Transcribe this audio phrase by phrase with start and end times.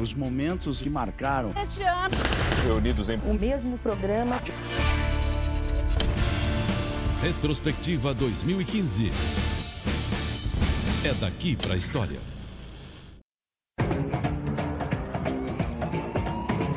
[0.00, 1.52] os momentos que marcaram.
[1.60, 2.16] Este ano.
[2.64, 4.40] Reunidos em o mesmo programa.
[7.22, 9.12] Retrospectiva 2015.
[11.04, 12.18] É daqui para a história.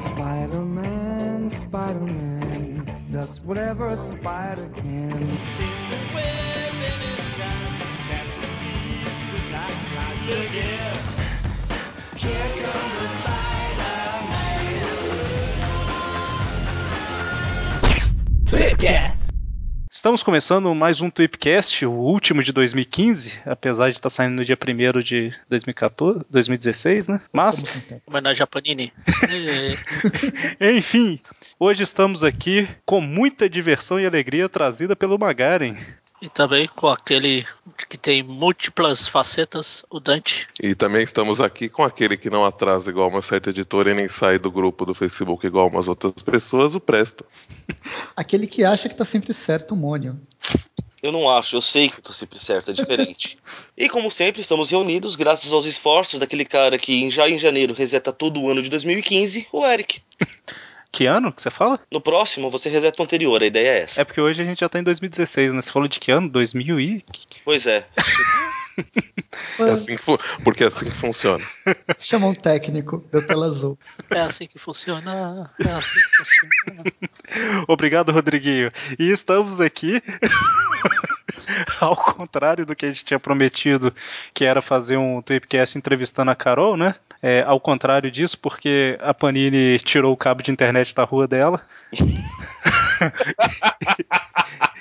[0.05, 5.63] Spider-Man, Spider-Man, does whatever a spider can.
[20.03, 24.57] Estamos começando mais um Tweepcast, o último de 2015, apesar de estar saindo no dia
[24.57, 27.21] 1 de 2014, 2016, né?
[27.31, 27.63] Mas.
[28.05, 28.91] Homenagem a Panini.
[30.59, 31.21] Enfim,
[31.57, 35.75] hoje estamos aqui com muita diversão e alegria trazida pelo Magaren.
[36.23, 37.45] E também com aquele
[37.89, 40.47] que tem múltiplas facetas, o Dante.
[40.57, 44.07] E também estamos aqui com aquele que não atrasa igual uma certa editora e nem
[44.07, 47.25] sai do grupo do Facebook igual umas outras pessoas, o Presto.
[48.15, 50.17] Aquele que acha que tá sempre certo, o Mônio.
[51.01, 53.37] Eu não acho, eu sei que eu tô sempre certo, é diferente.
[53.77, 58.13] e como sempre, estamos reunidos graças aos esforços daquele cara que já em janeiro reseta
[58.13, 60.01] todo o ano de 2015, o Eric.
[60.93, 61.79] Que ano que você fala?
[61.91, 64.03] No próximo você reseta o anterior, a ideia é essa.
[64.03, 65.61] É porque hoje a gente já tá em 2016, né?
[65.63, 66.29] Você falou de que ano?
[66.29, 67.03] 2000 e...
[67.43, 67.83] Pois é.
[69.59, 70.03] é assim que,
[70.43, 71.43] porque é assim que funciona.
[71.97, 73.75] Chamou um técnico, deu tela azul.
[74.11, 75.51] É assim que funciona.
[75.65, 76.83] É assim que funciona.
[77.67, 78.69] Obrigado, Rodriguinho.
[78.99, 79.99] E estamos aqui.
[81.79, 83.93] ao contrário do que a gente tinha prometido,
[84.33, 86.95] que era fazer um Tweepcast entrevistando a Carol, né?
[87.21, 91.61] É, ao contrário disso, porque a Panini tirou o cabo de internet da rua dela.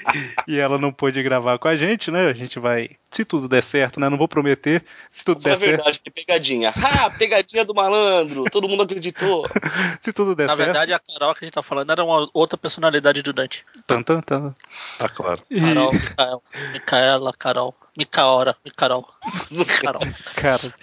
[0.46, 2.28] e ela não pôde gravar com a gente, né?
[2.28, 4.08] A gente vai, se tudo der certo, né?
[4.08, 5.76] Não vou prometer, se tudo der certo.
[5.76, 6.72] verdade, que pegadinha.
[6.76, 9.46] Ah, pegadinha do malandro, todo mundo acreditou.
[10.00, 10.68] se tudo der Na certo.
[10.68, 13.64] Na verdade, a Carol que a gente tá falando era uma outra personalidade do Dante.
[13.86, 14.54] Tan, tan, tan.
[14.98, 15.42] Tá claro.
[15.50, 15.60] E...
[15.60, 16.42] Carol, Micael,
[16.72, 17.74] Micaela, Carol.
[17.96, 19.06] Micaora, Micarol.
[19.82, 20.02] Carol.
[20.36, 20.74] Cara,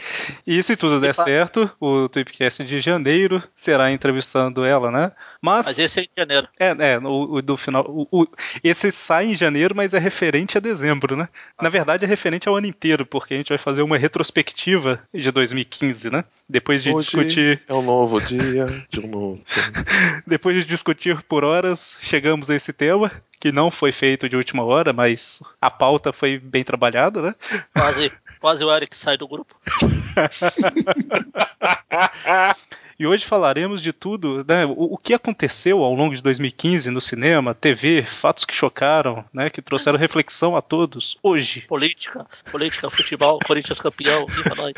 [0.46, 5.12] e se tudo der certo, o Tweepcast de janeiro será entrevistando ela, né?
[5.42, 6.48] Mas, mas esse é em janeiro.
[6.60, 7.84] É, é o, o do final.
[7.88, 8.28] O, o,
[8.64, 11.28] esse sai em janeiro, mas é referente a dezembro, né?
[11.58, 11.64] Ah.
[11.64, 15.32] Na verdade, é referente ao ano inteiro, porque a gente vai fazer uma retrospectiva de
[15.32, 16.24] 2015, né?
[16.48, 17.64] Depois de Hoje discutir.
[17.68, 19.42] É um novo dia de um novo.
[20.28, 24.64] Depois de discutir por horas, chegamos a esse tema, que não foi feito de última
[24.64, 27.34] hora, mas a pauta foi bem trabalhada, né?
[27.74, 29.56] Quase, quase o Eric sai do grupo.
[33.00, 34.66] E hoje falaremos de tudo, né?
[34.66, 39.50] O, o, que aconteceu ao longo de 2015 no cinema, TV, fatos que chocaram, né?
[39.50, 41.18] Que trouxeram reflexão a todos.
[41.24, 41.62] Hoje.
[41.62, 44.74] Política, política, futebol, Corinthians campeão, viva nós.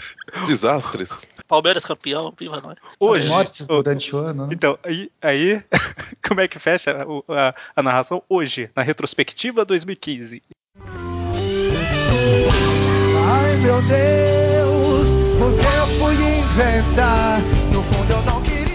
[0.46, 1.26] Desastres.
[1.48, 2.78] Palmeiras campeão, viva nós.
[3.00, 3.24] Hoje.
[3.24, 4.46] As mortes durante o ano.
[4.46, 4.54] Né?
[4.54, 5.64] Então, aí, aí
[6.24, 8.22] como é que fecha a, a, a narração?
[8.30, 10.44] Hoje, na retrospectiva 2015.
[13.62, 15.08] Meu Deus,
[15.40, 17.40] o que eu fui inventar?
[17.72, 18.72] No fundo eu não queria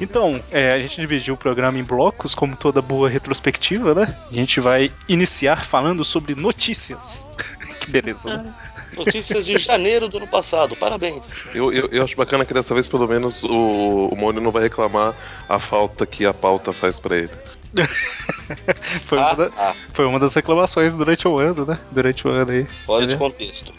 [0.00, 4.14] Então, é, a gente dividiu o programa em blocos, como toda boa retrospectiva, né?
[4.30, 7.28] A gente vai iniciar falando sobre notícias.
[7.80, 8.54] que beleza, né?
[8.92, 11.32] Notícias de janeiro do ano passado, parabéns.
[11.54, 14.64] Eu, eu, eu acho bacana que dessa vez, pelo menos, o, o Mônio não vai
[14.64, 15.14] reclamar
[15.48, 17.30] a falta que a pauta faz para ele.
[19.06, 19.74] foi, ah, uma da, ah.
[19.92, 21.78] foi uma das reclamações durante o ano, né?
[21.90, 22.66] Durante o ano aí.
[22.86, 23.72] Fora de contexto.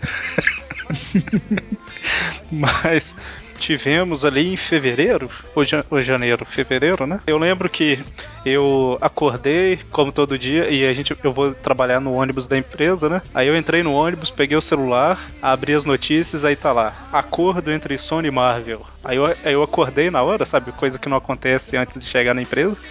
[2.52, 3.16] Mas
[3.60, 7.20] tivemos ali em fevereiro, ou, janeiro, fevereiro, né?
[7.28, 8.00] Eu lembro que
[8.46, 13.08] eu acordei, como todo dia, e a gente, eu vou trabalhar no ônibus da empresa,
[13.08, 13.22] né?
[13.34, 17.72] Aí eu entrei no ônibus, peguei o celular, abri as notícias, aí tá lá, acordo
[17.72, 18.86] entre Sony e Marvel.
[19.04, 20.72] Aí eu, aí eu acordei na hora, sabe?
[20.72, 22.82] Coisa que não acontece antes de chegar na empresa.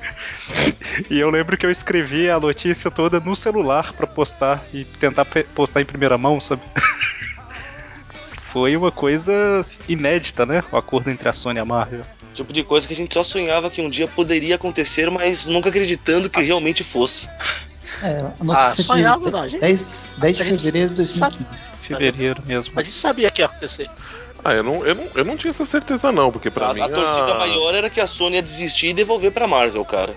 [1.10, 5.24] e eu lembro que eu escrevi a notícia toda no celular para postar e tentar
[5.54, 6.62] postar em primeira mão, sabe?
[8.52, 10.64] Foi uma coisa inédita, né?
[10.72, 12.06] O acordo entre a Sony e a Marvel.
[12.36, 15.70] Tipo de coisa que a gente só sonhava que um dia poderia acontecer, mas nunca
[15.70, 17.26] acreditando que realmente fosse.
[18.02, 21.44] É, a notícia ah, sonhava, não, de 10, 10 de fevereiro de 2015.
[21.80, 22.78] Fevereiro mesmo.
[22.78, 23.88] A gente sabia que ia acontecer.
[24.48, 26.80] Ah, eu não, eu, não, eu não tinha essa certeza não, porque pra a, mim...
[26.80, 30.14] A torcida maior era que a Sony ia desistir e devolver pra Marvel, cara.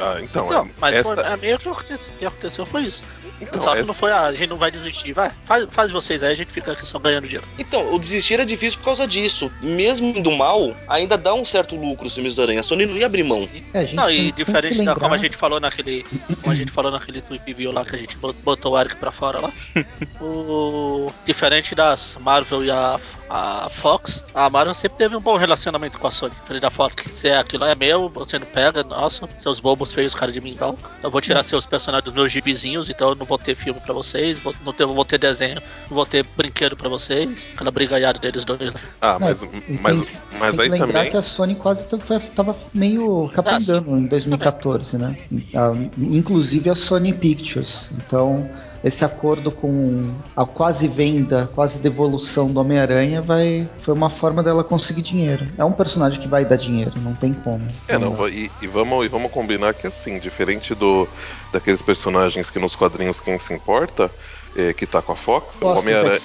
[0.00, 1.20] Ah, então, então é, mas essa...
[1.20, 3.04] é meio que aconteceu, que aconteceu foi isso.
[3.40, 5.12] Então, Só que essa- não foi a, a gente não vai desistir.
[5.12, 7.46] Vai, faz, faz vocês aí, a gente fica aqui só ganhando dinheiro.
[7.56, 9.48] Então, o desistir é difícil por causa disso.
[9.62, 12.58] Mesmo indo mal, ainda dá um certo lucro os filmes do Aranha.
[12.58, 13.48] A Sony não ia abrir mão.
[13.72, 16.04] É, a Não, e diferente da lembrar- como a gente falou naquele.
[16.40, 18.96] Como a gente falou naquele tweet view lá que a gente bot- botou o Eric
[18.96, 19.52] pra fora lá.
[20.20, 22.98] o, diferente das Marvel e a,
[23.30, 26.32] a Fox, a Marvel sempre teve um bom relacionamento com a Sony.
[26.40, 29.92] Diferente da Fox, que se é aquilo é meu, você não pega, nossa, seus bobos
[29.92, 30.78] feios, cara de mingau.
[31.02, 33.92] Eu vou tirar seus personagens dos meus gibizinhos, então eu não vou ter filme pra
[33.92, 35.56] vocês, vou, não ter, vou ter desenho,
[35.88, 37.46] não vou ter brinquedo pra vocês.
[37.54, 38.80] Aquela brigaiada deles dois lá.
[39.00, 39.48] Ah, Não, mas, e
[39.80, 41.10] mas, tem, mas tem aí que lembrar também.
[41.10, 41.86] que a Sony quase
[42.34, 45.18] tava meio capengando em 2014, né?
[45.54, 47.88] Ah, Inclusive a Sony Pictures.
[47.92, 48.48] Então,
[48.82, 54.62] esse acordo com a quase venda, quase devolução do Homem-Aranha vai foi uma forma dela
[54.62, 55.46] conseguir dinheiro.
[55.56, 57.66] É um personagem que vai dar dinheiro, não tem como.
[57.86, 61.08] É, não, e, e vamos, e vamos combinar que assim, diferente do
[61.52, 64.10] daqueles personagens que nos quadrinhos quem se importa,
[64.58, 66.18] é, que tá com a Fox, o Gosto dos Homem-Aranha.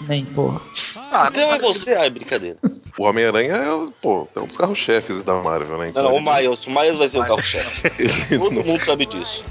[1.12, 2.58] Ah, Então é não você, ai, brincadeira.
[2.98, 5.84] o Homem-Aranha é, o- pô, é um dos carros-chefes da Marvel, né?
[5.86, 6.66] Não, Então não, o ele- Miles.
[6.66, 7.84] O Miles vai ser o carro-chefe.
[8.38, 9.44] Todo não- mundo sabe disso.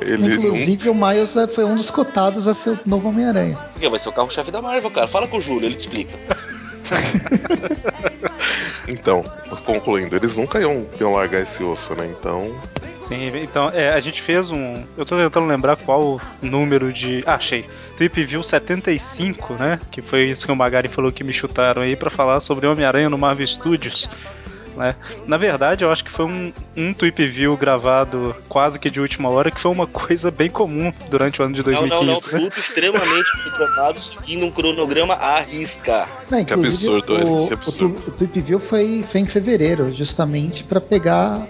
[0.00, 3.58] ele não- Inclusive, o Miles é, foi um dos cotados a ser o novo Homem-Aranha.
[3.72, 5.06] Porque vai ser o carro-chefe da Marvel, cara.
[5.06, 6.18] Fala com o Júlio, ele te explica.
[8.90, 9.22] Então,
[9.64, 12.06] concluindo, eles nunca iam, iam largar esse osso, né?
[12.06, 12.52] Então.
[12.98, 14.84] Sim, então é, a gente fez um.
[14.96, 17.22] Eu tô tentando lembrar qual número de.
[17.26, 17.64] Ah, achei.
[17.96, 19.80] Tweep View 75, né?
[19.90, 23.08] Que foi isso que o Magari falou que me chutaram aí pra falar sobre Homem-Aranha
[23.08, 24.08] no Marvel Studios.
[24.80, 24.94] Né?
[25.26, 29.28] Na verdade, eu acho que foi um, um Tweep View gravado quase que de última
[29.28, 32.04] hora, que foi uma coisa bem comum durante o ano de Não, 2015.
[32.06, 32.14] não, não.
[32.14, 32.48] né?
[32.50, 36.08] Tudo extremamente controlado, seguindo um cronograma à risca.
[36.30, 37.86] Não, Que inclusive, absurdo, o, Eric, que absurdo.
[37.86, 41.46] o, tu- o Tweep View foi, foi em fevereiro, justamente para pegar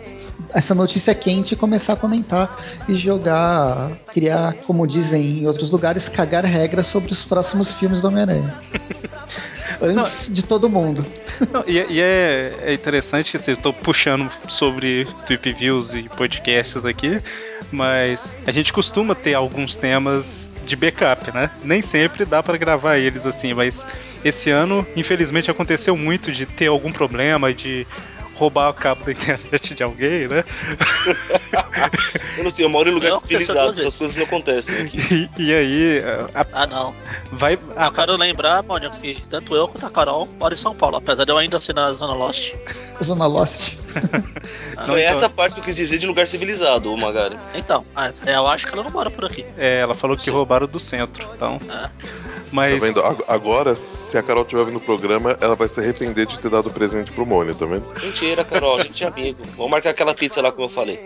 [0.53, 6.09] essa notícia quente e começar a comentar e jogar, criar, como dizem em outros lugares,
[6.09, 8.53] cagar regras sobre os próximos filmes do Homem-Aranha.
[9.82, 11.05] Antes de todo mundo.
[11.53, 16.03] Não, e e é, é interessante que assim, eu tô puxando sobre Tweep Views e
[16.03, 17.19] podcasts aqui,
[17.73, 21.50] mas a gente costuma ter alguns temas de backup, né?
[21.65, 23.87] Nem sempre dá pra gravar eles assim, mas
[24.25, 27.87] esse ano, infelizmente, aconteceu muito de ter algum problema, de
[28.41, 30.43] roubar o cabo da internet de alguém, né?
[32.39, 34.99] Eu não sei, eu moro em lugar Não, civilizado, essas coisas não acontecem aqui.
[35.39, 36.03] E, e aí,
[36.35, 36.95] a- Ah, não.
[37.33, 37.59] vai.
[37.77, 40.97] Ah, eu quero lembrar, Mônio, que tanto eu quanto a Carol moram em São Paulo,
[40.97, 42.53] apesar de eu ainda ser na Zona Lost.
[43.05, 43.75] Zona Lost.
[43.75, 47.37] Foi então- essa parte que eu quis dizer de lugar civilizado, ô Magari.
[47.55, 49.45] Então, ah, eu acho que ela não mora por aqui.
[49.59, 51.59] É, ela falou que roubaram do centro, então.
[51.69, 51.91] É.
[52.52, 52.81] Mas.
[52.81, 53.00] Tá vendo?
[53.05, 56.49] Ag- Agora, se a Carol estiver ouvindo o programa, ela vai se arrepender de ter
[56.50, 57.85] dado presente pro Mônio, tá vendo?
[58.02, 59.38] Mentira, Carol, a gente é amigo.
[59.56, 60.99] Vamos marcar aquela pizza lá, como eu falei.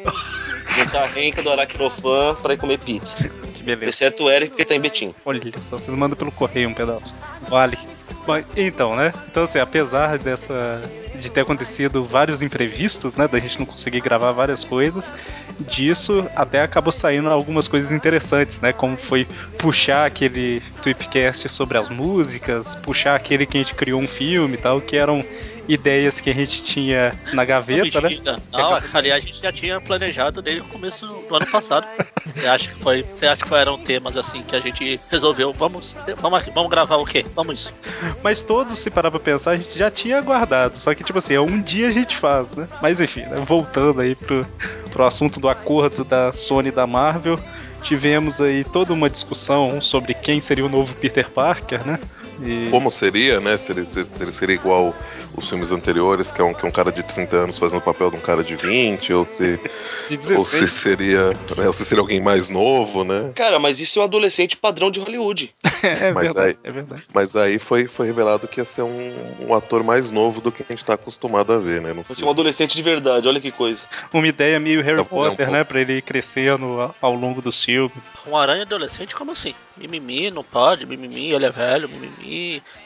[0.77, 3.17] Juntar a renca do Aracnofan pra ir comer pizza.
[3.55, 3.91] Que beleza.
[3.91, 5.15] Exceto o Eric, porque tá em Betim.
[5.25, 7.15] Olha só, vocês mandam pelo correio um pedaço.
[7.49, 7.79] Vale.
[8.27, 9.13] Mas, então, né?
[9.31, 10.83] Então, assim, apesar dessa.
[11.21, 13.29] De ter acontecido vários imprevistos, né?
[13.29, 15.13] Da gente não conseguir gravar várias coisas,
[15.61, 18.73] disso até acabou saindo algumas coisas interessantes, né?
[18.73, 19.27] Como foi
[19.59, 24.59] puxar aquele Tweepcast sobre as músicas, puxar aquele que a gente criou um filme e
[24.59, 25.25] tal, que eram
[25.69, 28.17] ideias que a gente tinha na gaveta, né?
[28.53, 31.87] Não, aliás, a gente já tinha planejado desde o começo do ano passado.
[32.35, 33.03] Você acha que foi?
[33.03, 35.53] Você acha que foram temas assim que a gente resolveu?
[35.53, 37.25] Vamos, vamos, aqui, vamos gravar o quê?
[37.35, 37.75] Vamos isso.
[38.23, 40.77] Mas todos, se parar pra pensar, a gente já tinha guardado.
[40.77, 42.69] Só que, tipo assim, é um dia a gente faz, né?
[42.83, 43.37] Mas enfim, né?
[43.47, 44.47] voltando aí pro,
[44.91, 47.39] pro assunto do acordo da Sony e da Marvel,
[47.83, 51.99] tivemos aí toda uma discussão sobre quem seria o novo Peter Parker, né?
[52.45, 52.69] E...
[52.71, 53.57] Como seria, né?
[53.57, 54.95] Se ele, se- se ele seria igual
[55.37, 57.83] os filmes anteriores, que é, um, que é um cara de 30 anos fazendo o
[57.83, 59.59] papel de um cara de 20, ou se,
[60.09, 60.71] De ou se 16.
[60.71, 61.29] seria.
[61.57, 63.33] Né, ou se seria alguém mais novo, né?
[63.35, 65.55] Cara, mas isso é um adolescente padrão de Hollywood.
[65.83, 67.03] é Mas verdade, aí- é verdade.
[67.13, 69.13] Mas aí foi, foi revelado que ia ser um,
[69.49, 71.89] um ator mais novo do que a gente tá acostumado a ver, né?
[71.89, 72.17] Não Vai sei.
[72.17, 73.87] ser um adolescente de verdade, olha que coisa.
[74.13, 75.65] Uma ideia meio Harry Tá bom, é um Potter, né?
[75.65, 78.11] Pra ele ir crescendo ao- ao longo dos filmes.
[78.27, 79.55] Um aranha adolescente, como assim?
[79.77, 82.15] Mimimi, não pode, mimimi, ele é velho, mimimi,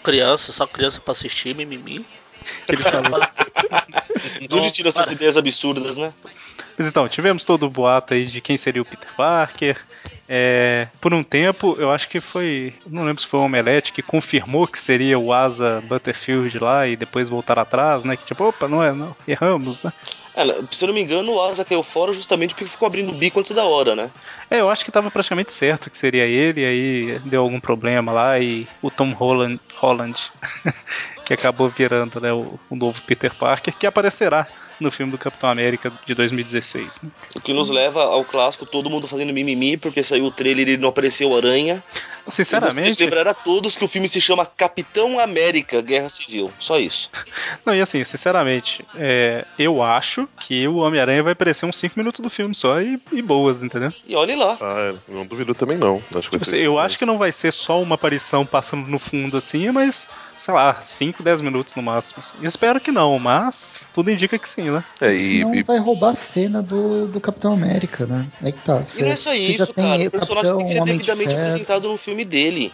[0.02, 2.04] criança, só criança pra assistir, mimimi.
[2.66, 3.20] Que ele falou.
[4.48, 6.12] De onde tira essas ideias absurdas, né?
[6.76, 9.76] Mas então, tivemos todo o boato aí de quem seria o Peter Parker.
[10.28, 12.74] É, por um tempo, eu acho que foi.
[12.86, 16.96] Não lembro se foi o Omelete que confirmou que seria o Asa Butterfield lá e
[16.96, 18.16] depois voltar atrás, né?
[18.16, 19.92] Que tipo, opa, não é, não, erramos, né?
[20.70, 23.40] Se eu não me engano, o Asa caiu fora justamente porque ficou abrindo o bico
[23.40, 24.10] antes da hora, né?
[24.50, 28.38] É, eu acho que tava praticamente certo que seria ele, aí deu algum problema lá
[28.38, 30.30] e o Tom Holland, Holland
[31.24, 34.46] que acabou virando né, o, o novo Peter Parker, que aparecerá
[34.80, 37.02] no filme do Capitão América de 2016.
[37.02, 37.10] Né?
[37.34, 40.76] O que nos leva ao clássico, todo mundo fazendo mimimi, porque saiu o trailer e
[40.76, 41.82] não apareceu Aranha.
[42.26, 43.02] Sinceramente.
[43.02, 46.52] lembrar a todos que o filme se chama Capitão América Guerra Civil.
[46.58, 47.10] Só isso.
[47.64, 52.20] Não, e assim, sinceramente, é, eu acho que o Homem-Aranha vai aparecer uns 5 minutos
[52.20, 53.92] do filme só e, e, boas, entendeu?
[54.06, 54.56] E olhe lá.
[54.60, 56.02] Ah, é, não duvido também não.
[56.14, 59.70] Acho tipo, eu acho que não vai ser só uma aparição passando no fundo assim,
[59.70, 62.20] mas sei lá, 5, 10 minutos no máximo.
[62.20, 62.36] Assim.
[62.42, 64.84] Espero que não, mas tudo indica que sim, né?
[65.00, 65.62] É, e, Senão e...
[65.62, 68.26] vai roubar a cena do, do Capitão América, né?
[68.42, 68.78] É que tá.
[68.78, 70.06] Você, e não é só isso, cara.
[70.06, 72.72] O personagem tem que ser devidamente apresentado no filme dele.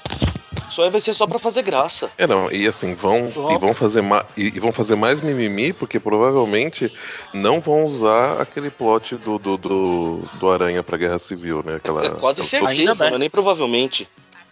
[0.71, 2.11] Só vai ser só para fazer graça.
[2.19, 4.03] É, não, e assim, vão, e vão, fazer
[4.37, 6.93] e, e, vão fazer mais mimimi, porque provavelmente
[7.33, 11.77] não vão usar aquele plot do, do, do, do Aranha pra Guerra Civil, né?
[11.77, 14.09] Aquela, é quase certeza, não é nem provavelmente.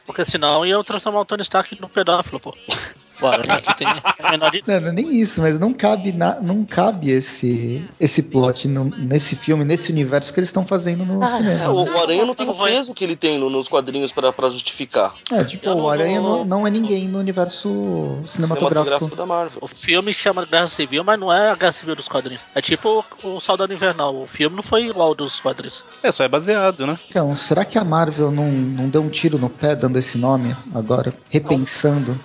[0.07, 2.55] Porque senão ia transformar o Tony Stark no pedófilo, pô.
[3.77, 3.87] Tem
[4.31, 4.63] menor de...
[4.67, 8.85] Não, não é nem isso, mas não cabe, na, não cabe esse, esse plot no,
[8.85, 11.65] nesse filme, nesse universo que eles estão fazendo no ah, cinema.
[11.65, 14.49] É, o, o, Aranha não tem o peso que ele tem no, nos quadrinhos para
[14.49, 15.15] justificar.
[15.31, 17.69] É, tipo, o Aranha não, não, é ninguém no universo
[18.31, 18.39] cinematográfico.
[18.39, 19.59] cinematográfico da Marvel.
[19.61, 22.43] O filme chama Guerra Civil, mas não é a Guerra Civil dos quadrinhos.
[22.55, 24.17] É tipo o, o Soldado Invernal.
[24.17, 25.85] O filme não foi igual dos quadrinhos.
[26.03, 26.99] É, só é baseado, né?
[27.09, 30.57] Então, será que a Marvel não, não deu um tiro no pé dando esse nome
[30.75, 31.15] agora?
[31.29, 32.19] Repensando?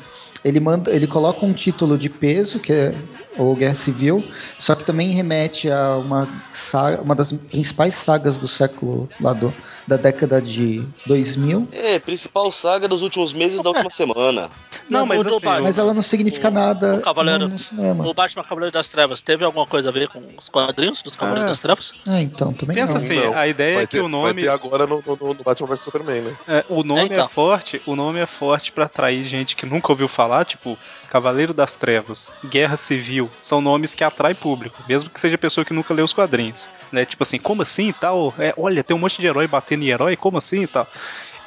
[0.44, 2.96] Ele manda, ele coloca um título de peso, que é
[3.38, 4.24] o Guerra Civil,
[4.60, 9.54] só que também remete a uma saga, uma das principais sagas do século lá do,
[9.88, 11.70] da década de 2000.
[11.72, 14.50] É, principal saga dos últimos meses da última semana.
[14.90, 18.08] Não, mas, assim, mas ela não significa o, nada o Cavaleiro, no, cinema.
[18.08, 21.46] O Batman Cavaleiro das Trevas teve alguma coisa a ver com os quadrinhos dos Cavaleiros
[21.46, 21.52] ah.
[21.52, 21.94] das Trevas?
[22.06, 22.98] Ah, então, também Pensa não.
[22.98, 23.38] assim, não.
[23.38, 24.34] a ideia vai é que ter, o nome...
[24.34, 26.36] Vai ter agora no, no, no Batman vs Superman, né?
[26.48, 27.26] É, o nome é, então.
[27.26, 30.78] é forte, o nome é forte para atrair gente que nunca ouviu falar, tipo
[31.10, 35.74] Cavaleiro das Trevas, Guerra Civil, são nomes que atraem público, mesmo que seja pessoa que
[35.74, 36.70] nunca leu os quadrinhos.
[36.92, 37.06] Né?
[37.06, 38.34] Tipo assim, como assim e tal?
[38.38, 40.88] É, olha, tem um monte de herói batendo em herói, como assim e tal?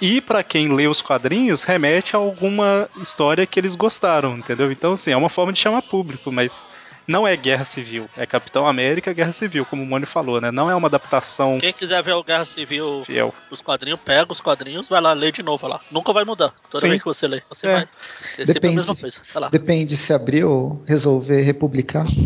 [0.01, 4.73] E para quem lê os quadrinhos, remete a alguma história que eles gostaram, entendeu?
[4.73, 6.67] Então, assim, é uma forma de chamar público, mas
[7.07, 10.50] não é Guerra Civil, é Capitão América Guerra Civil, como o Mônio falou, né?
[10.50, 11.59] Não é uma adaptação.
[11.59, 13.35] Quem quiser ver o Guerra Civil fiel.
[13.50, 15.80] os quadrinhos, pega os quadrinhos, vai lá ler de novo lá.
[15.90, 16.52] Nunca vai mudar.
[16.71, 16.90] Toda Sim.
[16.90, 17.73] vez que você lê, você é.
[17.73, 17.88] vai.
[18.47, 19.21] Depende, a mesma coisa.
[19.50, 22.07] Depende se abrir ou resolver republicar.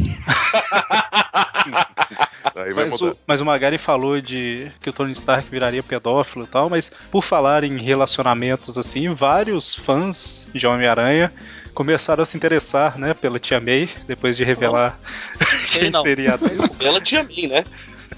[2.75, 6.69] mas, o, mas o Magari falou de que o Tony Stark viraria pedófilo e tal,
[6.69, 11.33] mas por falar em relacionamentos assim, vários fãs de Homem-Aranha
[11.75, 14.99] começaram a se interessar, né, pela Tia May, depois de revelar
[15.71, 16.03] quem não.
[16.03, 16.77] seria a atriz.
[16.77, 17.65] Pela Tia May, né?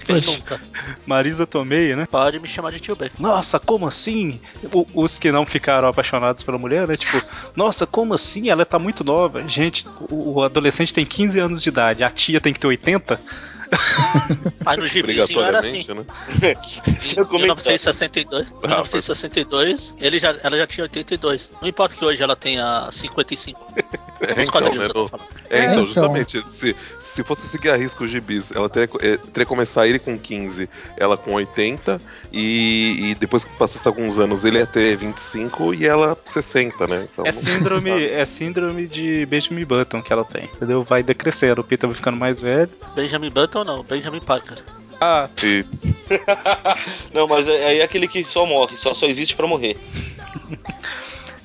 [0.05, 0.59] Quem nunca?
[1.05, 2.05] Marisa Tomei, né?
[2.09, 3.11] Pode me chamar de tio Ben.
[3.19, 4.39] Nossa, como assim?
[4.71, 6.95] O, os que não ficaram apaixonados pela mulher, né?
[6.95, 7.21] Tipo,
[7.55, 8.49] nossa, como assim?
[8.49, 9.47] Ela tá muito nova.
[9.49, 13.19] Gente, o, o adolescente tem 15 anos de idade, a tia tem que ter 80.
[14.63, 15.85] Mas no gibizinho era assim.
[15.87, 16.05] Né?
[17.33, 21.51] em 1962, ah, 1962 ele já, ela já tinha 82.
[21.61, 23.73] Não importa que hoje ela tenha 55.
[24.19, 25.11] É, então, né, no...
[25.49, 26.43] é, então, então, justamente.
[26.49, 29.99] Se, se fosse seguir a risco os gibis, ela teria, é, teria que começar ele
[29.99, 34.97] com 15, ela com 80, e, e depois que passasse alguns anos ele ia ter
[34.97, 37.07] 25 e ela 60, né?
[37.11, 40.83] Então, é, síndrome, é síndrome de Benjamin Button que ela tem, entendeu?
[40.83, 42.69] Vai decrescendo, o Peter vai ficando mais velho.
[42.95, 44.57] Benjamin Button não, Benjamin Parker.
[44.99, 45.63] Ah, sim.
[47.13, 49.77] não, mas é, aí é aquele que só morre, só, só existe para morrer.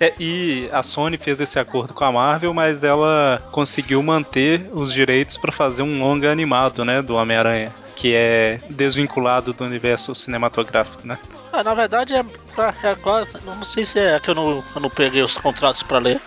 [0.00, 4.92] É, e a Sony fez esse acordo com a Marvel, mas ela conseguiu manter os
[4.92, 11.06] direitos para fazer um longa animado, né, do Homem-Aranha, que é desvinculado do universo cinematográfico,
[11.06, 11.18] né?
[11.52, 14.80] Ah, na verdade é, pra, é quase, não sei se é que eu não, eu
[14.80, 16.20] não peguei os contratos para ler.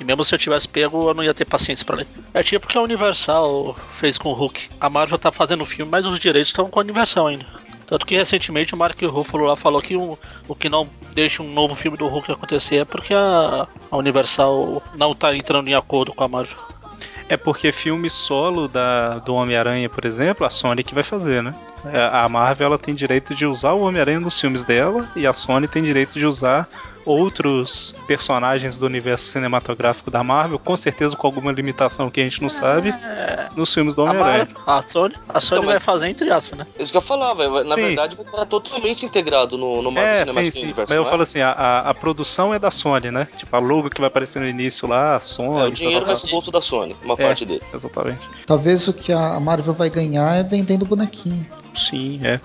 [0.00, 2.06] E mesmo se eu tivesse pego, eu não ia ter paciência para ler.
[2.32, 4.68] É tipo que a Universal fez com o Hulk.
[4.80, 7.46] A Marvel tá fazendo o filme, mas os direitos estão com a Universal ainda.
[7.88, 10.18] Tanto que recentemente o Mark Ruffalo lá falou que o,
[10.58, 15.14] que não deixa um novo filme do Hulk acontecer é porque a, a Universal não
[15.14, 16.58] tá entrando em acordo com a Marvel.
[17.30, 21.54] É porque filme solo da, do Homem-Aranha, por exemplo, a Sony que vai fazer, né?
[21.86, 25.32] É, a Marvel ela tem direito de usar o Homem-Aranha nos filmes dela e a
[25.32, 26.68] Sony tem direito de usar
[27.10, 32.42] outros personagens do universo cinematográfico da Marvel, com certeza com alguma limitação que a gente
[32.42, 33.48] não sabe, é...
[33.56, 34.48] nos filmes do Homem-Aranha.
[34.66, 36.66] A, Sony, a Sony então, vai fazer entre aspas, né?
[36.78, 37.82] Isso que eu falava, na sim.
[37.82, 40.64] verdade vai estar totalmente integrado no, no Marvel é, Cinematic sim, sim.
[40.64, 40.90] Universe.
[40.90, 41.06] Mas eu é?
[41.06, 43.26] falo assim, a, a, a, produção é da Sony, né?
[43.36, 45.60] Tipo, a logo que vai aparecer no início lá, a Sony.
[45.60, 47.62] É, o dinheiro vai pro bolso da Sony, uma é, parte dele.
[47.72, 48.28] Exatamente.
[48.46, 51.46] Talvez o que a Marvel vai ganhar é vendendo bonequinho.
[51.74, 52.40] Sim, é.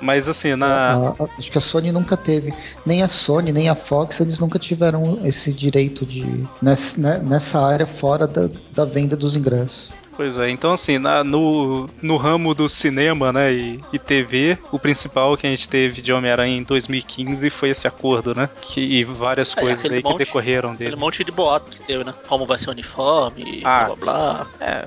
[0.00, 0.66] Mas assim, na.
[0.66, 2.52] A, a, acho que a Sony nunca teve.
[2.86, 6.44] Nem a Sony, nem a Fox, eles nunca tiveram esse direito de.
[6.62, 9.88] nessa, né, nessa área fora da, da venda dos ingressos.
[10.16, 14.78] Pois é, então assim, na, no, no ramo do cinema, né, e, e TV, o
[14.78, 18.46] principal que a gente teve de Homem-Aranha em 2015 foi esse acordo, né?
[18.60, 20.88] Que, e várias É, coisas aí que monte- decorreram dele.
[20.90, 22.12] Aquele monte de boato que teve, né?
[22.28, 23.84] Como vai ser o uniforme, Ah.
[23.84, 24.46] blá blá blá.
[24.60, 24.84] É,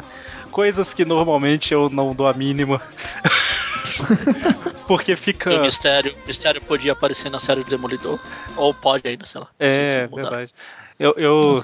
[0.54, 2.80] coisas que normalmente eu não dou a mínima.
[4.88, 5.50] Porque fica.
[5.50, 8.20] Que o mistério, mistério podia aparecer na série do Demolidor.
[8.56, 9.48] Ou pode ainda, sei lá.
[9.60, 10.54] É, se verdade.
[11.00, 11.64] Eu, eu-.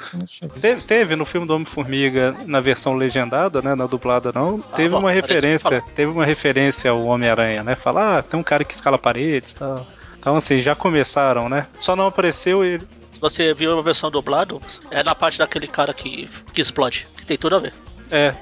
[0.60, 3.76] Teve, teve no filme do Homem-Formiga, na versão legendada, né?
[3.76, 5.82] Na dublada não, Ah, teve bom, uma referência.
[5.96, 7.76] Teve uma referência ao Homem-Aranha, né?
[7.76, 9.88] Falar, ah, tem um cara que escala paredes e tal.
[10.20, 11.68] Então, assim, já começaram, né?
[11.78, 12.86] Só não apareceu ele.
[13.12, 14.58] Se você viu a versão dublada,
[14.92, 17.08] é na parte daquele cara que, que explode.
[17.16, 17.74] Que tem tudo a ver.
[18.12, 18.34] É,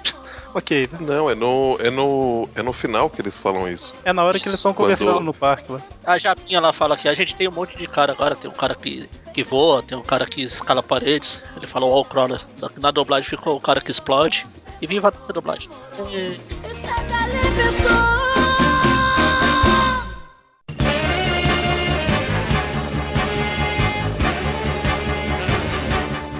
[0.58, 0.98] ok, né?
[1.02, 2.50] Não, é no, é no.
[2.56, 3.94] É no final que eles falam isso.
[4.04, 5.80] É na hora que eles estão Quando- conversando no parque lá.
[6.06, 8.36] A Japinha lá fala que a gente tem um monte de cara agora.
[8.36, 11.42] Tem um cara que, que voa, tem um cara que escala paredes.
[11.56, 12.42] Ele fala wallcrawler.
[12.56, 14.46] Só que na dublagem ficou o cara que explode.
[14.82, 15.70] E viva essa dublagem.
[16.12, 16.40] E-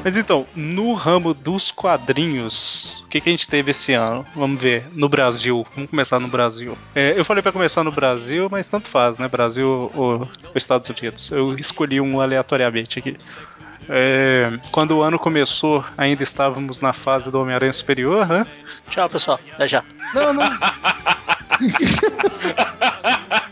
[0.04, 4.26] Mas então, no ramo dos quadrinhos, o que, que a gente teve esse ano?
[4.36, 5.66] Vamos ver, no Brasil.
[5.76, 6.78] Vamos começar no Brasil.
[6.96, 9.28] É, eu falei pra começar no Brasil, mas tanto faz, né?
[9.28, 11.32] Brasil ou, ou Estados Unidos.
[11.32, 13.18] Eu escolhi um aleatoriamente aqui.
[13.90, 18.46] É, quando o ano começou, ainda estávamos na fase do Homem-Aranha Superior, né?
[18.90, 19.40] Tchau, pessoal.
[19.54, 19.84] Até já.
[20.14, 20.44] Não, não.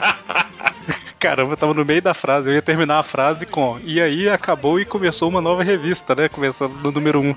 [1.30, 2.50] Caramba, eu tava no meio da frase.
[2.50, 3.80] Eu ia terminar a frase com.
[3.84, 6.30] E aí acabou e começou uma nova revista, né?
[6.30, 7.30] Começando no número 1.
[7.30, 7.36] Um.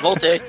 [0.00, 0.40] Voltei.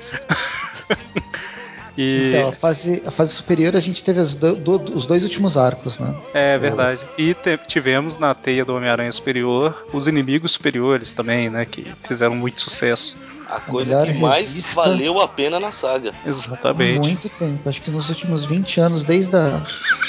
[1.96, 2.30] E.
[2.34, 5.56] Então, a fase, a fase superior a gente teve os, do- do- os dois últimos
[5.56, 6.12] arcos, né?
[6.34, 7.00] É verdade.
[7.16, 11.64] E te- tivemos na teia do Homem-Aranha Superior os inimigos superiores também, né?
[11.64, 13.16] Que fizeram muito sucesso.
[13.48, 16.12] A coisa melhor que mais valeu a pena na saga.
[16.24, 17.00] Há Exatamente.
[17.00, 17.68] muito tempo.
[17.68, 19.62] Acho que nos últimos 20 anos, desde, a,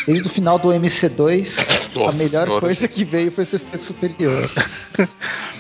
[0.05, 1.47] desde o final do MC2,
[2.07, 2.61] a melhor senhora.
[2.61, 4.49] coisa que veio foi o Sexteto Superior.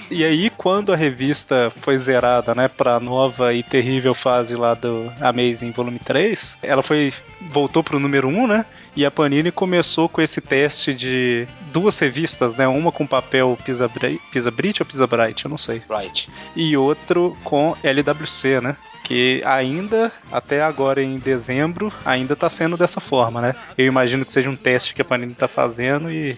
[0.09, 5.11] E aí, quando a revista foi zerada, né, pra nova e terrível fase lá do
[5.19, 7.11] Amazing Volume 3, ela foi.
[7.41, 8.65] voltou pro número 1, né?
[8.95, 12.65] E a Panini começou com esse teste de duas revistas, né?
[12.67, 15.81] Uma com papel Pisa, Bri- Pisa Brit ou Pisa Bright, eu não sei.
[15.89, 16.29] Right.
[16.55, 18.77] e outro com LWC, né?
[19.03, 23.55] Que ainda, até agora em dezembro, ainda tá sendo dessa forma, né?
[23.77, 26.35] Eu imagino que seja um teste que a Panini tá fazendo e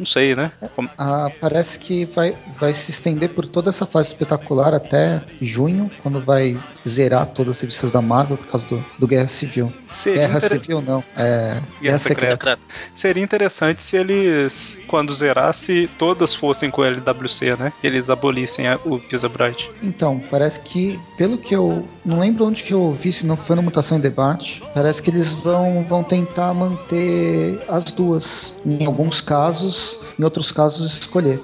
[0.00, 0.50] não sei, né?
[0.74, 5.90] Como- Ah, parece que vai, vai se estender por toda essa fase espetacular até junho,
[6.02, 6.58] quando vai
[6.88, 9.72] zerar todas as revistas da Marvel por causa do, do Guerra Civil.
[9.86, 12.32] Seria, Guerra inter- Civil não, é Guerra, Guerra Secreta.
[12.32, 12.60] Secreto.
[12.94, 17.72] seria interessante se eles, quando zerasse, todas fossem com LWC, né?
[17.84, 19.70] Eles abolissem a- o Pisa Bright.
[19.82, 21.86] Então, parece que, pelo que eu.
[22.04, 24.62] Não lembro onde que eu ouvi, se não foi no Mutação em Debate.
[24.72, 28.52] Parece que eles vão, vão tentar manter as duas.
[28.64, 31.40] Em alguns casos, em outros casos, escolher.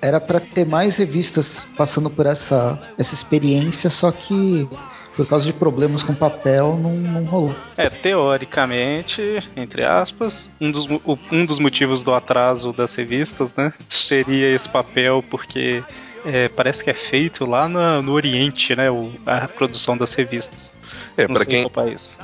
[0.00, 4.68] Era para ter mais revistas passando por essa, essa experiência, só que
[5.16, 7.54] por causa de problemas com papel não, não rolou.
[7.76, 10.86] É, teoricamente, entre aspas, um dos,
[11.32, 13.72] um dos motivos do atraso das revistas, né?
[13.88, 15.82] Seria esse papel, porque
[16.24, 18.90] é, parece que é feito lá na- no Oriente, né?
[18.90, 20.72] o- a produção das revistas.
[21.16, 21.62] É, sei quem.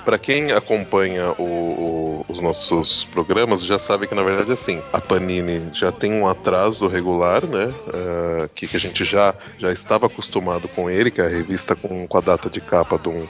[0.04, 5.00] Pra quem acompanha o- o- os nossos programas, já sabe que na verdade assim, a
[5.00, 7.72] Panini já tem um atraso regular, né?
[7.92, 11.74] eh, que, que a gente já, já estava acostumado com ele, que é a revista
[11.74, 13.26] com, com a data de capa de um,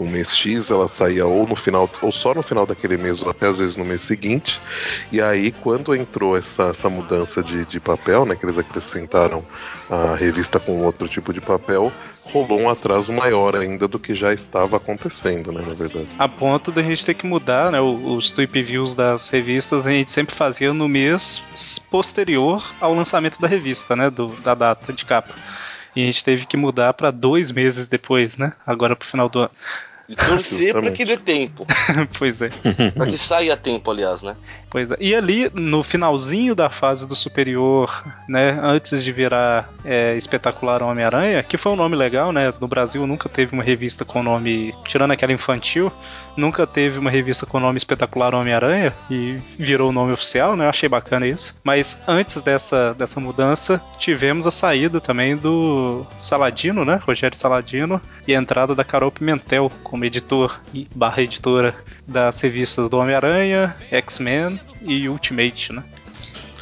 [0.00, 3.22] de um mês X, ela saía ou no final, ou só no final daquele mês,
[3.22, 4.60] ou até às vezes no mês seguinte.
[5.12, 8.34] E aí, quando entrou essa, essa mudança de, de papel, né?
[8.34, 9.44] Que eles acrescentaram
[9.90, 11.92] a revista com outro tipo de papel,
[12.24, 15.62] rolou um atraso maior ainda do que já estava acontecendo, né?
[15.66, 16.08] Na verdade.
[16.18, 17.80] A ponto da gente ter que mudar, né?
[17.80, 21.42] Os tweet views das revistas a gente sempre fazia no mês
[21.90, 24.08] posterior ao lançamento da revista, né?
[24.08, 25.34] Do, da data de capa.
[25.94, 28.52] E a gente teve que mudar para dois meses depois, né?
[28.64, 29.50] Agora pro final do ano.
[30.16, 30.96] Torcer Justamente.
[30.96, 31.66] que dê tempo.
[32.18, 32.50] pois é.
[32.94, 34.36] Pra que saia tempo, aliás, né?
[34.70, 34.96] Pois é.
[35.00, 41.42] E ali, no finalzinho da fase do superior, né, antes de virar é, espetacular Homem-Aranha,
[41.42, 42.52] que foi um nome legal, né?
[42.60, 45.92] No Brasil nunca teve uma revista com nome, tirando aquela infantil,
[46.36, 50.64] nunca teve uma revista com nome espetacular Homem-Aranha e virou o nome oficial, né?
[50.64, 51.58] Eu achei bacana isso.
[51.64, 57.00] Mas antes dessa, dessa mudança, tivemos a saída também do Saladino, né?
[57.04, 61.74] Rogério Saladino, e a entrada da Carol Pimentel como editor e barra editora
[62.06, 65.84] das revistas do Homem-Aranha, X-Men e Ultimate, né?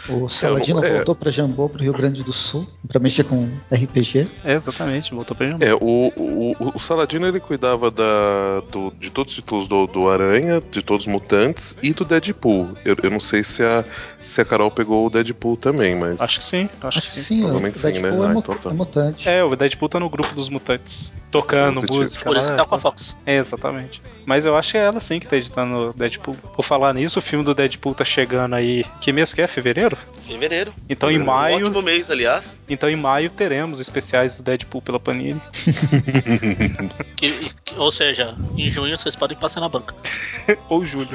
[0.09, 0.95] O Saladino é.
[0.97, 4.27] voltou pra Jambô, pro Rio Grande do Sul, pra mexer com RPG.
[4.45, 5.65] É, exatamente, voltou pra gente.
[5.65, 10.09] É, o, o, o Saladino ele cuidava da, do- de todos os títulos do, do
[10.09, 12.69] Aranha, de todos os mutantes e do Deadpool.
[12.85, 13.85] Eu, eu não sei se a,
[14.23, 16.21] se a Carol pegou o Deadpool também, mas.
[16.21, 17.21] Acho que sim, acho, Acho que sim.
[17.21, 18.27] sim, o Provavelmente sim, Deadpool né?
[18.27, 18.71] é, Ah, então tá.
[18.71, 19.29] é mutante.
[19.29, 21.13] É, o Deadpool tá no grupo dos mutantes.
[21.31, 21.99] Tocando Positivo.
[22.01, 22.25] música.
[22.25, 23.15] Por isso que tá com a Fox.
[23.27, 24.01] É, exatamente.
[24.25, 26.35] Mas eu acho que é ela sim que tá editando o Deadpool.
[26.35, 28.83] Por falar nisso, o filme do Deadpool tá chegando aí.
[29.03, 29.47] Que mês que é?
[29.47, 29.95] Fevereiro?
[30.27, 30.75] Fevereiro.
[30.89, 31.57] Então em Um maio.
[31.57, 32.61] ótimo mês, aliás.
[32.69, 35.41] Então em maio teremos especiais do Deadpool pela Panini.
[37.17, 39.95] Que- que- ou seja, em junho vocês podem passar na banca.
[40.69, 41.09] Ou julho.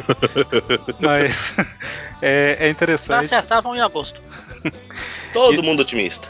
[1.00, 1.54] Mas
[2.22, 3.26] é, é Pra interessante.
[3.26, 4.19] acertar, vão em agosto.
[5.32, 6.28] Todo E- mundo otimista.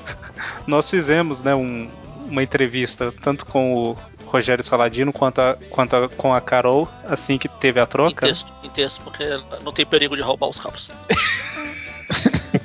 [0.68, 1.90] Nós fizemos né, um-
[2.30, 7.38] uma entrevista tanto com o Rogério Saladino quanto, a- quanto a- com a Carol, assim
[7.38, 8.28] que teve a Em troca.
[8.28, 9.24] texto, em texto, porque
[9.64, 10.90] não tem perigo de roubar os cabos.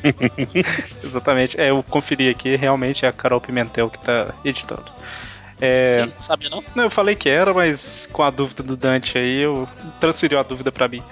[1.02, 1.60] Exatamente.
[1.60, 4.90] É, eu conferi aqui, realmente é a Carol Pimentel que tá editando.
[5.60, 6.62] É, Sim, sabe não?
[6.74, 10.42] não, eu falei que era, mas com a dúvida do Dante aí, eu transferiu a
[10.42, 11.02] dúvida pra mim.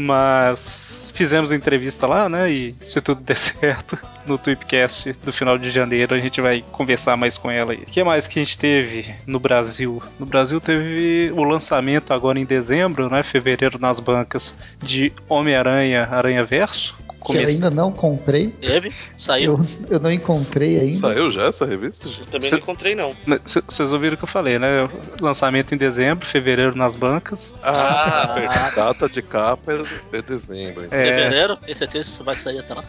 [0.00, 2.48] Mas fizemos entrevista lá, né?
[2.48, 7.16] E se tudo der certo, no Tweepcast do final de janeiro a gente vai conversar
[7.16, 7.78] mais com ela aí.
[7.78, 10.00] O que mais que a gente teve no Brasil?
[10.16, 13.24] No Brasil teve o lançamento agora em dezembro, né?
[13.24, 16.96] Fevereiro nas bancas, de Homem-Aranha, Aranha Verso.
[17.24, 18.48] Que eu ainda não comprei.
[18.48, 19.58] Teve, saiu.
[19.88, 20.98] Eu, eu não encontrei ainda.
[21.08, 22.06] Saiu já essa revista?
[22.08, 23.14] Eu também Cê- não encontrei, não.
[23.44, 24.88] Vocês ouviram o que eu falei, né?
[25.20, 27.54] Lançamento em dezembro, fevereiro nas bancas.
[27.62, 28.70] Ah, Ah.
[28.76, 29.72] data de capa
[30.12, 30.84] é, dezembro.
[30.84, 30.98] então.
[30.98, 32.84] É, Fevereiro, tenho certeza que isso vai sair até lá.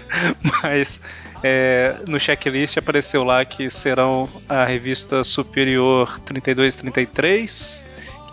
[0.62, 1.00] mas
[1.42, 7.84] é, no checklist apareceu lá que serão a revista Superior 32 e 33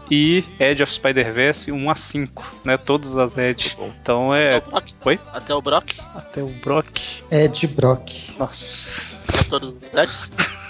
[0.10, 2.78] e Edge of Spider-Verse 1 a 5, né?
[2.78, 3.78] Todas as Edge.
[4.02, 4.58] Então Até é.
[4.58, 4.86] o Brock.
[5.06, 5.20] Oi?
[5.34, 7.00] Até o Brock, Até o Brock.
[7.32, 8.10] Ed Brock.
[8.38, 9.16] Nossa.
[9.28, 10.30] pra todos os Eds.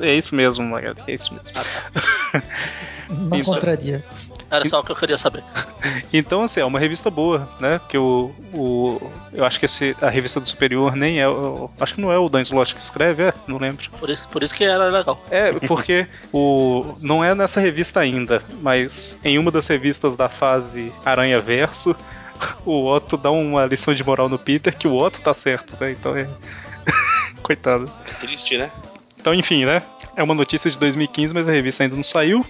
[0.00, 0.96] É isso mesmo, Magali.
[1.06, 1.46] É isso mesmo.
[1.54, 2.42] Ah, tá.
[3.12, 3.50] Não Isso.
[3.50, 4.02] encontraria.
[4.52, 5.42] Era só o que eu queria saber.
[6.14, 7.78] Então, assim, é uma revista boa, né?
[7.78, 8.30] Porque o.
[8.52, 11.26] o eu acho que esse, a revista do Superior nem é.
[11.26, 13.34] o- acho que não é o Dan Slott que escreve, é?
[13.48, 13.88] Não lembro.
[13.98, 15.18] Por isso, por isso que era legal.
[15.30, 20.92] É, porque o não é nessa revista ainda, mas em uma das revistas da fase
[21.04, 21.96] Aranha Verso,
[22.66, 25.92] o Otto dá uma lição de moral no Peter que o Otto tá certo, né?
[25.92, 26.28] Então é.
[27.42, 27.90] Coitado.
[28.20, 28.70] Triste, né?
[29.18, 29.82] Então, enfim, né?
[30.14, 32.44] É uma notícia de 2015, mas a revista ainda não saiu.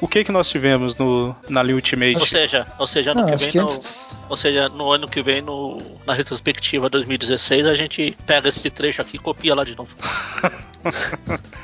[0.00, 2.16] O que que nós tivemos no, na linha Ultimate?
[2.18, 3.88] Ou seja, ou seja, ano Não, que vem que no, antes-
[4.28, 9.02] ou seja, no ano que vem no, na retrospectiva 2016 a gente pega esse trecho
[9.02, 9.90] aqui e copia lá de novo.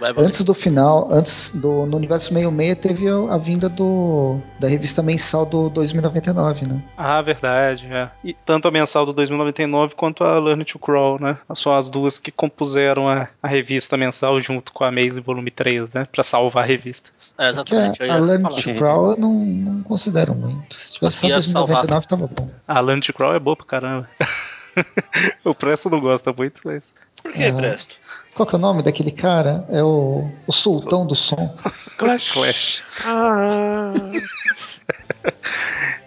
[0.00, 0.14] Vai.
[0.16, 5.02] Antes do final, antes do no universo 66 teve a, a vinda do da revista
[5.02, 6.82] mensal do 2099, né?
[6.96, 8.10] Ah, verdade, é.
[8.24, 11.36] E tanto a mensal do 2099 quanto a Learn to Crawl, né?
[11.54, 15.92] São as duas que compuseram a, a revista mensal junto com a Maze Volume 3,
[15.92, 16.06] né?
[16.10, 17.10] Pra salvar a revista.
[17.36, 18.02] É, exatamente.
[18.02, 18.62] a Learn falar.
[18.62, 20.74] to Crawl eu não, não considero muito.
[20.88, 22.48] Se tivesse só Ia 2099 tava bom.
[22.66, 24.08] A Learn to Crawl é boa pra caramba.
[25.44, 26.94] o Presto não gosta muito, mas.
[27.22, 27.52] Por que, Ah.
[27.52, 27.96] Presto?
[28.34, 29.66] Qual que é o nome daquele cara?
[29.70, 31.54] É o, o sultão do som.
[31.96, 32.30] Clash.
[32.32, 32.84] Clash.
[33.04, 33.92] Ah.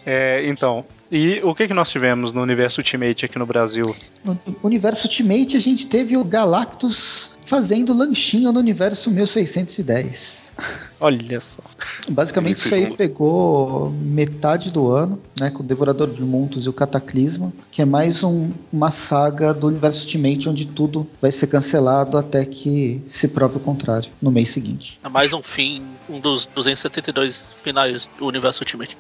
[0.06, 0.84] É, então.
[1.10, 3.96] E o que, que nós tivemos no universo Ultimate aqui no Brasil?
[4.26, 10.43] No universo Ultimate a gente teve o Galactus fazendo lanchinho no universo 1610.
[11.00, 11.62] Olha só.
[12.10, 16.74] Basicamente isso aí pegou metade do ano, né, com o Devorador de Mundos e o
[16.74, 22.18] Cataclisma, que é mais um- uma saga do universo Ultimate onde tudo vai ser cancelado
[22.18, 25.00] até que se prove o contrário no mês seguinte.
[25.04, 28.96] É mais um fim, um dos 272 finais do universo Ultimate.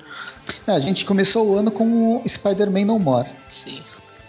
[0.67, 3.81] É, a gente começou o ano com o Spider-Man No More, Sim.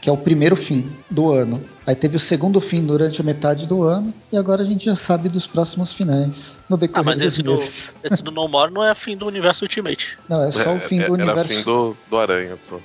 [0.04, 1.64] Que é o primeiro fim do ano.
[1.86, 4.94] Aí teve o segundo fim durante a metade do ano e agora a gente já
[4.94, 7.94] sabe dos próximos finais no Ah, decorrer mas dos esse do, meses.
[8.04, 10.18] esse do No More não é fim do universo Ultimate.
[10.28, 11.54] Não, é só o fim É- do Era universo.
[11.54, 12.78] fim do, do Aranha só.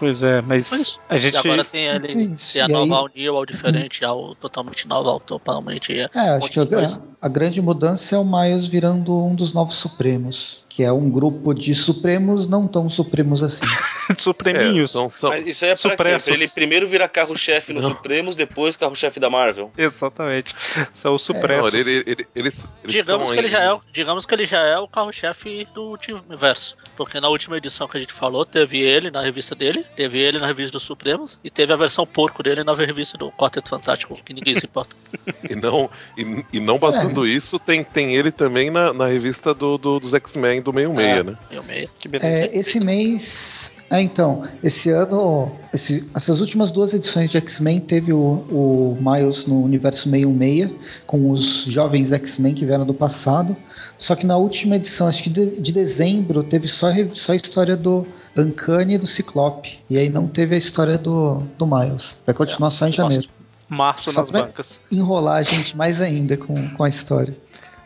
[0.00, 1.34] Pois é, mas Mas- a gente.
[1.34, 4.34] E agora tem ele, Isso, tem a e nova aí- ao new, ao diferente, ao
[4.34, 5.92] totalmente nova, ao totalmente.
[5.92, 10.58] É, acho que a, a grande mudança é o Miles virando um dos novos Supremos,
[10.78, 13.62] que é um grupo de Supremos não tão Supremos assim.
[14.16, 14.94] Supreminhos.
[14.94, 15.96] É, são, são, Mas isso aí é pra.
[15.96, 17.88] Pra ele primeiro virar carro-chefe no Não.
[17.90, 19.72] Supremos, depois carro-chefe da Marvel.
[19.76, 20.54] Exatamente.
[20.92, 21.74] São os não, supressos.
[21.74, 24.78] ele, ele, ele, eles Digamos que, ele já é, o- digamos que ele já é
[24.78, 26.76] o carro-chefe do universo.
[26.96, 30.38] Porque na última edição que a gente falou, teve ele na revista dele, teve ele
[30.38, 34.14] na revista dos Supremos, e teve a versão porco dele na revista do Quarteto Fantástico,
[34.24, 34.94] que ninguém se importa.
[35.48, 39.78] E não, e, e não bastando isso, tem, tem ele também na, na revista do,
[39.78, 41.22] do- dos X-Men do meio-meia, É.
[41.22, 41.36] né?
[41.66, 41.88] Meio.
[41.98, 42.28] Que beleza.
[42.30, 48.12] É, esse mês É, então, esse ano, esse- essas últimas duas edições de X-Men teve
[48.12, 48.18] o,
[48.50, 50.72] o Miles no universo 616,
[51.06, 53.56] com os jovens X-Men que vieram do passado.
[53.98, 57.78] Só que na última edição, acho que de, de dezembro, teve só, só a história
[57.78, 59.78] do Uncanny e do Ciclope.
[59.88, 62.14] E aí não teve a história do, do Miles.
[62.26, 63.26] Vai continuar só em janeiro.
[63.70, 64.82] Março Só nas bancas.
[64.92, 67.34] Enrolar a gente mais ainda com, com a história.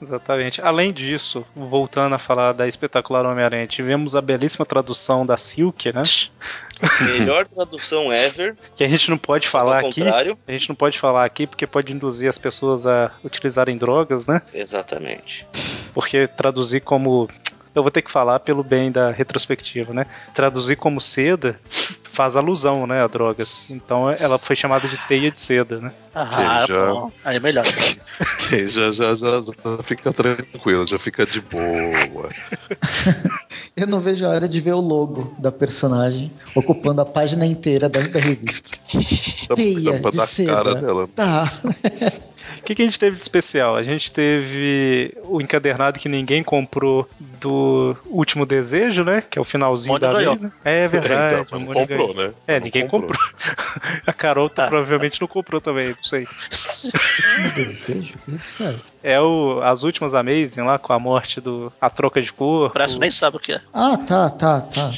[0.02, 0.60] Exatamente.
[0.60, 6.02] Além disso, voltando a falar da espetacular Homem-Aranha, tivemos a belíssima tradução da Silk, né?
[7.18, 8.56] Melhor tradução ever.
[8.74, 10.00] Que a gente não pode falar aqui.
[10.02, 10.36] contrário.
[10.46, 14.42] A gente não pode falar aqui porque pode induzir as pessoas a utilizarem drogas, né?
[14.52, 15.46] Exatamente.
[15.94, 17.28] Porque traduzir como.
[17.74, 20.06] Eu vou ter que falar pelo bem da retrospectiva, né?
[20.35, 21.58] Traduzir como seda
[22.12, 23.64] faz alusão, né, a drogas.
[23.70, 25.90] Então ela foi chamada de teia de seda, né?
[26.14, 27.11] Ah, já- bom.
[27.24, 27.64] Aí é melhor.
[28.44, 32.28] Ok, já, já, já, já fica tranquilo, já fica de boa.
[33.74, 37.88] Eu não vejo a hora de ver o logo da personagem ocupando a página inteira
[37.88, 38.78] da, da revista.
[39.56, 40.52] Teia Tampa de da seda.
[40.52, 41.08] cara dela.
[41.08, 41.50] Tá.
[42.58, 43.74] O que, que a gente teve de especial?
[43.74, 47.08] A gente teve o encadernado que ninguém comprou
[47.42, 49.22] do Último Desejo, né?
[49.28, 50.37] Que é o finalzinho Mônica da ganhou.
[50.37, 50.42] vez.
[50.44, 50.52] né?
[50.64, 51.42] É verdade.
[51.46, 52.14] Então, não comprou, ganhou.
[52.14, 52.33] né?
[52.46, 53.18] É, Não ninguém comprou.
[54.07, 56.26] A Carol tá- provavelmente não comprou também, não sei.
[57.55, 58.14] Desejo?
[59.02, 59.14] É?
[59.14, 61.72] É o, as últimas Amazing lá com a morte do.
[61.81, 62.68] a troca de cor.
[62.68, 63.61] O Presto nem sabe o que é.
[63.72, 64.92] Ah, tá, tá, tá.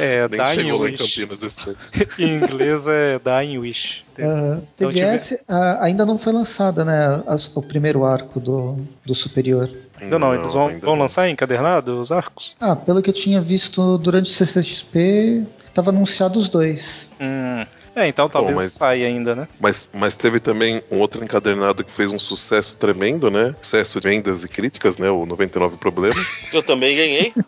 [0.00, 1.14] É, Nem Dying chegou lá em Wish.
[1.20, 1.78] Campinas esse tempo.
[2.18, 4.04] em inglês é Dying Wish.
[4.18, 4.62] Aham.
[4.74, 7.22] Então, Teve tive- ah, ainda não foi lançada, né?
[7.26, 9.68] as- o primeiro arco do, do Superior.
[10.04, 11.02] Ainda não, eles vão, ainda vão não.
[11.02, 12.54] lançar encadernado os arcos?
[12.60, 17.08] Ah, pelo que eu tinha visto durante o CCXP, tava anunciado os dois.
[17.20, 17.64] Hum.
[17.96, 19.46] É, então talvez mas- saia ainda, né?
[19.60, 23.54] Mas, mas teve também um outro encadernado que fez um sucesso tremendo, né?
[23.62, 25.08] Sucesso de vendas e críticas, né?
[25.10, 26.26] O 99 Problemas.
[26.50, 27.32] Que eu também ganhei.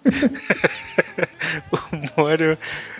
[2.17, 2.59] O Mario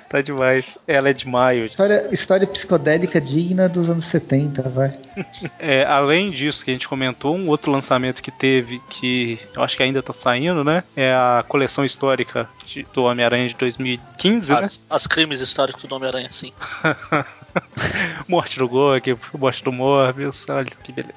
[0.09, 0.79] tá demais.
[0.87, 1.67] Ela é de maio.
[1.67, 4.97] História, história psicodélica digna dos anos 70, vai.
[5.59, 9.77] É, além disso que a gente comentou, um outro lançamento que teve, que eu acho
[9.77, 10.83] que ainda tá saindo, né?
[10.97, 14.59] É a coleção histórica de- do Homem-Aranha de 2015, né?
[14.61, 16.53] As, as crimes históricos do Homem-Aranha, sim.
[18.29, 21.15] Morte do Gog, morte do Morbius, olha que beleza.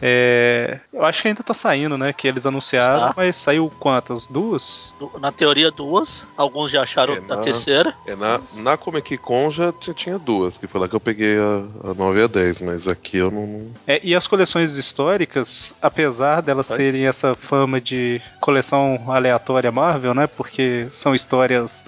[0.00, 2.12] É, eu acho que ainda tá saindo, né?
[2.12, 3.14] Que eles anunciaram, Está.
[3.16, 4.26] mas saiu quantas?
[4.28, 4.94] Duas?
[5.20, 6.24] Na teoria, duas.
[6.36, 7.94] Alguns já acharam É, a na- terceira.
[8.06, 11.90] É, na, na Comic Con já tinha, duas, que foi lá que eu peguei a,
[11.90, 13.46] a 9 e a 10, mas aqui eu não.
[13.46, 16.78] não- É, e as coleções históricas, apesar delas Vai.
[16.78, 20.26] terem essa fama de coleção aleatória Marvel, né?
[20.26, 21.84] Porque são histórias.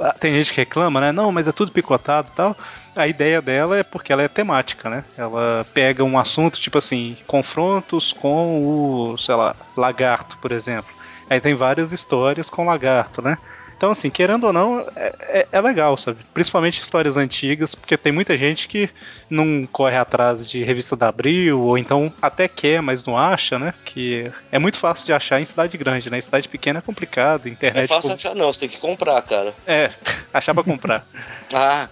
[0.00, 1.12] a- Tem gente que reclama, né?
[1.12, 2.56] Não, mas é tudo picotado e tal.
[2.96, 5.04] A ideia dela é porque ela é temática, né?
[5.18, 8.64] Ela pega um assunto tipo assim, confrontos com
[9.12, 10.94] o, sei lá, lagarto, por exemplo.
[11.28, 13.36] Aí tem várias histórias com lagarto, né?
[13.76, 16.16] Então, assim, querendo ou não, é, é- é legal, sabe?
[16.32, 18.88] Principalmente histórias antigas, porque tem muita gente que
[19.28, 23.74] não corre atrás de revista da Abril, ou então até quer, mas não acha, né?
[23.84, 26.16] Que é muito fácil de achar em cidade grande, né?
[26.16, 27.84] Em cidade pequena é complicado, Não internet.
[27.84, 28.50] é fácil achar, não.
[28.50, 29.52] Você tem que comprar, cara.
[29.66, 29.90] É,
[30.32, 31.04] achar pra comprar.
[31.52, 31.88] Ah,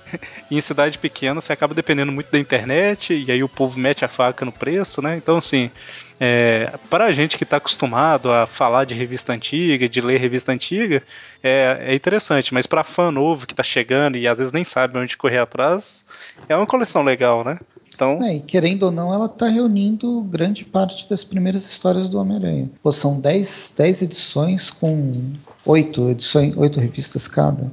[0.50, 4.04] E em cidade pequena você acaba dependendo muito da internet, e aí o povo mete
[4.04, 5.16] a faca no preço, né?
[5.16, 5.70] Então, assim,
[6.18, 10.52] é, para a gente que está acostumado a falar de revista antiga, de ler revista
[10.52, 11.02] antiga,
[11.42, 14.98] é, é interessante, mas para fã novo que está chegando e às vezes nem sabe
[14.98, 16.06] onde correr atrás,
[16.48, 17.58] é uma coleção legal, né?
[17.94, 22.18] Então, É, e querendo ou não, ela tá reunindo grande parte das primeiras histórias do
[22.18, 22.68] Homem-Aranha.
[22.82, 25.32] Pô, são 10, 10 edições com
[25.64, 27.70] 8 edições, 8 revistas cada.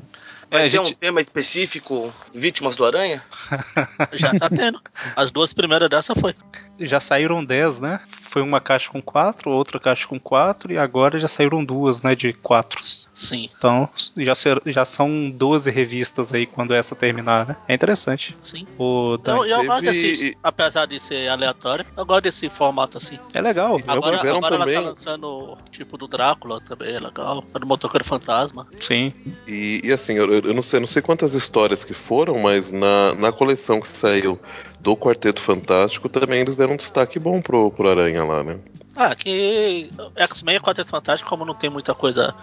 [0.52, 3.24] É, vai a ter gente, um tema específico Vítimas do Aranha?
[4.14, 4.80] Já tá tendo.
[5.16, 6.36] As duas primeiras dessa foi.
[6.80, 8.00] Já saíram 10, né?
[8.08, 12.16] Foi uma caixa com 4, outra caixa com 4, e agora já saíram duas, né?
[12.16, 12.82] De 4.
[13.14, 17.56] Sim, Então, já, ser- já são 12 revistas aí quando essa terminar, né?
[17.68, 18.36] É interessante.
[18.42, 18.66] sim.
[18.78, 23.20] O Então, eu teve- gosto desse, apesar de ser aleatório, eu gosto desse formato assim.
[23.34, 23.78] É legal.
[23.78, 27.44] eu Agora, agora ela também- tá lançando tipo do Drácula também, é legal.
[27.54, 28.66] A do Motoqueiro Fantasma.
[28.80, 29.14] Sim.
[29.46, 33.14] E, e assim, eu, eu não sei, não sei quantas histórias que foram, mas na,
[33.16, 34.40] na coleção que saiu
[34.80, 38.60] do Quarteto Fantástico também eles deram um destaque bom pro, pro Aranha lá, né?
[38.96, 42.36] Ah, que X-Men e Quarteto Fantástico, como não tem muita coisa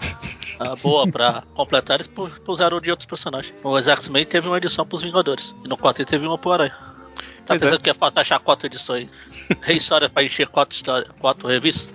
[0.59, 3.55] ah, boa pra completar, eles pu- puseram de outros personagens.
[3.63, 6.75] Os X-Men teve uma edição pros Vingadores, e no Quarteto teve uma pro Aranha.
[7.47, 7.67] Tá Pois é.
[7.67, 9.11] pensando que é fácil achar quatro edições?
[9.63, 11.91] Rehistória pra encher quatro, histórias, quatro revistas?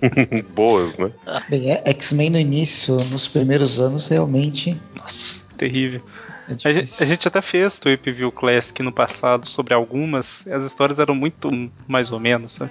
[0.54, 1.12] Boas, né?
[1.48, 6.00] Bem, é- X-Men no início, nos primeiros anos, realmente Nossa, terrível.
[6.64, 10.66] É a, gente, a, gente, até fez Tweep View Classic no passado sobre algumas, as
[10.66, 11.50] histórias eram muito
[11.86, 12.70] mais ou menos, sabe?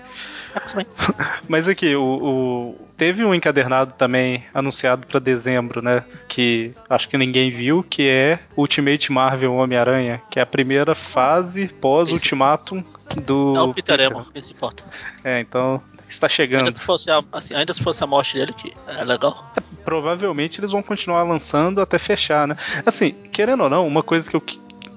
[1.48, 6.04] Mas aqui, o, o, teve um encadernado também anunciado para dezembro, né?
[6.28, 11.67] Que acho que ninguém viu, que é Ultimate Marvel Homem-Aranha, que é a primeira fase
[11.67, 12.84] pós-Ultimatum
[13.24, 13.56] do.
[13.56, 14.84] É o Peter Emo, que se importa.
[15.24, 15.82] É, então
[16.13, 16.65] está chegando.
[16.65, 19.52] Ainda se fosse a, assim, ainda se fosse a morte dele, que é legal.
[19.58, 22.56] É, provavelmente eles vão continuar lançando até fechar, né?
[22.86, 24.43] Assim, querendo ou não, uma coisa que eu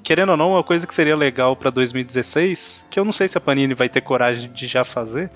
[0.03, 3.39] querendo ou não, uma coisa que seria legal para 2016, que eu não sei se
[3.39, 5.31] a Panini vai ter coragem de já fazer,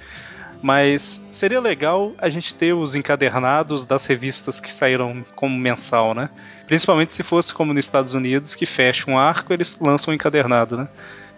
[0.61, 6.29] mas seria legal a gente ter os encadernados das revistas que saíram como mensal, né?
[6.67, 10.77] Principalmente se fosse como nos Estados Unidos, que fecha um arco, eles lançam um encadernado,
[10.77, 10.89] né?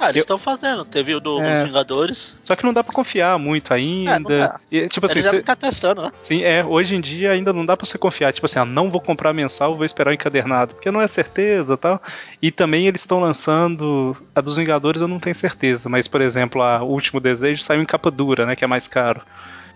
[0.01, 0.83] Ah, eles estão fazendo.
[0.83, 1.57] Teve o do, é.
[1.57, 2.35] dos Vingadores.
[2.43, 4.59] Só que não dá pra confiar muito ainda.
[4.73, 6.11] É, e, tipo assim, eles devem estar tá testando, né?
[6.19, 6.65] Sim, é.
[6.65, 8.33] Hoje em dia ainda não dá pra você confiar.
[8.33, 10.75] Tipo assim, ah, não vou comprar mensal, vou esperar o encadernado.
[10.75, 12.03] Porque não é certeza tal.
[12.41, 14.17] E também eles estão lançando.
[14.35, 15.91] A dos Vingadores eu não tenho certeza.
[15.91, 18.57] Mas, por exemplo, a Último Desejo saiu em capa dura, né?
[18.57, 19.21] Que é mais caro.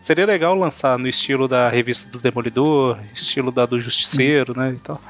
[0.00, 4.74] Seria legal lançar no estilo da revista do Demolidor, estilo da do Justiceiro, né?
[4.76, 5.00] E tal.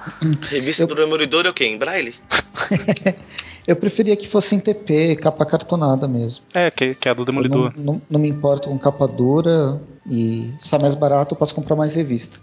[0.42, 0.86] Revista eu...
[0.86, 1.66] do Demolidor é o quê?
[1.66, 2.14] Em braille?
[3.66, 6.44] Eu preferia que fosse em TP, capa cartonada mesmo.
[6.54, 7.72] É, que, que é a do Demolidor.
[7.76, 11.54] Não, não, não, me importo com capa dura e se é mais barato eu posso
[11.54, 12.38] comprar mais revista.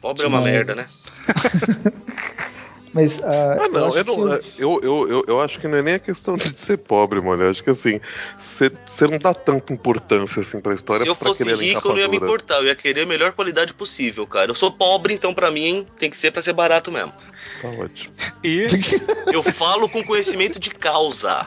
[0.00, 0.86] Pobre é uma merda, né?
[2.96, 3.18] Mas.
[3.18, 4.80] Uh, ah, não, eu, eu, não eu...
[4.82, 7.42] Eu, eu, eu, acho que não é nem a questão de ser pobre, mano.
[7.42, 8.00] Eu acho que assim,
[8.38, 11.02] você não dá tanta importância assim pra história.
[11.02, 12.56] Se eu fosse rico, eu não ia me importar.
[12.56, 14.50] Eu ia querer a melhor qualidade possível, cara.
[14.50, 17.12] Eu sou pobre, então pra mim tem que ser pra ser barato mesmo.
[17.60, 18.14] Tá ótimo.
[18.42, 18.66] E.
[19.30, 21.46] eu falo com conhecimento de causa.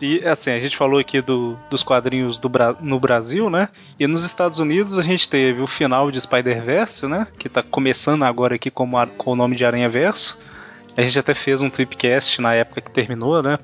[0.00, 3.68] E assim, a gente falou aqui do, dos quadrinhos do Bra no Brasil, né?
[3.98, 7.26] E nos Estados Unidos a gente teve o final de Spider-Verse, né?
[7.38, 10.38] Que tá começando agora aqui com, com o nome de Aranha Verso.
[10.96, 13.58] A gente até fez um tripcast na época que terminou, né?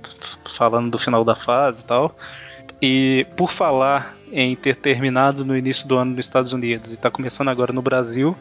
[0.44, 2.16] Falando do final da fase e tal.
[2.82, 7.10] E por falar em ter terminado no início do ano nos Estados Unidos e tá
[7.10, 8.36] começando agora no Brasil,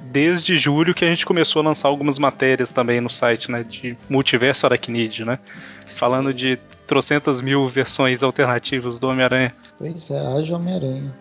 [0.00, 3.62] desde julho que a gente começou a lançar algumas matérias também no site, né?
[3.62, 5.38] De multiverso aracnídeo, né?
[5.86, 9.54] Falando de trocentas mil versões alternativas do Homem-Aranha.
[9.78, 11.12] Pois é, haja Homem-Aranha.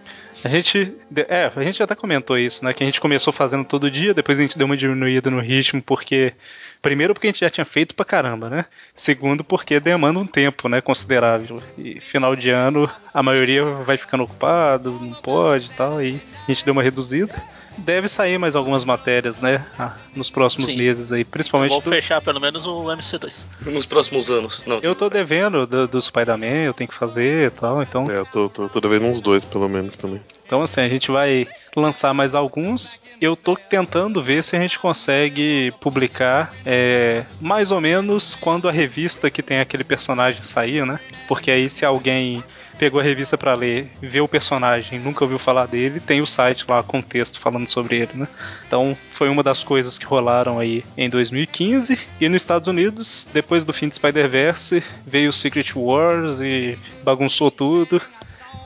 [0.44, 0.94] A gente.
[1.30, 2.74] É, a gente até comentou isso, né?
[2.74, 5.82] Que a gente começou fazendo todo dia, depois a gente deu uma diminuída no ritmo,
[5.82, 6.34] porque.
[6.82, 8.66] Primeiro, porque a gente já tinha feito pra caramba, né?
[8.94, 10.82] Segundo, porque demanda um tempo, né?
[10.82, 11.64] Considerável.
[11.78, 16.52] E final de ano, a maioria vai ficando ocupado, não pode e tal, e a
[16.52, 17.34] gente deu uma reduzida
[17.78, 19.66] deve sair mais algumas matérias, né?
[19.78, 20.78] Ah, nos próximos Sim.
[20.78, 21.72] meses aí, principalmente.
[21.72, 21.90] Vou do...
[21.90, 23.34] fechar pelo menos o MC2.
[23.66, 24.62] Nos próximos anos.
[24.66, 28.10] Não, eu tô devendo do, do Spider-Man, eu tenho que fazer e tal, então.
[28.10, 30.22] É, eu tô, tô, tô devendo uns dois pelo menos também.
[30.46, 33.02] Então, assim, a gente vai lançar mais alguns.
[33.20, 38.72] Eu tô tentando ver se a gente consegue publicar é, mais ou menos quando a
[38.72, 41.00] revista que tem aquele personagem sair, né?
[41.28, 42.44] Porque aí, se alguém
[42.78, 46.66] pegou a revista para ler, vê o personagem, nunca ouviu falar dele, tem o site
[46.68, 48.28] lá com texto falando sobre ele, né?
[48.68, 53.64] Então foi uma das coisas que rolaram aí em 2015 e nos Estados Unidos, depois
[53.64, 58.02] do fim de Spider-Verse, veio o Secret Wars e bagunçou tudo.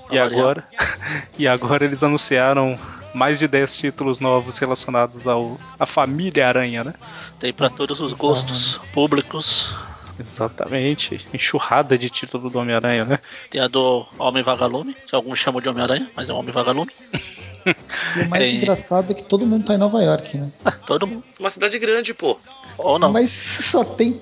[0.10, 0.66] E agora,
[1.38, 2.80] e agora eles anunciaram
[3.14, 6.94] mais de 10 títulos novos relacionados ao a família Aranha, né?
[7.40, 9.76] Tem para todos os gostos públicos.
[10.20, 11.26] Exatamente.
[11.34, 13.20] Enxurrada de título do Homem-Aranha, né?
[13.50, 16.92] Tem a do Homem Vagalume, que alguns chamam de Homem-Aranha, mas é Homem Vagalume.
[18.16, 18.50] E o mais é...
[18.50, 20.52] engraçado é que todo mundo tá em Nova York, né?
[20.64, 21.24] Ah, todo mundo.
[21.40, 22.38] Uma cidade grande, pô.
[22.78, 23.12] Ou não.
[23.12, 24.20] Mas só tem.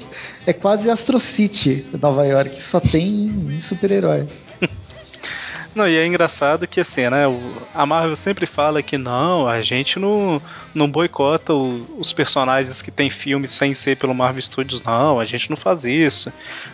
[0.48, 2.62] É quase Astro City, Nova York.
[2.62, 4.26] Só tem super-herói.
[5.76, 7.24] Não, e é engraçado que assim, né?
[7.74, 10.42] A Marvel sempre fala que não, a gente não,
[10.74, 15.26] não boicota o, os personagens que tem filmes sem ser pelo Marvel Studios, não, a
[15.26, 16.32] gente não faz isso.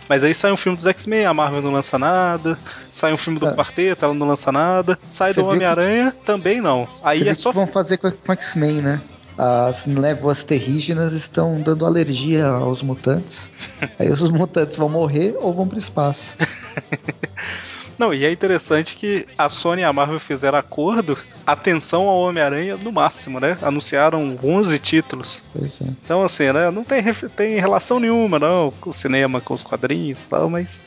[0.08, 2.56] Mas aí sai um filme dos X-Men, a Marvel não lança nada,
[2.92, 3.54] sai um filme do é.
[3.54, 6.24] Quarteto, ela não lança nada, sai Você do Homem-Aranha, que...
[6.24, 6.86] também não.
[7.02, 7.50] Aí Você é só.
[7.50, 9.00] Que vão fazer com o X-Men, né?
[9.36, 13.48] as névoas terrígenas estão dando alergia aos mutantes.
[13.98, 16.34] Aí os mutantes vão morrer ou vão para o espaço.
[17.98, 22.76] Não, e é interessante que a Sony e a Marvel fizeram acordo, atenção ao Homem-Aranha
[22.76, 23.56] no máximo, né?
[23.62, 25.44] Anunciaram 11 títulos.
[25.56, 25.84] É.
[26.04, 26.70] Então, assim, né?
[26.70, 27.02] Não tem,
[27.36, 30.80] tem relação nenhuma, não, com o cinema, com os quadrinhos e tal, mas.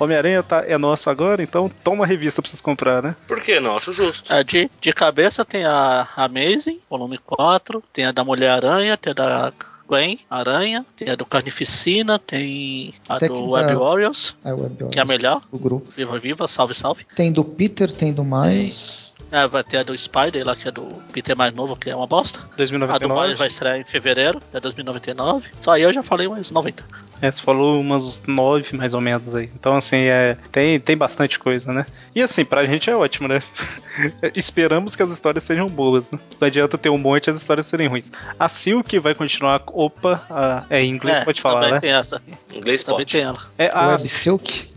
[0.00, 3.16] Homem-Aranha tá, é nosso agora, então toma a revista pra vocês comprar, né?
[3.26, 3.76] Por que não?
[3.76, 4.32] Acho justo.
[4.32, 9.14] É, de, de cabeça tem a Amazing, volume 4, tem a da Mulher-Aranha, tem a
[9.14, 9.52] da
[9.88, 14.92] Gwen, Aranha, tem a do Carnificina, tem a tem do Web Warriors, é, Web Warriors,
[14.92, 15.42] que é a melhor.
[15.50, 15.90] O grupo.
[15.96, 17.06] Viva, viva, salve, salve.
[17.16, 19.08] Tem do Peter, tem do Miles.
[19.30, 21.96] É, vai ter a do Spider lá, que é do Peter mais novo, que é
[21.96, 22.38] uma bosta.
[22.38, 23.22] A do 2099.
[23.22, 25.48] Miles vai estrear em fevereiro, é 2099.
[25.60, 26.84] Só aí eu já falei umas 90.
[27.20, 29.50] É, você falou umas nove mais ou menos aí.
[29.58, 31.84] Então, assim, é, tem, tem bastante coisa, né?
[32.14, 33.42] E assim, pra gente é ótimo, né?
[34.34, 36.18] Esperamos que as histórias sejam boas, né?
[36.40, 38.12] Não adianta ter um monte e as histórias serem ruins.
[38.38, 39.62] A Silk vai continuar.
[39.66, 41.80] Opa, a- é em inglês, é, pode falar, também né?
[41.80, 42.22] tem essa.
[42.54, 43.12] Inglês Também pode.
[43.12, 43.38] tem ela.
[43.58, 44.68] É, a, Web Silk?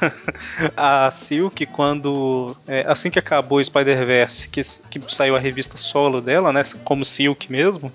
[0.76, 2.56] a Silk, quando.
[2.66, 6.62] é, assim que acabou o Spider-Verse, que, que saiu a revista solo dela, né?
[6.84, 7.92] Como Silk mesmo.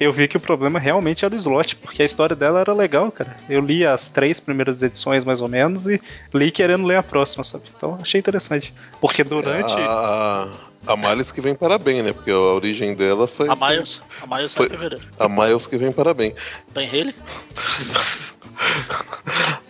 [0.00, 3.12] Eu vi que o problema realmente era o slot, porque a história dela era legal,
[3.12, 3.36] cara.
[3.50, 6.00] Eu li as três primeiras edições, mais ou menos, e
[6.32, 7.64] li querendo ler a próxima, sabe?
[7.76, 8.72] Então achei interessante.
[8.98, 9.74] Porque durante.
[9.76, 10.48] A,
[10.86, 12.12] a Miles que vem parabéns, né?
[12.14, 13.50] Porque a origem dela foi.
[13.50, 15.04] A Miles, a Miles Foi- foi em fevereiro.
[15.18, 16.32] A Miles que vem parabéns.
[16.72, 17.14] Ben Haley?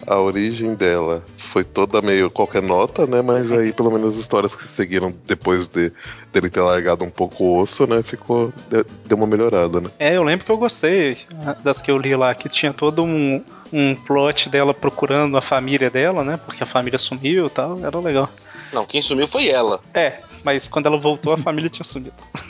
[0.07, 3.23] A origem dela foi toda meio qualquer nota, né?
[3.23, 5.93] Mas aí pelo menos as histórias que seguiram depois de
[6.33, 8.03] dele ter largado um pouco o osso, né?
[8.03, 8.53] Ficou.
[8.69, 9.91] de- Deu uma melhorada, né?
[9.99, 11.17] É, eu lembro que eu gostei
[11.63, 13.43] das que eu li lá, que tinha todo um,
[13.73, 16.39] um plot dela procurando a família dela, né?
[16.45, 18.29] Porque a família sumiu e tal, era legal.
[18.73, 19.81] Não, quem sumiu foi ela.
[19.93, 22.15] É, mas quando ela voltou, a família tinha sumido.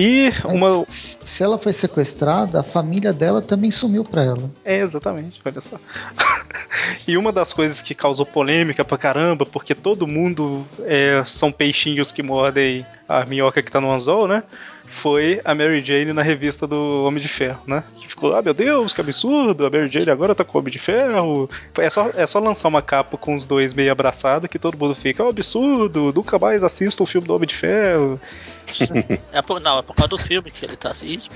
[0.00, 0.86] E uma.
[0.88, 4.48] Se ela foi sequestrada, a família dela também sumiu pra ela.
[4.64, 5.76] É, exatamente, olha só.
[7.04, 12.12] e uma das coisas que causou polêmica pra caramba, porque todo mundo é, são peixinhos
[12.12, 14.44] que mordem a minhoca que tá no anzol, né?
[14.88, 17.84] Foi a Mary Jane na revista do Homem de Ferro, né?
[17.94, 20.72] Que ficou, ah meu Deus, que absurdo, a Mary Jane agora tá com o Homem
[20.72, 21.48] de Ferro.
[21.76, 24.94] É só, é só lançar uma capa com os dois meio abraçados que todo mundo
[24.94, 28.20] fica, oh, absurdo, nunca mais assisto o filme do Homem de Ferro.
[29.32, 31.14] É por, não, é por causa do filme que ele tá assim.
[31.14, 31.30] Isso,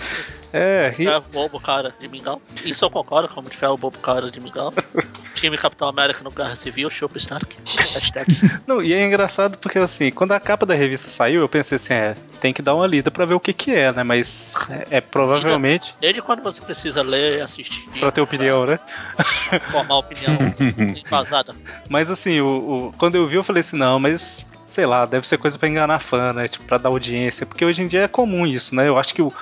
[0.52, 2.40] É, e, é bobo cara de mingau.
[2.64, 4.72] Isso eu concordo, como de ferro, bobo cara de mingau.
[5.34, 7.56] Time Capitão América no Guerra Civil, Chopp Stark.
[7.94, 8.26] Hashtag.
[8.66, 11.94] Não, e é engraçado porque assim, quando a capa da revista saiu, eu pensei assim,
[11.94, 14.02] é, tem que dar uma lida pra ver o que que é, né?
[14.02, 18.78] Mas é, é provavelmente Desde quando você precisa ler, assistir, pra ter opinião, né?
[19.70, 20.36] formar opinião
[21.04, 21.54] embasada.
[21.88, 22.46] Mas assim, o,
[22.88, 25.68] o- quando eu vi, eu falei assim, não, mas sei lá, deve ser coisa pra
[25.68, 26.48] enganar fã, né?
[26.48, 28.88] Tipo, pra dar audiência, porque hoje em dia é comum isso, né?
[28.88, 29.32] Eu acho que o,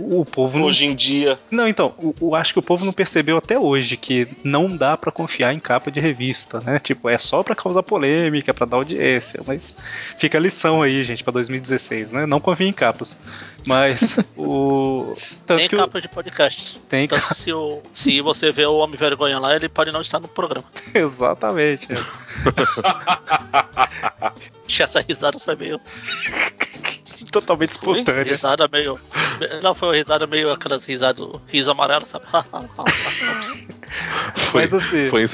[0.00, 0.66] o povo não.
[0.66, 1.38] Hoje em dia.
[1.50, 4.96] Não, então, o, o- acho que o povo não percebeu até hoje que não dá
[4.96, 6.78] pra confiar em capa de revista, né?
[6.78, 9.76] Tipo, é só pra causar polêmica, pra dar audiência, mas
[10.18, 12.26] fica a lição aí, gente, pra 2016, né?
[12.26, 13.18] Não confie em capas.
[13.66, 15.14] Mas o
[15.46, 16.78] tanto Tem que o- capa de podcast.
[16.88, 20.00] tem Tanto que se, o, se você vê o Homem Vergonha lá, ele pode não
[20.00, 20.64] estar no programa.
[20.94, 21.88] exatamente.
[24.80, 25.78] Essa risada foi meio.
[27.30, 28.22] Totalmente espontânea.
[28.24, 28.98] Risada meio.
[29.62, 31.26] Não, foi uma risada meio aquelas risadas.
[31.46, 32.24] Riso amarelo, sabe?
[34.50, 35.26] Foi, Mas assim- foi,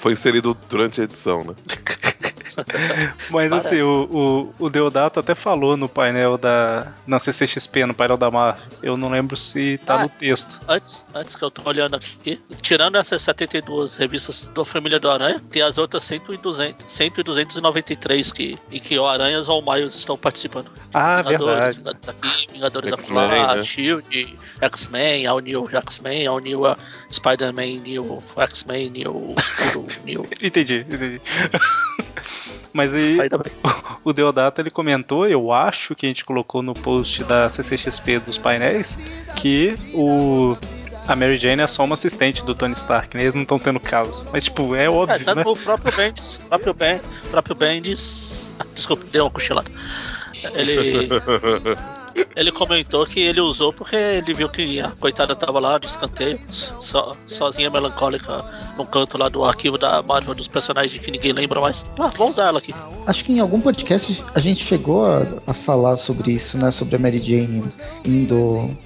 [0.00, 1.54] foi inserido durante a edição, né?
[3.30, 3.66] Mas Parece.
[3.68, 6.92] assim, o, o, o Deodato até falou no painel da.
[7.06, 8.62] Na CCXP, no painel da Marvel.
[8.82, 10.02] Eu não lembro se tá Ah.
[10.04, 10.60] no texto.
[10.68, 15.40] Antes, antes que eu tô olhando aqui, tirando essas 72 revistas da família do Aranha,
[15.50, 19.62] tem as outras 100 e 200, 100 e 293 que, em que o Aranhas ou
[19.62, 20.70] o Miles estão participando.
[20.94, 21.98] Ah, Vingadores, verdade.
[22.52, 23.62] Vingadores da Flash, né?
[23.64, 26.76] Shield, X-Men, All New X-Men, All New uh,
[27.10, 29.34] Spider-Man, New X-Men, New.
[29.74, 30.26] New, new.
[30.42, 31.20] Entendi, entendi.
[32.76, 33.28] Mas aí, bem.
[34.04, 38.36] o Deodato ele comentou, eu acho que a gente colocou no post da CCXP dos
[38.36, 38.98] painéis,
[39.34, 40.54] que o.
[41.08, 43.22] A Mary Jane é só uma assistente do Tony Stark, né?
[43.22, 44.26] Eles não estão tendo caso.
[44.32, 45.44] Mas, tipo, é É, óbvio, tanto né?
[45.46, 47.00] o próprio Bendis, próprio Ben,
[47.30, 48.48] próprio Bendis.
[48.74, 49.70] Desculpa, deu uma cochilada.
[50.54, 51.08] Ele.
[52.34, 56.38] Ele comentou que ele usou porque ele viu que a coitada tava lá de escanteio,
[56.50, 58.44] so, sozinha, melancólica,
[58.76, 61.84] num canto lá do arquivo da Marvel dos personagens que ninguém lembra mais.
[61.98, 62.74] Ah, vamos usar ela aqui.
[63.06, 66.70] Acho que em algum podcast a gente chegou a, a falar sobre isso, né?
[66.70, 67.64] Sobre a Mary Jane
[68.04, 68.76] indo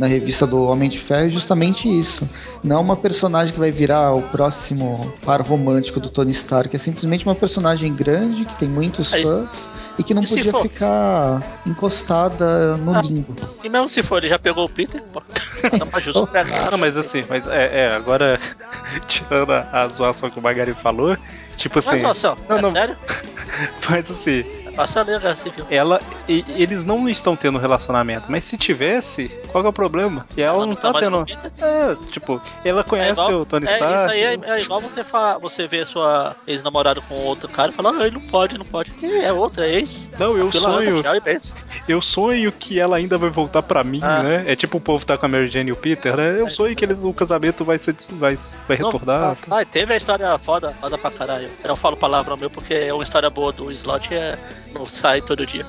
[0.00, 2.28] na, revista do Homem de Ferro, e justamente isso.
[2.64, 6.78] Não é uma personagem que vai virar o próximo par romântico do Tony Stark, é
[6.78, 10.62] simplesmente uma personagem grande que tem muitos Aí- fãs e que não e podia for?
[10.62, 13.02] ficar encostada no Ah.
[13.02, 13.36] limbo.
[13.62, 15.22] E mesmo se for, ele já pegou o Peter, pô.
[15.92, 16.26] Mais justo.
[16.70, 18.40] Não, mas assim, mas é, é, agora,
[19.06, 21.16] tirando a, a zoação que o Magari falou,
[21.56, 22.00] tipo assim.
[22.00, 22.70] Mas, ó, não, é não.
[22.72, 22.96] sério?
[23.90, 24.42] Mas assim,
[24.74, 25.66] Passa a ler a Guerra Civil.
[25.70, 26.00] ela.
[26.28, 30.26] e- eles não estão tendo relacionamento, mas se tivesse, qual que é o problema?
[30.36, 31.24] E ela, não tá, mais tendo.
[31.60, 33.94] É, tipo, ela É conhece igual- o Tony é, Stark.
[34.04, 37.74] Isso aí é, é igual você falar, você vê sua ex-namorada com outro cara e
[37.74, 38.92] falar, ah, ele não pode, não pode.
[39.02, 40.08] E é outra, é ex.
[40.18, 41.02] Não, eu Fila anda, sonho.
[41.88, 44.22] Eu sonho que ela ainda vai voltar pra mim, Ah.
[44.22, 44.44] né?
[44.46, 46.36] É tipo o povo tá com a Mary Jane e o Peter, né?
[46.40, 46.50] Eu É.
[46.50, 48.36] sonho que eles, o casamento vai ser vai,
[48.68, 49.36] vai Não, retornar.
[49.50, 51.48] ah, ah, teve a história foda, foda pra caralho.
[51.64, 54.38] Eu falo palavra meu porque é uma história boa do slot é,
[54.72, 55.64] no site todo dia.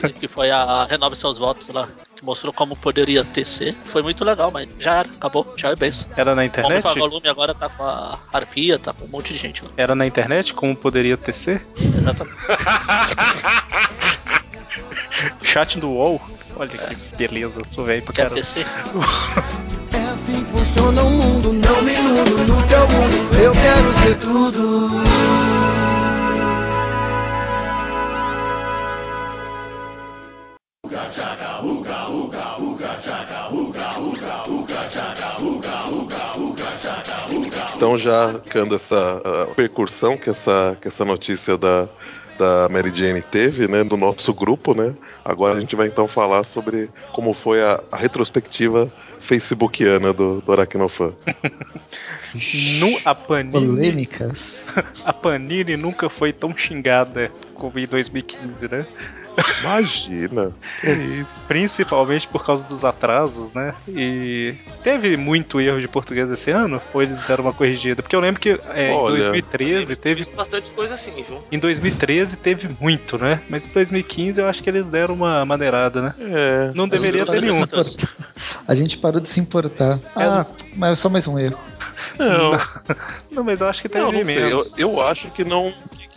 [0.00, 1.88] Que, que foi a Renove Seus Votos lá.
[2.16, 3.74] Que mostrou como poderia ter ser.
[3.84, 6.08] Foi muito legal, mas já era, acabou, já é benção.
[6.16, 6.98] Era na O internet?
[6.98, 9.70] volume agora tá com a Arpia, tá com um monte de gente lá.
[9.76, 10.54] Era na internet?
[10.54, 11.64] Como poderia ter ser?
[11.78, 12.36] Exatamente.
[15.42, 16.20] Chat do UOL?
[16.56, 18.34] Olha que beleza, sou velho pra caramba.
[18.36, 18.66] descer?
[19.94, 24.16] É assim que funciona o mundo, não me iludo no teu mundo, eu quero ser
[24.18, 24.90] tudo.
[37.82, 41.88] Então já ficando essa ah, percussão que essa, que essa notícia da,
[42.38, 44.94] da Mary Jane teve, né, do nosso grupo, né?
[45.24, 50.52] Agora a gente vai então falar sobre como foi a, a retrospectiva facebookiana do, do
[50.52, 51.12] Aracnofan.
[52.78, 54.64] Nu, a Panini, Polêmicas.
[55.04, 58.86] a Panini nunca foi tão xingada como em 2015, né?
[59.60, 60.52] Imagina!
[60.82, 61.26] Isso?
[61.48, 63.74] Principalmente por causa dos atrasos, né?
[63.88, 66.80] E teve muito erro de português esse ano?
[66.92, 68.02] Ou eles deram uma corrigida?
[68.02, 70.24] Porque eu lembro que é, em Olha, 2013 teve.
[70.34, 71.38] Bastante coisa assim, viu?
[71.50, 73.40] Em 2013 teve muito, né?
[73.48, 76.14] Mas em 2015 eu acho que eles deram uma maneirada, né?
[76.20, 76.72] É.
[76.74, 77.62] Não deveria ter nenhum.
[78.66, 79.98] A gente parou de se importar.
[80.16, 81.58] Ah, mas é só mais um erro.
[82.18, 82.58] Não,
[83.30, 84.36] Não, mas eu acho que teve não, não sei.
[84.36, 84.74] Eu, menos.
[84.76, 85.72] eu acho que não.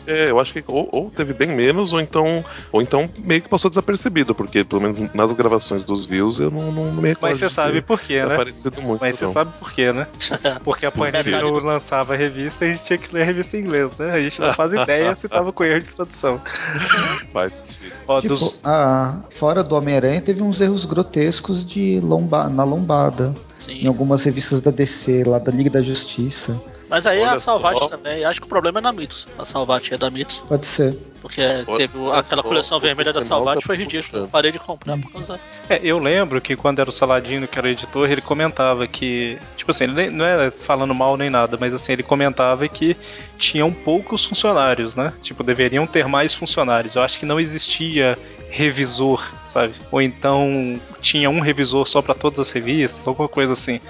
[0.07, 3.49] É, eu acho que ou, ou teve bem menos, ou então, ou então meio que
[3.49, 7.31] passou desapercebido, porque pelo menos nas gravações dos views eu não, não me recordo.
[7.31, 8.33] Mas você sabe por quê, né?
[8.35, 9.01] aparecido muito.
[9.01, 9.31] Mas você não.
[9.31, 10.07] sabe por quê, né?
[10.63, 13.57] Porque a Panini não lançava a revista e a gente tinha que ler a revista
[13.57, 14.11] em inglês, né?
[14.11, 16.41] A gente não faz ideia se tava com erro de tradução.
[17.31, 17.95] Faz sentido.
[18.07, 18.61] Ó, Tipo, dos...
[18.63, 23.33] a, fora do Homem-Aranha teve uns erros grotescos de lomba, na lombada.
[23.67, 23.87] Em Sim.
[23.87, 26.59] algumas revistas da DC, lá da Liga da Justiça.
[26.95, 27.89] Mas aí Olha a Salvati só.
[27.89, 28.23] também.
[28.23, 29.27] Acho que o problema é na Mitos.
[29.37, 30.37] A Salvati é da Mitos.
[30.47, 30.95] Pode ser.
[31.21, 34.23] Porque Olha teve o- só, aquela coleção o vermelha da tá foi ridículo.
[34.23, 35.37] Eu parei de comprar por causa.
[35.69, 39.37] É, eu lembro que quando era o Saladino que era editor, ele comentava que.
[39.57, 42.95] Tipo assim, ele não era falando mal nem nada, mas assim, ele comentava que
[43.37, 45.11] tinham poucos funcionários, né?
[45.21, 46.95] Tipo, deveriam ter mais funcionários.
[46.95, 48.17] Eu acho que não existia
[48.49, 49.73] revisor, sabe?
[49.91, 53.81] Ou então tinha um revisor só para todas as revistas, alguma coisa assim.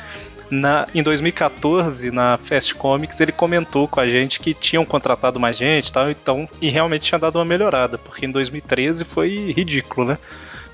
[0.49, 5.57] Na, em 2014, na Fast Comics, ele comentou com a gente que tinham contratado mais
[5.57, 10.07] gente e tal, então, e realmente tinha dado uma melhorada, porque em 2013 foi ridículo,
[10.07, 10.17] né?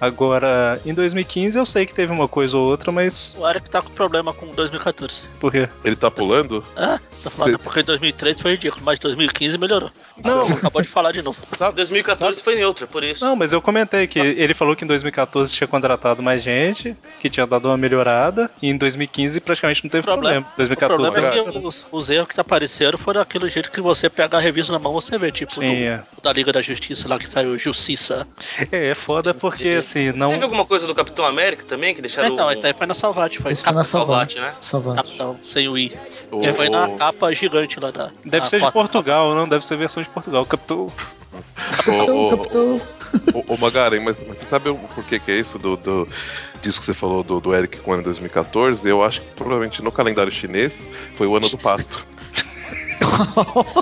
[0.01, 3.83] Agora, em 2015 eu sei que teve uma coisa ou outra, mas O Eric tá
[3.83, 5.21] com problema com 2014.
[5.39, 5.69] por quê?
[5.85, 6.63] Ele tá pulando?
[6.75, 9.91] Ah, tô falando Cê- porque 2013 foi ridículo, mas 2015 melhorou.
[10.23, 10.43] Não.
[10.43, 11.37] Você acabou de falar de novo.
[11.55, 13.23] Sabe, 2014 foi neutra, por isso.
[13.23, 17.29] Não, mas eu comentei que ele falou que em 2014 tinha contratado mais gente, que
[17.29, 20.41] tinha dado uma melhorada, e em 2015 praticamente não teve problema.
[20.53, 24.09] O 2014 problema é que os, os erros que apareceram foram daquele jeito que você
[24.09, 26.03] pega a revista na mão você vê, tipo Sim, do- é.
[26.23, 28.27] da Liga da Justiça lá que saiu Justiça.
[28.71, 30.31] É, é foda porque assim, não.
[30.31, 32.93] Teve alguma coisa do Capitão América também que deixaram Então, o esse aí foi na
[32.93, 34.55] Salvati, foi Esse foi na Salvati, Salvati.
[34.55, 34.61] né?
[34.61, 35.03] Salvati.
[35.03, 35.91] Capitão, sem o I.
[36.31, 38.09] O- Que foi na capa gigante lá da.
[38.25, 38.71] Deve ser de.
[38.71, 39.47] Portugal, não?
[39.47, 40.45] Deve ser versão de Portugal.
[40.45, 40.91] Captou.
[41.87, 42.81] o, o, Capitão.
[43.33, 46.07] o, o Magaren, mas, mas você sabe o porquê que é isso do, do
[46.61, 48.87] disso que você falou do, do Eric com o ano 2014?
[48.87, 52.05] Eu acho que provavelmente no calendário chinês foi o ano do pato.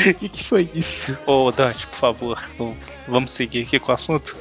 [0.00, 1.16] O que, que foi isso?
[1.26, 2.42] Ô, Dante, por favor,
[3.10, 4.36] vamos seguir aqui com o assunto.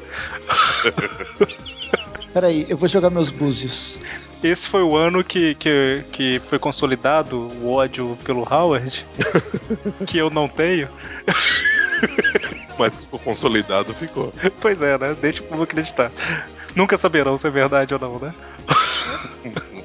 [2.31, 3.97] Peraí, eu vou jogar meus búzios.
[4.41, 9.05] Esse foi o ano que, que, que foi consolidado o ódio pelo Howard,
[10.07, 10.87] que eu não tenho.
[12.77, 14.33] Mas ficou consolidado ficou.
[14.61, 15.15] Pois é, né?
[15.19, 16.09] Deixa o povo acreditar.
[16.75, 18.33] Nunca saberão se é verdade ou não, né?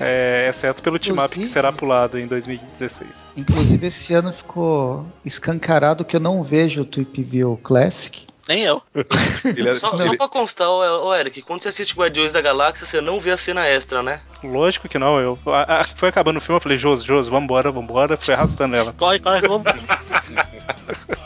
[0.00, 3.28] É, exceto pelo team-up que Inclusive- será pulado em 2016.
[3.36, 8.26] Inclusive, esse ano ficou escancarado que eu não vejo o Tweep View Classic.
[8.48, 8.82] Nem eu.
[9.44, 12.40] Ele era- Só, ele- só pra constar, ô, ô, Eric, quando você assiste Guardiões da
[12.40, 14.20] Galáxia, você não vê a cena extra, né?
[14.42, 15.38] Lógico que não, eu.
[15.46, 18.92] a- a- foi acabando o filme, eu falei, Josi, Josi, vambora, vambora, fui arrastando ela.
[18.94, 19.62] Corre, corre, vamos.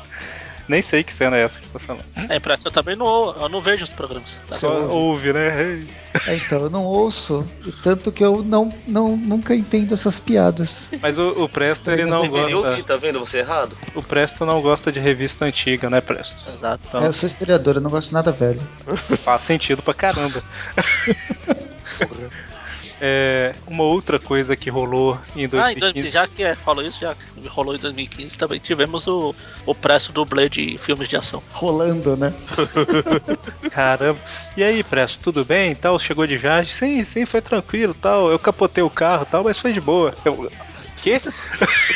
[0.69, 2.05] Nem sei que cena é essa que você tá falando.
[2.29, 4.39] É, impressa, eu também não, eu não vejo os programas.
[4.49, 4.57] tá?
[4.59, 5.87] Só ouve, né?
[6.27, 7.47] É, então, eu não ouço.
[7.83, 10.93] Tanto que eu não, não, nunca entendo essas piadas.
[11.01, 12.83] Mas o, o Presto, ele não Ele ouve, gosta.
[12.83, 13.77] tá vendo você errado?
[13.95, 16.51] O Presto não gosta de revista antiga, né, Presto?
[16.51, 16.81] Exato.
[16.89, 18.61] Então É, eu sou historiador, eu não gosto de nada velho.
[19.25, 20.43] faz sentido pra caramba.
[23.01, 25.81] É, uma outra coisa que rolou em Ah, em 2015.
[25.81, 29.35] 2015, já que é, falou isso, já que rolou em 2015, também tivemos o,
[29.67, 31.43] o preço dublê de filmes de ação.
[31.53, 32.33] Rolando, né?
[33.71, 34.21] Caramba.
[34.57, 35.75] E aí, Presto, tudo bem?
[35.75, 36.73] Tal, chegou de viagem?
[36.73, 38.31] Sim, sim, foi tranquilo, tal.
[38.31, 40.13] Eu capotei o carro, tal, mas foi de boa.
[40.25, 40.51] Eu-
[41.07, 41.21] quê?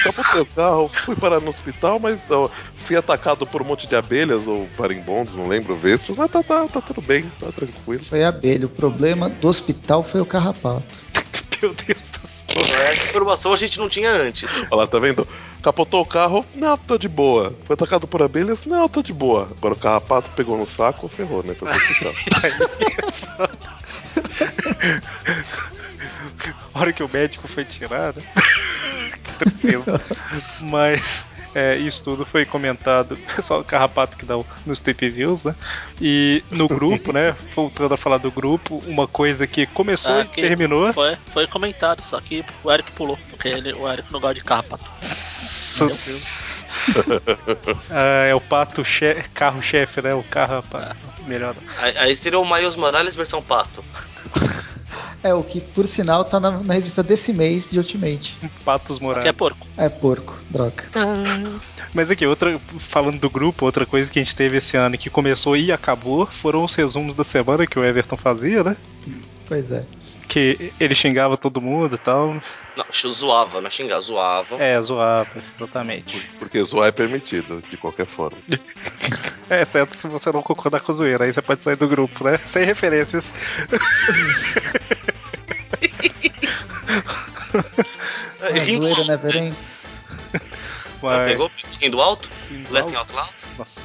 [0.04, 3.88] Eu capotei o carro, fui parar no hospital, mas ó, fui atacado por um monte
[3.88, 8.04] de abelhas ou marimbondos, não lembro, vespas, mas tá, tá, tá tudo bem, tá tranquilo.
[8.04, 8.66] Foi a abelha.
[8.66, 10.84] O problema do hospital foi o carrapato.
[11.60, 12.56] Meu Deus do céu.
[12.90, 14.58] Essa informação a gente não tinha antes.
[14.70, 15.26] Olha lá, tá vendo?
[15.60, 17.52] Capotou o carro, não, tô de boa.
[17.66, 19.48] Foi atacado por abelhas, não, tô de boa.
[19.58, 21.52] Agora o carrapato pegou no saco, ferrou, né?
[21.54, 22.14] Foi pro hospital.
[26.74, 28.22] A hora que o médico foi tirado.
[29.24, 30.00] que tristeza.
[30.60, 31.24] Mas
[31.54, 33.16] é, isso tudo foi comentado.
[33.36, 35.54] Pessoal, carrapato que dá o- nos tape views, né?
[36.00, 37.34] E no grupo, né?
[37.54, 40.92] Voltando a falar do grupo, uma coisa que começou Ah, e que terminou.
[40.92, 44.42] Foi, foi comentado, só que o Eric pulou, porque ele, o Eric não gosta de
[44.44, 44.84] carrapato.
[47.90, 50.14] Ah, é o pato che- carro-chefe, né?
[50.14, 50.62] O carro.
[50.62, 50.94] pá,
[51.26, 51.54] Melhor.
[51.78, 53.84] Aí aí seria o Miles Morales versão pato.
[55.22, 58.36] É, o que por sinal tá na, na revista desse mês de Ultimate.
[58.64, 59.66] Patos Que é porco.
[59.76, 60.84] É porco, droga.
[61.92, 64.98] Mas aqui, outra, falando do grupo, outra coisa que a gente teve esse ano e
[64.98, 68.76] que começou e acabou foram os resumos da semana que o Everton fazia, né?
[69.46, 69.84] Pois é.
[70.26, 72.40] Que ele xingava todo mundo e tal.
[72.76, 74.56] Não, zoava, não é xingar, zoava.
[74.56, 76.30] É, zoava, exatamente.
[76.38, 78.38] Porque zoar é permitido, de qualquer forma.
[79.50, 82.22] É, exceto se você não concordar com a zoeira, aí você pode sair do grupo,
[82.22, 82.38] né?
[82.44, 83.34] Sem referências.
[88.42, 89.10] É, A rindo zoeira alto.
[89.10, 89.82] never ends.
[91.02, 91.28] Mas...
[91.30, 91.50] Pegou?
[91.80, 92.30] Rindo alto?
[92.50, 93.16] Rindo Laughing alto?
[93.18, 93.44] out loud?
[93.58, 93.80] Nossa.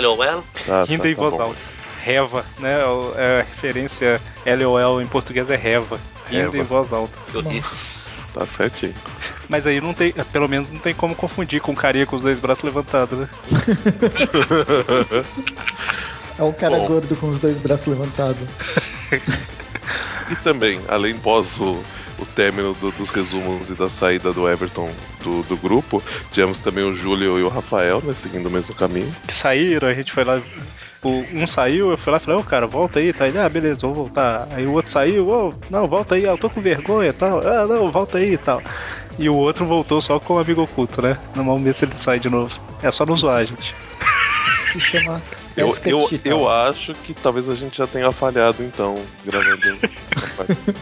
[0.00, 0.44] LOL?
[0.66, 1.42] Tá, Rindo tá, em tá voz bom.
[1.42, 1.58] alta.
[2.02, 2.84] Reva, né?
[2.86, 6.00] O- é, a referência LOL em português é reva.
[6.28, 6.58] Rindo Reva.
[6.58, 7.16] em voz alta.
[7.34, 7.42] Eu.
[7.42, 8.94] Tá certinho.
[9.48, 12.38] Mas aí não tem, pelo menos não tem como confundir com carinha com os dois
[12.38, 13.28] braços levantados, né?
[16.38, 16.86] É um cara Bom.
[16.86, 18.46] gordo com os dois braços levantados.
[20.28, 21.46] E também, além pós
[22.18, 24.90] o, término do- dos resumos e da saída do Everton
[25.22, 29.14] do, do grupo, tivemos também o Júlio e o Rafael, né, seguindo o mesmo caminho.
[29.26, 30.40] Que saíram, a gente foi lá.
[31.02, 33.28] O, um saiu, eu fui lá e falei, ô cara, volta aí, tá?
[33.28, 34.48] Ele, ah, beleza, vou voltar.
[34.50, 37.40] Aí o outro saiu, ô, não, volta aí, eu tô com vergonha e tal.
[37.46, 38.60] Ah, não, volta aí e tal.
[39.18, 41.16] E o outro voltou só com o amigo oculto, né?
[41.34, 42.58] Não vamos ver se ele sai de novo.
[42.82, 43.74] É só não zoar, gente.
[44.72, 45.22] Se chama
[45.56, 49.78] Eu, eu, eu acho que talvez a gente já tenha falhado, então, gravando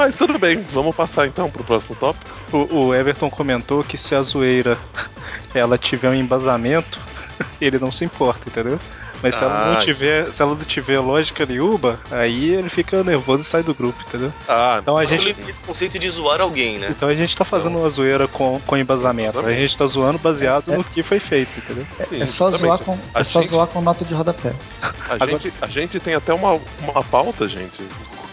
[0.00, 2.30] Mas tudo bem, vamos passar então pro próximo tópico.
[2.50, 4.78] O, o Everton comentou que se a zoeira
[5.54, 6.98] ela tiver um embasamento,
[7.60, 8.80] ele não se importa, entendeu?
[9.22, 13.04] Mas se ela não Ah, tiver, se ela não tiver lógica nenhuma, aí ele fica
[13.04, 14.32] nervoso e sai do grupo, entendeu?
[14.48, 16.86] Ah, Então a gente, do conceito de zoar alguém, né?
[16.88, 19.38] então a gente tá fazendo uma zoeira com, com embasamento.
[19.38, 20.78] A gente tá zoando baseado É, é.
[20.78, 21.86] no que foi feito, entendeu?
[22.08, 22.60] sim, É só, justamente.
[22.62, 24.54] zoar com, A é só gente- zoar com nota de rodapé.
[24.80, 27.82] A, Agora- gente, a gente tem até uma, uma pauta, gente.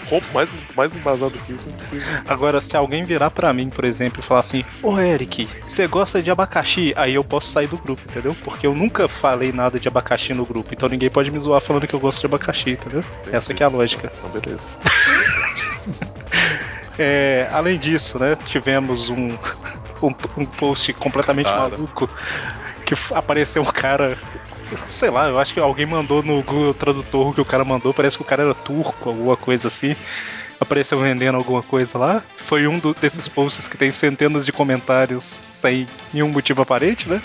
[0.10, 2.08] Com- Mais, mais embasado que isso, impossível.
[2.28, 6.22] Agora, se alguém virar pra mim, por exemplo, e falar assim: Ô Eric, você gosta
[6.22, 6.94] de abacaxi?
[6.96, 8.36] Aí eu posso sair do grupo, entendeu?
[8.44, 11.88] Porque eu nunca falei nada de abacaxi no grupo, então ninguém pode me zoar falando
[11.88, 13.04] que eu gosto de abacaxi, entendeu?
[13.32, 14.12] Essa que é a lógica.
[14.18, 14.66] Então, beleza.
[17.00, 19.28] É, além disso, né, tivemos um,
[20.02, 22.10] um, um post completamente maluco
[22.86, 24.18] que apareceu um cara.
[24.88, 27.94] Sei lá, eu acho que alguém mandou no Google Tradutor o que o cara mandou,
[27.94, 29.96] parece que o cara era turco, alguma coisa assim.
[30.60, 32.24] Apareceu vendendo alguma coisa lá.
[32.38, 37.22] Foi um do- desses posts que tem centenas de comentários sem nenhum motivo aparente, né?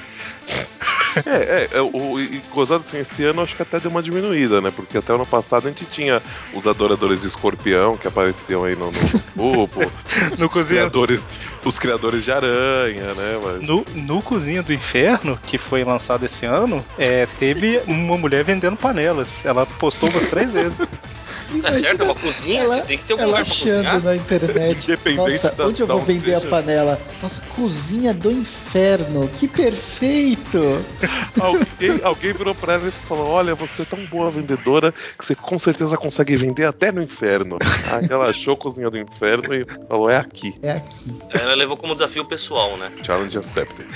[1.26, 4.60] É, é, é, o, e gozado assim, esse ano acho que até deu uma diminuída,
[4.62, 4.70] né?
[4.74, 6.22] Porque até ano passado a gente tinha
[6.54, 9.80] os adoradores de escorpião que apareciam aí no, no grupo,
[10.38, 11.22] No os, cozinha- criadores,
[11.64, 13.40] os criadores de aranha, né?
[13.42, 18.42] Mas, No, no Cozinha do Inferno, que foi lançado esse ano, é, teve uma mulher
[18.42, 19.44] vendendo panelas.
[19.44, 20.88] Ela postou umas três vezes.
[21.60, 24.02] Tá certo, é uma cozinha, Ela- vocês têm que ter Ela lugar pra achando cozinhar.
[24.02, 24.84] na internet.
[24.84, 26.50] Independente Nossa, da- onde eu vou vender a seja.
[26.50, 27.00] panela?
[27.22, 29.28] Nossa, cozinha do inferno.
[29.38, 30.84] Que perfeito!
[31.40, 35.34] alguém, alguém virou pra ela e falou: Olha, você é tão boa vendedora que você
[35.34, 37.58] com certeza consegue vender até no inferno.
[37.92, 40.58] Aí ela achou a cozinha do inferno e falou: É aqui.
[40.62, 41.12] É aqui.
[41.30, 42.90] Ela levou como desafio pessoal, né?
[43.02, 43.86] Challenge accepted.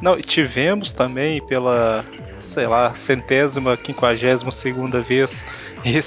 [0.00, 2.04] Não, e tivemos também pela,
[2.42, 5.44] sei lá, centésima, quinquagésima segunda vez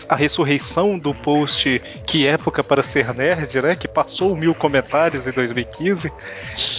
[0.07, 3.75] a ressurreição do post Que Época para Ser Nerd, né?
[3.75, 6.11] Que passou mil comentários em 2015.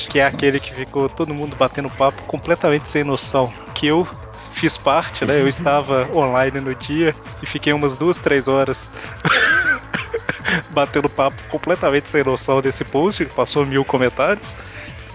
[0.08, 3.52] Que é aquele que ficou todo mundo batendo papo completamente sem noção.
[3.74, 4.06] Que eu
[4.52, 5.40] fiz parte, né?
[5.40, 8.90] Eu estava online no dia e fiquei umas duas, três horas.
[10.70, 14.56] Batendo papo completamente sem noção desse post, que passou mil comentários.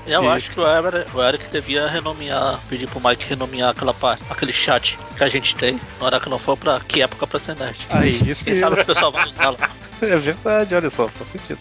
[0.08, 3.94] Eu E- acho que o Eric, o Eric devia renomear, pedir pro Mike renomear aquela
[3.94, 7.28] parte, aquele chat que a gente tem, na hora que não for pra que época
[7.28, 7.78] pra ser nerd.
[7.90, 9.58] Aí, isso Quem sabe o pessoal vai usar lá.
[10.02, 11.60] É verdade, olha só, faz sentido.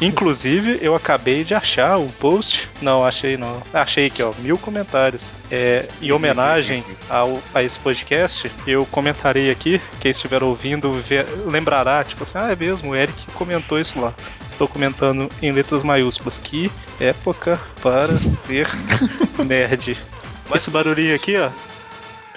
[0.00, 2.68] Inclusive, eu acabei de achar o post.
[2.80, 3.62] Não, achei não.
[3.72, 5.34] Achei aqui, ó, mil comentários.
[5.50, 9.80] É, em homenagem ao, a esse podcast, eu comentarei aqui.
[10.00, 14.14] Quem estiver ouvindo ver, lembrará, tipo assim, ah, é mesmo, o Eric comentou isso lá.
[14.48, 16.38] Estou comentando em letras maiúsculas.
[16.38, 18.66] Que época para ser
[19.46, 19.98] nerd.
[20.54, 21.50] Esse barulhinho aqui, ó,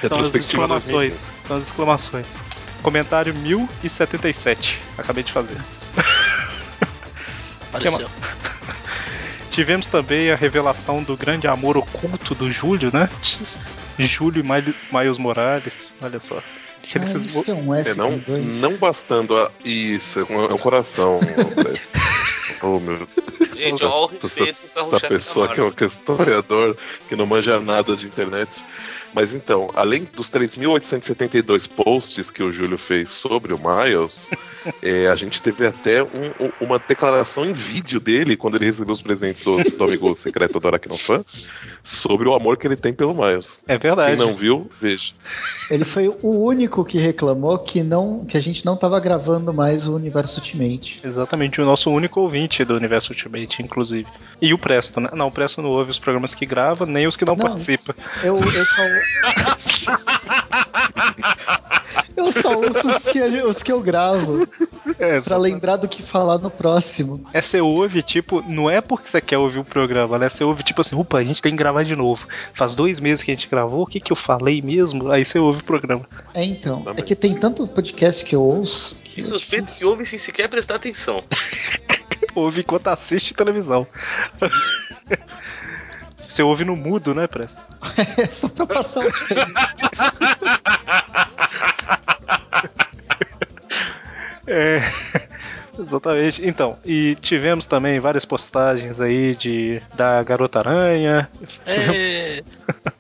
[0.08, 1.26] são as exclamações.
[1.42, 2.38] São as exclamações.
[2.82, 4.82] Comentário 1077.
[4.98, 5.58] Acabei de fazer.
[7.74, 8.10] Apareceu.
[9.50, 13.10] Tivemos também a revelação do grande amor oculto do Júlio, né?
[14.00, 15.94] Júlio e Mil- Miles Morales.
[16.02, 16.38] Olha só.
[16.40, 18.12] Ah, esses isso é um S É, não,
[18.60, 19.50] não bastando a.
[19.64, 21.20] Isso, é um, é um coração.
[22.62, 23.08] Oh, meu
[23.56, 27.26] Gente, ó, o Essa- respeito o Essa da pessoa que é um historiador que não
[27.26, 28.50] manja nada de internet.
[29.14, 34.30] Mas então, além dos 3.872 posts que o Júlio fez sobre o Miles,
[34.82, 36.08] é, a gente teve até um-
[36.40, 40.60] um- uma declaração em vídeo dele quando ele recebeu os presentes do, do amigo secreto
[40.60, 41.24] do Aracnofan
[41.84, 43.60] sobre o amor que ele tem pelo Miles.
[43.68, 44.16] É verdade.
[44.16, 45.14] Quem não viu, veja.
[45.70, 49.88] Ele foi o único que reclamou que, não, que a gente não tava gravando mais
[49.88, 51.02] o Universo Ultimate.
[51.04, 54.08] Exatamente, o nosso único ouvinte do Universo Ultimate, inclusive.
[54.42, 55.10] E o Presto, né?
[55.14, 57.46] Não, o Presto não ouve os programas que grava, nem os que não, Não.
[57.46, 57.96] participa.
[58.24, 58.82] Eu, eu só.
[62.16, 64.48] eu só ouço os que, os que eu gravo.
[65.00, 67.26] É, Pra lembrar do que falar no próximo.
[67.34, 70.30] É, você ouve, tipo, não é porque você quer ouvir o programa, né?
[70.30, 72.28] Você ouve, tipo assim, opa, a gente tem que gravar de novo.
[72.54, 75.12] Faz dois meses que a gente gravou, o que que eu falei mesmo?
[75.12, 76.06] Aí você ouve o programa.
[76.34, 76.84] É então.
[76.96, 78.96] É que tem tanto podcast que eu ouço.
[79.04, 81.24] Que E é suspeito que ouve sem sequer prestar atenção.
[82.36, 83.86] Ouve enquanto assiste televisão.
[86.34, 87.62] Você ouve no mudo, né, Presto?
[88.18, 89.52] É só pra passar o tempo.
[94.46, 94.82] É.
[95.80, 96.46] Exatamente.
[96.46, 101.30] Então, e tivemos também várias postagens aí de da Garota Aranha,
[101.66, 102.44] É,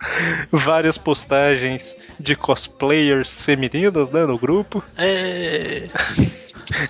[0.52, 4.84] várias postagens de cosplayers femininas, né, no grupo.
[4.98, 5.90] é.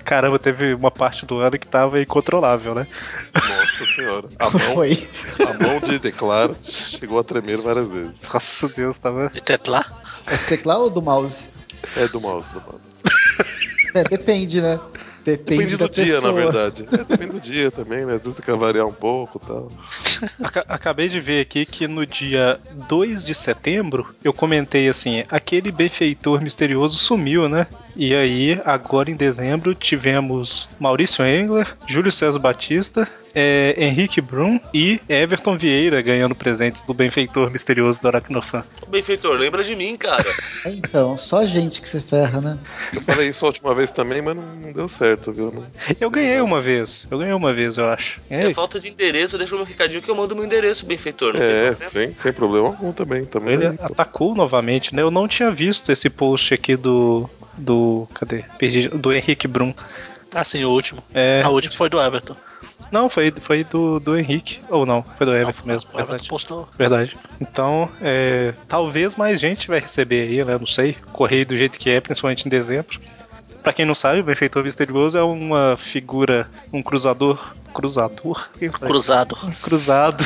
[0.04, 2.86] Caramba, teve uma parte do ano que tava incontrolável, né?
[3.80, 4.28] Nossa senhora.
[4.38, 5.08] A mão, Foi.
[5.40, 8.16] a mão de Declara chegou a tremer várias vezes.
[8.32, 9.28] Nossa Deus, tava.
[9.30, 9.84] De Tetla?
[10.26, 11.44] É do teclado ou do mouse?
[11.96, 12.80] É do mouse, do mouse.
[13.94, 14.78] É, depende, né?
[15.24, 16.20] Depende, Depende do dia, pessoa.
[16.20, 16.86] na verdade.
[16.92, 18.14] É, depende do dia também, né?
[18.14, 19.72] Às vezes você quer variar um pouco e tal.
[20.42, 25.70] Aca- Acabei de ver aqui que no dia 2 de setembro eu comentei assim: aquele
[25.72, 27.66] benfeitor misterioso sumiu, né?
[27.96, 35.00] E aí, agora em dezembro, tivemos Maurício Engler, Júlio César Batista, é, Henrique Brum e
[35.08, 38.64] Everton Vieira ganhando presentes do benfeitor misterioso do Aracnofan.
[38.88, 40.24] Benfeitor, lembra de mim, cara.
[40.64, 42.58] É, Então, só gente que se ferra, né?
[42.92, 45.50] Eu falei isso a última vez também, mas não, não deu certo, viu?
[45.52, 45.64] Não-
[46.00, 48.20] Eu ganhei uma vez, eu ganhei uma vez, eu acho.
[48.30, 51.34] Se é falta de endereço, deixa meu recadinho que eu mando meu endereço, Benfeitor.
[51.34, 53.24] Não É, sem, sem problema algum também.
[53.24, 55.02] também Ele atacou novamente, né?
[55.02, 57.28] Eu não tinha visto esse post aqui do.
[57.56, 58.06] Do.
[58.14, 58.44] Cadê?
[58.58, 58.88] Perdi.
[58.88, 59.72] Do Henrique Brum.
[60.34, 61.02] Ah, sim, o último.
[61.14, 62.36] É, A última foi do Everton.
[62.94, 64.60] Não, foi, foi do, do Henrique.
[64.70, 65.90] Ou não, foi do Everton mesmo.
[65.90, 66.28] O Everton Verdade.
[66.28, 66.68] postou.
[66.78, 67.16] Verdade.
[67.40, 70.56] Então, é, talvez mais gente vai receber aí, né?
[70.56, 70.96] Não sei.
[71.12, 73.00] Correio do jeito que é, principalmente em dezembro.
[73.64, 77.52] Pra quem não sabe, o Benfeitor Misterioso é uma figura, um cruzador.
[77.74, 78.48] Cruzador?
[78.80, 79.36] Cruzado.
[79.60, 80.24] Cruzado.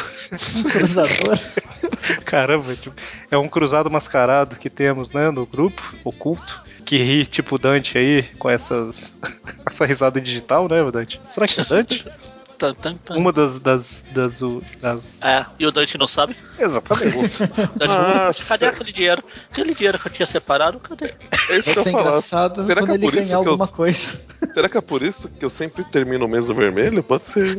[0.54, 1.38] Um cruzador.
[2.26, 2.94] Caramba, tipo,
[3.30, 8.24] é um cruzado mascarado que temos, né, no grupo, oculto, que ri, tipo Dante aí,
[8.38, 9.18] com essas.
[9.64, 11.18] essa risada digital, né, Dante?
[11.30, 12.04] Será que é Dante?
[12.58, 13.16] Tan, tan, tan.
[13.16, 13.58] Uma das.
[13.60, 14.04] das.
[14.12, 14.40] das.
[14.82, 15.20] das...
[15.22, 16.36] É, e o Dante não sabe?
[16.58, 17.38] Exatamente.
[17.78, 19.22] Dante Ah, cadê aquele dinheiro?
[19.50, 21.06] Aquele dinheiro que eu tinha separado, cadê?
[21.06, 23.68] É Vai ser engraçado Será quando que é ele por isso ganhar que eu- alguma
[23.68, 24.20] coisa.
[24.52, 27.02] Será que é por isso que eu sempre termino o mês no vermelho?
[27.02, 27.58] Pode ser.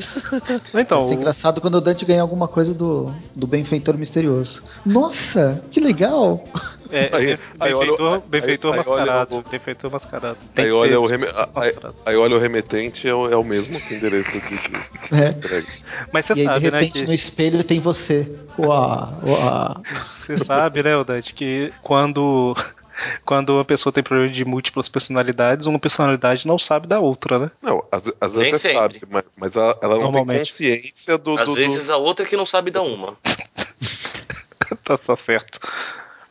[0.74, 4.62] Então, Vai ser o- engraçado quando o Dante ganhar alguma coisa do, do benfeitor misterioso.
[4.86, 6.44] Nossa, que legal!
[6.92, 9.46] É, Aí- aí olha o- benfeitor, aí- benfeitor aí olha mascarado.
[9.52, 10.38] Benfeitor mascarado.
[10.56, 11.96] Aí que olha, ser o mascarado.
[12.06, 14.76] aí, aí olha o remetente, é o, é o mesmo que o endereço de, de
[15.24, 15.30] É.
[15.30, 15.68] entrega.
[16.12, 17.08] Mas você e aí, de sabe, né, repente, que...
[17.08, 18.28] no espelho tem você.
[18.58, 19.82] Uau, uau.
[20.14, 22.56] Você sabe, né, Dante, que quando...
[23.24, 27.52] Quando uma pessoa tem problema de múltiplas personalidades, uma personalidade não sabe da outra, né?
[27.62, 31.38] Não, às, vezes sabe, mas, mas ela, ela não tem consciência do.
[31.40, 33.16] Às do- do- vezes a outra é que não sabe dar uma.
[34.84, 35.60] tá, tá certo.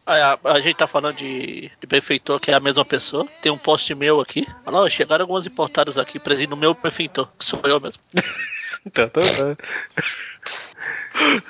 [0.09, 3.29] A, a gente tá falando de, de benfeitor, que é a mesma pessoa.
[3.43, 4.47] Tem um post meu aqui.
[4.65, 8.03] Olha lá, chegaram algumas importadas aqui, presente no meu benfeitor, que sou eu mesmo.
[8.93, 9.57] Tá, tá, tá.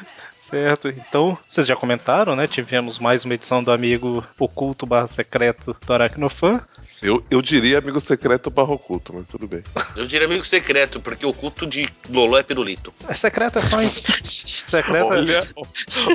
[0.49, 2.47] Certo, então vocês já comentaram, né?
[2.47, 6.63] Tivemos mais uma edição do amigo oculto barra secreto do Aracnofan.
[7.03, 9.63] Eu, eu diria amigo secreto barra oculto, mas tudo bem.
[9.95, 12.95] Eu diria amigo secreto, porque o culto de Lolo é pirulito.
[13.07, 13.91] É secreto é só em...
[13.91, 15.49] secreto é- Olha,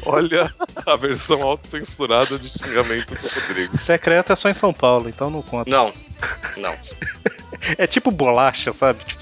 [0.04, 3.78] olha a versão autocensurada de xingamento do Rodrigo.
[3.78, 5.70] secreto é só em São Paulo, então não conta.
[5.70, 5.94] Não,
[6.58, 6.76] não.
[7.78, 9.06] É tipo bolacha, sabe?
[9.06, 9.22] Tipo,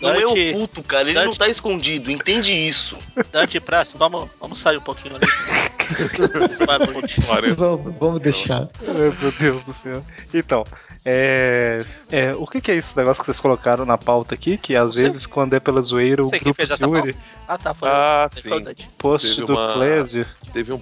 [0.00, 1.04] Não é Dante- oculto, cara.
[1.04, 2.10] Ele Dante- não tá escondido.
[2.10, 2.98] Entende isso.
[3.32, 5.26] Dante Praça, vamos, vamos sair um pouquinho ali.
[7.26, 7.52] Vai.
[7.54, 8.68] Vamos, vamos deixar.
[9.20, 10.02] Meu Deus do céu.
[10.34, 10.64] Então,
[11.04, 14.56] é, é, o que, que é esse negócio que vocês colocaram na pauta aqui?
[14.58, 17.14] Que às vezes, quando é pela zoeira, o grupo se une.
[17.46, 17.72] Ah, tá.
[17.72, 18.52] Foi, Ah, foi sim.
[18.52, 18.88] o Dante.
[18.98, 20.26] Post Teve do uma- Clésio.
[20.52, 20.80] Teve um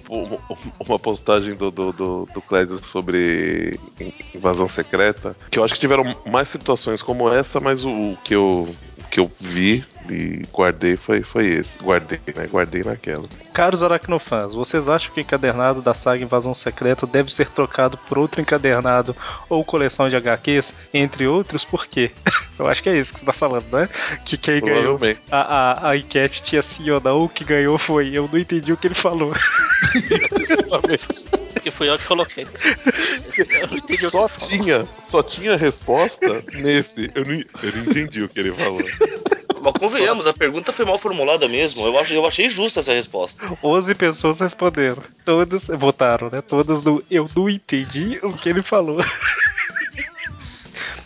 [0.87, 5.79] uma postagem do, do, do, do Clésio sobre in- invasão secreta, que eu acho que
[5.79, 8.75] tiveram mais situações como essa, mas o, o que eu
[9.15, 11.81] que eu vi e guardei foi, foi esse.
[11.81, 12.47] Guardei, né?
[12.51, 13.23] Guardei naquela.
[13.53, 18.17] Caros aracnofãs, vocês acham que o encadernado da saga Invasão Secreta deve ser trocado por
[18.17, 19.15] outro encadernado
[19.47, 21.63] ou coleção de HQs, entre outros?
[21.63, 22.11] Por quê?
[22.59, 23.87] Eu acho que é isso que você tá falando, né?
[24.25, 24.99] Que quem ganhou
[25.31, 28.73] a, a, a enquete tinha sim ou não, o que ganhou foi eu, não entendi
[28.73, 29.31] o que ele falou.
[31.65, 32.45] Que fui eu que coloquei.
[33.35, 37.09] Eu Só tinha, só tinha resposta nesse.
[37.15, 38.83] Eu não, eu não entendi o que ele falou.
[39.63, 41.83] Mas convenhamos, a pergunta foi mal formulada mesmo.
[41.83, 43.47] Eu, acho, eu achei justa essa resposta.
[43.63, 45.01] 11 pessoas responderam.
[45.25, 46.39] Todas votaram, né?
[46.39, 48.97] Todas no eu não entendi o que ele falou.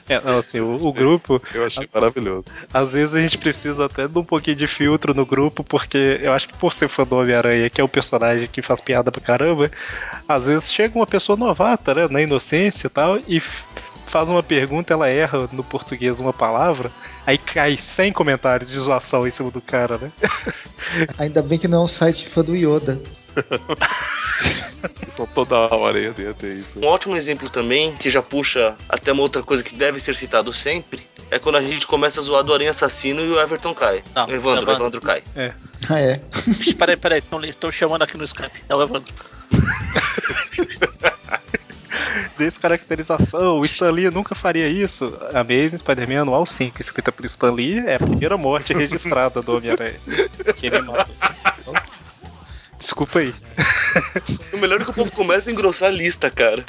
[0.09, 2.45] É, não, assim, o, o grupo, Eu achei maravilhoso.
[2.73, 6.33] às vezes a gente precisa até de um pouquinho de filtro no grupo, porque eu
[6.33, 9.21] acho que por ser fã do Homem-Aranha, que é o personagem que faz piada pra
[9.21, 9.69] caramba,
[10.27, 13.39] às vezes chega uma pessoa novata, né, na inocência e tal, e
[14.07, 16.91] faz uma pergunta, ela erra no português uma palavra,
[17.25, 20.11] aí cai 100 comentários de zoação em cima do cara, né?
[21.19, 22.99] Ainda bem que não é um site fã do Yoda.
[25.15, 26.79] Só toda hora ia ia ter isso.
[26.79, 30.53] Um ótimo exemplo também, que já puxa até uma outra coisa que deve ser citado
[30.53, 34.03] sempre, é quando a gente começa a zoar do Aranha Assassino e o Everton cai.
[34.15, 35.01] Não, o Evandro, o Evandro.
[35.01, 35.23] Cai.
[35.89, 36.21] Ah, é.
[36.47, 38.63] Ixi, Peraí, peraí, estão chamando aqui no Skype.
[38.67, 39.13] É o Evandro.
[42.37, 45.13] Descaracterização, o Stan Lee nunca faria isso.
[45.33, 49.99] Amazing Spider-Man Anual 5, escrita por Stan Lee, é a primeira morte registrada do Homem-Aranha.
[50.55, 51.11] Que ele mata.
[52.79, 53.35] Desculpa aí.
[54.53, 56.63] O melhor é que o povo começa a engrossar a lista, cara.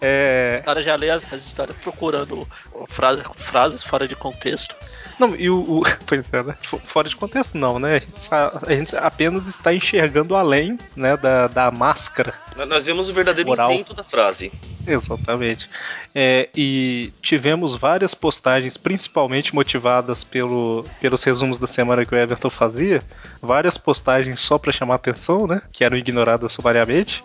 [0.00, 2.46] É, O cara já lê as, as histórias procurando
[2.88, 4.74] frase, frases fora de contexto.
[5.18, 5.58] Não, e o.
[5.58, 6.54] o- pois é, né?
[6.84, 7.96] Fora de contexto, não, né?
[7.96, 12.34] A gente, a gente apenas está enxergando além, né, da, da máscara.
[12.68, 13.72] Nós vemos o verdadeiro Moral.
[13.72, 14.52] intento da frase.
[14.86, 15.68] Exatamente.
[16.14, 22.48] É, e tivemos várias postagens, principalmente motivadas pelo, pelos resumos da semana que o Everton
[22.50, 23.02] fazia.
[23.42, 25.60] Várias postagens só pra chamar atenção, né?
[25.72, 27.22] Que eram ignoradas sumariamente.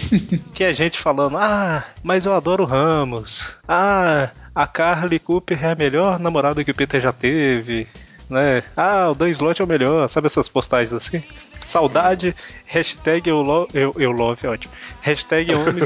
[0.54, 3.54] que é gente falando: Ah, mas eu adoro o Ramos.
[3.68, 7.86] Ah, a Carly Cooper é a melhor namorada que o Peter já teve.
[8.28, 8.62] Né?
[8.76, 10.08] Ah, o Dan Slott é o melhor.
[10.08, 11.22] Sabe essas postagens assim?
[11.60, 12.34] Saudade,
[12.64, 14.72] hashtag eu, lo, eu, eu love, ótimo.
[15.00, 15.78] Hashtag eu amo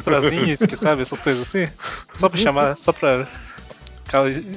[0.76, 1.02] sabe?
[1.02, 1.70] Essas coisas assim.
[2.14, 3.26] Só pra chamar, só pra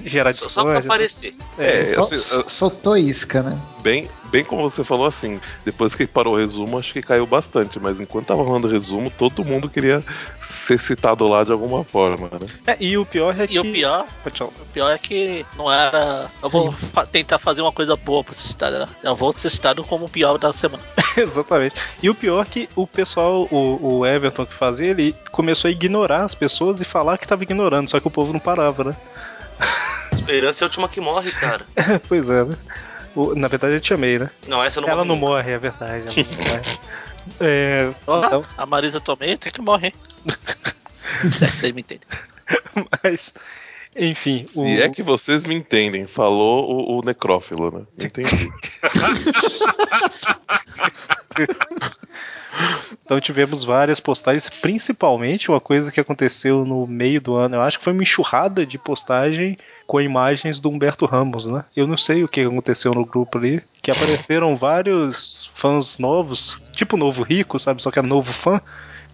[0.06, 0.88] gerar Só, só pra discórdia.
[0.88, 1.36] aparecer.
[1.58, 2.18] É, Só- assim,
[2.50, 3.58] soltou isca, né?
[3.82, 7.80] bem, bem como você falou assim, depois que parou o resumo, acho que caiu bastante,
[7.80, 10.04] mas enquanto tava rolando o resumo, todo mundo queria
[10.68, 12.47] ser citado lá de alguma forma, né?
[12.68, 13.56] É, e o pior é que.
[13.56, 16.30] E o pior, o pior é que não era.
[16.43, 18.88] Eu vou fa- tentar fazer uma coisa boa pra ser citado, né?
[19.02, 20.84] Eu vou ser citado como o pior da semana.
[21.18, 21.76] Exatamente.
[22.04, 25.72] E o pior é que o pessoal, o, o Everton que fazia, ele começou a
[25.72, 28.95] ignorar as pessoas e falar que tava ignorando, só que o povo não parava, né?
[30.14, 31.66] Esperança é a última que morre, cara.
[32.07, 32.55] pois é, né?
[33.16, 34.30] O- na verdade eu te amei, né?
[34.47, 35.28] Não, essa não ela morre não nunca.
[35.28, 36.07] morre, é verdade.
[36.07, 36.80] Ela não morre.
[37.39, 39.93] É, Ó, então, A Marisa Tomei tem que morrer.
[41.41, 42.01] É, Você me entende.
[43.03, 43.34] mas,
[43.95, 44.45] enfim.
[44.47, 47.86] Se o- é que vocês me entendem, falou o, o necrófilo, né?
[48.05, 48.49] Entendi.
[53.05, 57.55] Então tivemos várias postagens, principalmente uma coisa que aconteceu no meio do ano.
[57.55, 59.57] Eu acho que foi uma enxurrada de postagem
[59.88, 61.63] com imagens do Humberto Ramos, né?
[61.75, 66.97] Eu não sei o que aconteceu no grupo ali, que apareceram vários fãs novos, tipo
[66.97, 67.82] Novo Rico, sabe?
[67.82, 68.61] Só que é novo fã.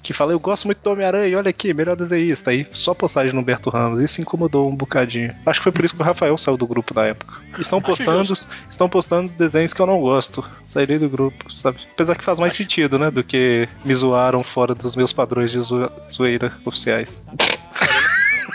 [0.05, 2.51] Que fala, eu gosto muito do Homem-Aranha, olha aqui, melhor desenhista.
[2.51, 5.33] Aí só postagem no Humberto Ramos, isso incomodou um bocadinho.
[5.43, 7.41] Acho que foi por isso que o Rafael saiu do grupo na época.
[7.57, 8.33] Estão Acho postando,
[8.69, 10.45] estão postando os desenhos que eu não gosto.
[10.63, 11.79] Sairei do grupo, sabe?
[11.91, 13.09] Apesar que faz mais sentido, né?
[13.09, 17.25] Do que me zoaram fora dos meus padrões de zo- zoeira oficiais.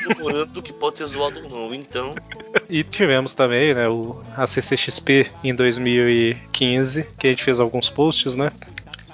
[0.05, 2.14] comemorando que pode ser zoado ou não, então.
[2.68, 8.34] E tivemos também, né, o, a CCXP em 2015, que a gente fez alguns posts,
[8.36, 8.53] né?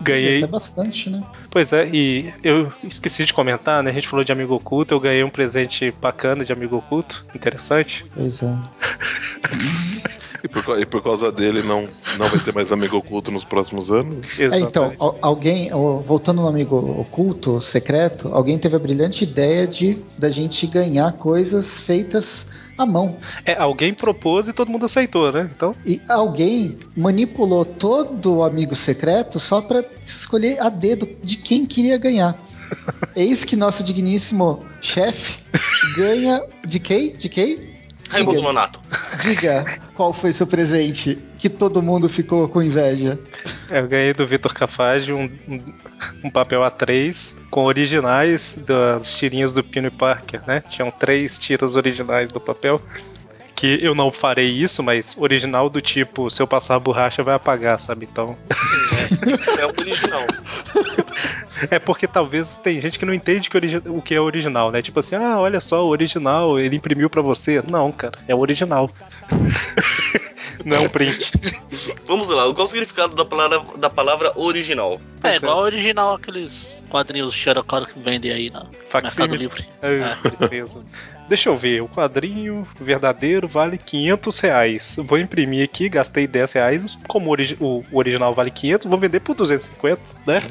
[0.00, 0.38] Ganhei.
[0.38, 1.22] Até bastante, né?
[1.50, 3.90] Pois é, e eu esqueci de comentar, né?
[3.90, 8.04] A gente falou de amigo oculto, eu ganhei um presente bacana de amigo oculto, interessante.
[8.14, 8.56] Pois é.
[10.46, 13.90] E por, e por causa dele não, não vai ter mais amigo oculto nos próximos
[13.90, 14.24] anos?
[14.38, 19.98] É, então, al- alguém, voltando no amigo oculto, secreto, alguém teve a brilhante ideia de
[20.16, 22.46] da gente ganhar coisas feitas
[22.78, 23.16] à mão.
[23.44, 25.50] É, alguém propôs e todo mundo aceitou, né?
[25.54, 31.66] Então, E alguém manipulou todo o amigo secreto só pra escolher a dedo de quem
[31.66, 32.36] queria ganhar.
[33.16, 35.36] Eis que nosso digníssimo chefe
[35.96, 37.16] ganha de quem?
[37.16, 37.75] De quem?
[38.08, 38.46] Raimundo Diga.
[38.46, 38.80] Nonato.
[39.22, 43.18] Diga qual foi seu presente que todo mundo ficou com inveja.
[43.70, 45.60] eu ganhei do Vitor Cafage um, um,
[46.24, 50.62] um papel A3 com originais das tirinhas do Pino e Parker, né?
[50.68, 52.80] Tinham três tiras originais do papel.
[53.56, 57.34] Que eu não farei isso, mas original do tipo, se eu passar a borracha vai
[57.34, 58.06] apagar, sabe?
[58.10, 58.36] Então.
[59.26, 60.26] Isso é o original.
[61.70, 63.56] É porque talvez tem gente que não entende que
[63.88, 64.82] o que é original, né?
[64.82, 67.62] Tipo assim, ah, olha só, o original, ele imprimiu pra você.
[67.70, 68.90] Não, cara, é o original.
[70.64, 71.32] não é um print.
[72.06, 75.00] Vamos lá, qual o significado da palavra, da palavra original?
[75.22, 79.48] É igual ao original aqueles quadrinhos Xerocora que vendem aí na Facsímile.
[79.48, 79.66] Mercado Livre.
[79.82, 80.84] Ai, tristeza.
[81.28, 84.96] Deixa eu ver, o quadrinho verdadeiro vale 500 reais.
[84.98, 86.98] Vou imprimir aqui, gastei 10 reais.
[87.08, 90.42] Como o, origi- o- original vale 500, vou vender por 250, né?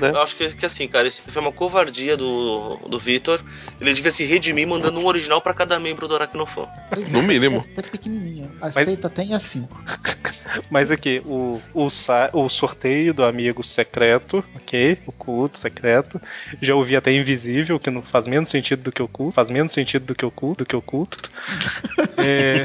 [0.00, 3.40] Eu acho que, que assim, cara, isso foi uma covardia do, do Vitor.
[3.80, 6.66] Ele devia se redimir mandando um original pra cada membro do Aracnofan.
[6.88, 7.64] Pois No mínimo.
[7.76, 8.50] É até pequenininho.
[8.60, 9.68] Aceita até em A5.
[10.70, 14.98] Mas aqui, o, o, sa- o sorteio do amigo secreto, ok?
[15.06, 16.20] O culto secreto.
[16.60, 19.32] Já ouvi até invisível, que não faz menos sentido do que o culto.
[19.34, 21.30] Faz menos sentido do que o culto, do que o culto.
[22.24, 22.64] É,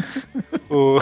[0.70, 0.98] o,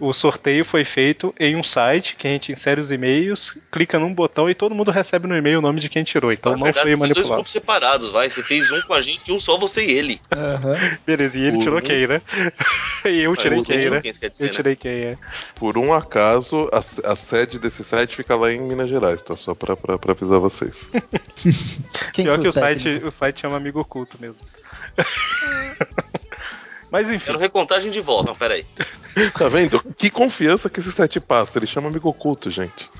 [0.00, 4.14] o sorteio foi feito em um site que a gente insere os e-mails, clica num
[4.14, 6.32] botão e todo mundo recebe no e-mail o nome de quem tirou.
[6.32, 7.34] Então Na não verdade, foi fez dois manipulado.
[7.34, 8.30] grupos separados, vai.
[8.30, 10.20] Você fez um com a gente e um só você e ele.
[10.32, 10.74] Aham.
[11.06, 12.22] Beleza, e ele O- tirou quem, né?
[13.04, 14.00] e eu tirei você quem, né?
[14.00, 14.52] quem, dizer, Eu né?
[14.52, 15.18] tirei quem, é.
[15.56, 19.36] Por um acaso, a, a sede desse site fica lá em Minas Gerais, tá?
[19.36, 20.88] Só pra, pra, pra avisar vocês.
[22.12, 22.80] Quem Pior que o técnico?
[22.90, 24.38] site, o site chama Amigo Oculto mesmo.
[26.90, 28.30] Mas enfim, Quero recontagem de volta.
[28.30, 28.64] Não, pera aí.
[29.38, 29.80] Tá vendo?
[29.96, 31.58] Que confiança que esse site passa.
[31.58, 32.90] Ele chama amigo oculto, gente.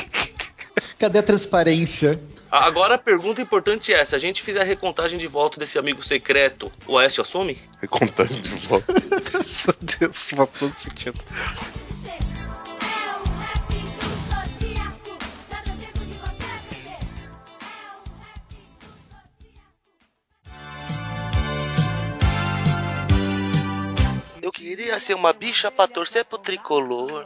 [0.98, 2.18] Cadê a transparência?
[2.50, 6.02] Agora a pergunta importante é: se a gente fizer a recontagem de volta desse amigo
[6.02, 7.58] secreto, o Aécio assume?
[7.82, 8.92] Recontagem de volta.
[8.92, 9.20] meu
[9.98, 11.20] Deus, faz todo sentido.
[24.44, 27.24] Eu queria ser uma bicha pra torcer pro tricolor.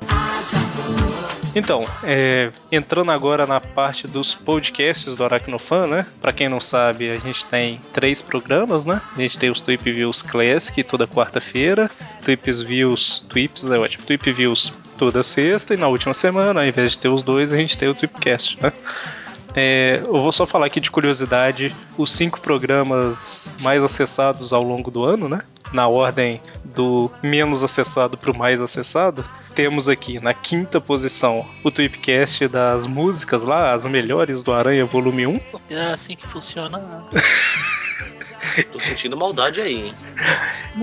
[1.52, 6.06] Então, é, entrando agora na parte dos podcasts do Aracnofan, né?
[6.20, 9.02] Pra quem não sabe, a gente tem três programas, né?
[9.16, 11.90] A gente tem os Tweep Views Classic toda quarta-feira,
[12.24, 13.26] Tweeps Views,
[13.68, 17.24] é ótimo, Tweep Views toda sexta, e na última semana, ao invés de ter os
[17.24, 18.72] dois, a gente tem o Tweepcast, né?
[19.56, 24.88] É, eu vou só falar aqui de curiosidade os cinco programas mais acessados ao longo
[24.88, 25.40] do ano, né?
[25.72, 29.24] Na ordem do menos acessado para o mais acessado.
[29.54, 35.26] Temos aqui na quinta posição o Tweepcast das músicas lá, as melhores do Aranha Volume
[35.26, 35.40] 1.
[35.70, 36.80] É assim que funciona.
[38.72, 39.94] Tô sentindo maldade aí, hein?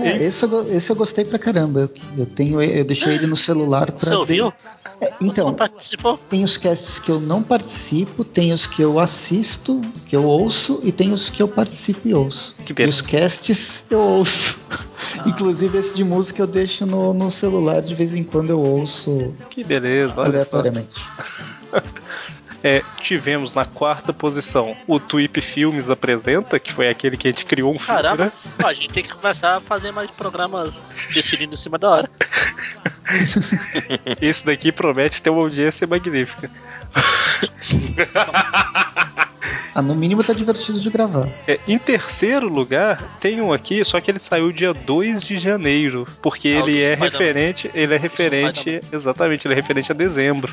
[0.00, 1.80] É, esse, eu, esse eu gostei pra caramba.
[1.80, 3.98] Eu, eu tenho, eu deixei ele no celular pra.
[4.10, 4.52] Você ouviu?
[5.00, 6.18] É, Você então, participou?
[6.30, 10.80] tem os casts que eu não participo, tem os que eu assisto, que eu ouço,
[10.82, 12.54] e tem os que eu participo e ouço.
[12.64, 12.96] Que E beleza.
[12.96, 14.58] os casts eu ouço.
[15.26, 19.34] Inclusive esse de música eu deixo no, no celular, de vez em quando eu ouço
[19.50, 20.58] Que beleza, olha só.
[20.58, 21.00] aleatoriamente.
[22.62, 27.44] É, tivemos na quarta posição o Tweep Filmes Apresenta, que foi aquele que a gente
[27.44, 28.32] criou um filme, Caramba, né?
[28.64, 30.82] A gente tem que começar a fazer mais programas
[31.12, 32.10] decidindo em cima da hora.
[34.20, 36.50] Esse daqui promete ter uma audiência magnífica.
[39.74, 41.28] Ah, no mínimo tá divertido de gravar.
[41.46, 46.06] É, em terceiro lugar, tem um aqui, só que ele saiu dia 2 de janeiro,
[46.22, 50.50] porque Ah, ele é referente, ele é referente, exatamente, ele é referente a dezembro.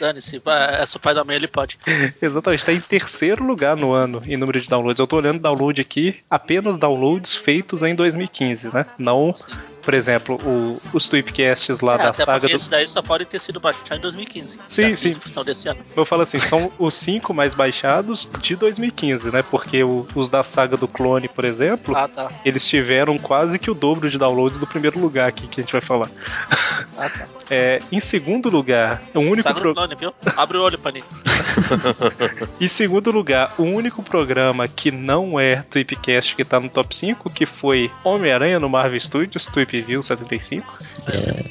[0.00, 0.40] Dane-se,
[0.80, 1.78] é seu pai da mãe, ele pode.
[2.22, 4.98] Exatamente, está em terceiro lugar no ano em número de downloads.
[4.98, 8.86] Eu tô olhando download aqui, apenas downloads feitos em 2015, né?
[8.98, 9.34] Não,
[9.82, 12.54] por exemplo, o- os tweepcasts lá É, da até saga do.
[12.54, 14.58] esses daí só podem ter sido baixados em 2015.
[14.66, 15.16] Sim, sim.
[15.44, 15.80] desse ano.
[15.96, 19.42] Eu falo assim, são os cinco mais baixados de 2015, né?
[19.42, 22.28] Porque o- os da saga do clone, por exemplo, Ah, tá.
[22.44, 25.72] eles tiveram quase que o dobro de downloads do primeiro lugar aqui que a gente
[25.72, 26.10] vai falar.
[26.98, 27.26] Ah, tá.
[27.50, 30.12] É, em segundo lugar, o único pro- do clone, viu?
[30.36, 31.04] Abre o olho, Paninho.
[32.60, 37.30] Em segundo lugar, o único programa que não é Tweepcast que tá no top 5,
[37.30, 40.78] que foi Homem-Aranha no Marvel Studios, Tweep View 75.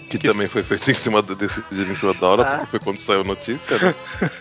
[0.10, 2.58] Que, Que- também foi feito em cima da, decidido em cima da hora, Ah.
[2.58, 3.96] porque foi quando saiu a notícia, né?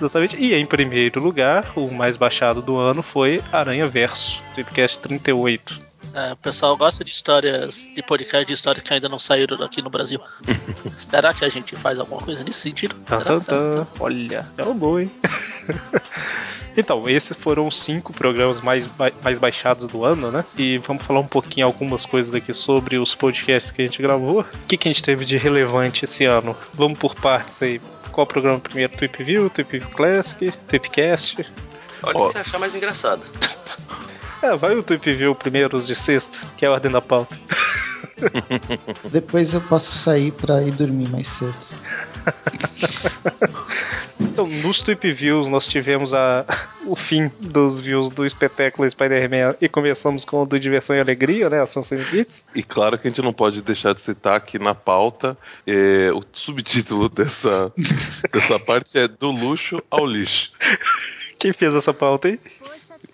[0.00, 0.36] Exatamente.
[0.36, 5.91] E em primeiro lugar, o mais baixado do ano foi Aranha Verso, Tweepcast 38.
[6.14, 9.80] É, o pessoal gosta de histórias, de podcast de histórias que ainda não saíram aqui
[9.80, 10.20] no Brasil.
[10.98, 12.94] Será que a gente faz alguma coisa nesse sentido?
[13.06, 13.40] Tá, Será?
[13.40, 13.86] tá, tá.
[13.98, 15.10] Olha, é um bom, hein?
[16.74, 18.88] Então, esses foram os cinco programas mais,
[19.22, 20.44] mais baixados do ano, né?
[20.56, 24.40] E vamos falar um pouquinho algumas coisas aqui sobre os podcasts que a gente gravou.
[24.40, 26.56] O que, que a gente teve de relevante esse ano?
[26.72, 27.78] Vamos por partes aí.
[28.10, 28.96] Qual programa primeiro?
[28.96, 31.46] Tweep View, Tweep View Classic, Tweepcast?
[32.02, 33.22] Olha o que você achar mais engraçado.
[34.42, 37.36] É, vai o Tweep View primeiro, os de sexta, que é a ordem da pauta.
[39.10, 41.54] Depois eu posso sair pra ir dormir mais cedo.
[44.32, 46.46] Então, nos Tweep Views nós tivemos a,
[46.86, 51.50] o fim dos views do espetáculo Spider-Man e começamos com o do Diversão e Alegria,
[51.50, 51.60] né?
[51.60, 52.44] Ação Sem Limites.
[52.54, 55.36] E claro que a gente não pode deixar de citar aqui na pauta
[55.66, 57.72] é, o subtítulo dessa,
[58.32, 60.52] dessa parte é Do Luxo ao Lixo.
[61.38, 62.40] Quem fez essa pauta aí?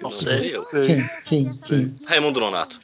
[0.01, 0.55] Não sei.
[0.55, 0.64] eu.
[0.66, 1.09] Quem?
[1.24, 1.51] Quem?
[1.53, 1.96] Quem?
[2.07, 2.80] Raimundo Nonato.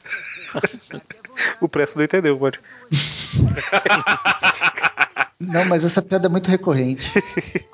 [1.59, 2.55] O Presto não entendeu, mano.
[5.37, 7.11] Não, mas essa piada é muito recorrente.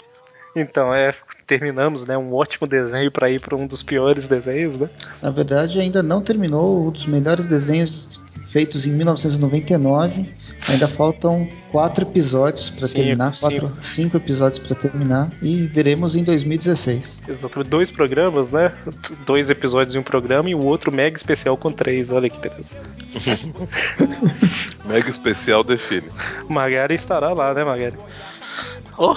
[0.53, 1.13] Então, é,
[1.47, 2.17] terminamos, né?
[2.17, 4.89] Um ótimo desenho pra ir pra um dos piores desenhos, né?
[5.21, 8.09] Na verdade, ainda não terminou um dos melhores desenhos
[8.47, 10.29] feitos em 1999.
[10.69, 13.83] Ainda faltam quatro episódios para terminar, quatro, cinco.
[13.83, 17.21] cinco episódios para terminar e veremos em 2016.
[17.27, 17.69] Exatamente.
[17.69, 18.71] Dois programas, né?
[19.25, 22.11] Dois episódios em um programa e o outro mega especial com três.
[22.11, 22.77] Olha que beleza.
[24.85, 26.07] Mega especial define.
[26.47, 27.97] Magari estará lá, né, Magari?
[28.97, 29.15] Oh,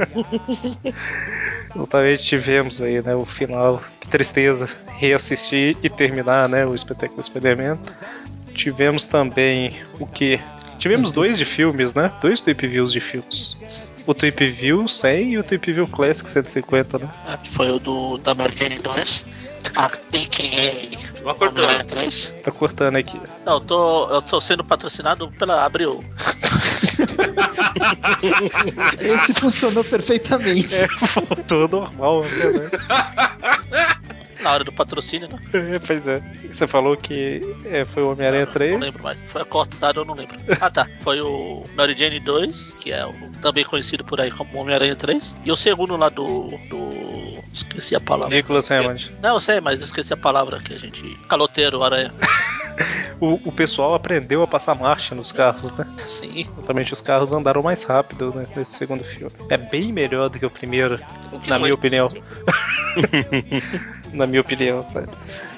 [1.74, 3.82] Exatamente, tivemos aí, né, o final.
[4.00, 4.68] Que tristeza.
[4.96, 7.78] Reassistir e terminar, né, o espetáculo Spider-Man.
[8.60, 10.38] Tivemos também o que?
[10.78, 12.12] Tivemos dois de filmes, né?
[12.20, 13.56] Dois Tweep Views de filmes.
[14.06, 17.08] O Tweep View 100 e o Tweep View Classic 150, né?
[17.26, 19.24] aqui foi o do da American 2.
[19.76, 20.02] A AKA
[21.22, 21.64] Uma cortando.
[21.64, 22.34] Homem-Aranha 3.
[22.42, 23.18] Tá cortando aqui.
[23.46, 26.04] Não, eu tô, eu tô sendo patrocinado pela Abril.
[29.00, 30.74] Esse funcionou perfeitamente.
[31.16, 33.88] Voltou normal, né?
[34.42, 35.38] Na hora do patrocínio, né?
[35.52, 36.20] É, pois é.
[36.52, 38.80] Você falou que é, foi o Homem-Aranha Não 3.
[38.80, 39.22] lembro mais.
[39.24, 40.36] Foi cortado, eu não lembro.
[40.60, 40.88] Ah, tá.
[41.02, 45.34] Foi o Mary Jane 2, que é o, também conhecido por aí como Homem-Aranha 3.
[45.44, 46.48] E o segundo lá do.
[46.68, 46.90] do.
[47.52, 48.34] Esqueci a palavra.
[48.34, 49.12] Nicholas Hammond.
[49.20, 51.02] Não, eu sei, mas eu esqueci a palavra que a gente.
[51.28, 52.12] Caloteiro, aranha.
[53.20, 55.86] O, o pessoal aprendeu a passar marcha nos carros, né?
[56.06, 56.48] Sim.
[56.56, 59.30] Exatamente, os carros andaram mais rápido né, nesse segundo filme.
[59.50, 60.98] É bem melhor do que o primeiro,
[61.30, 62.08] O na não é minha opinião.
[64.12, 64.86] na minha opinião.
[64.94, 65.04] né?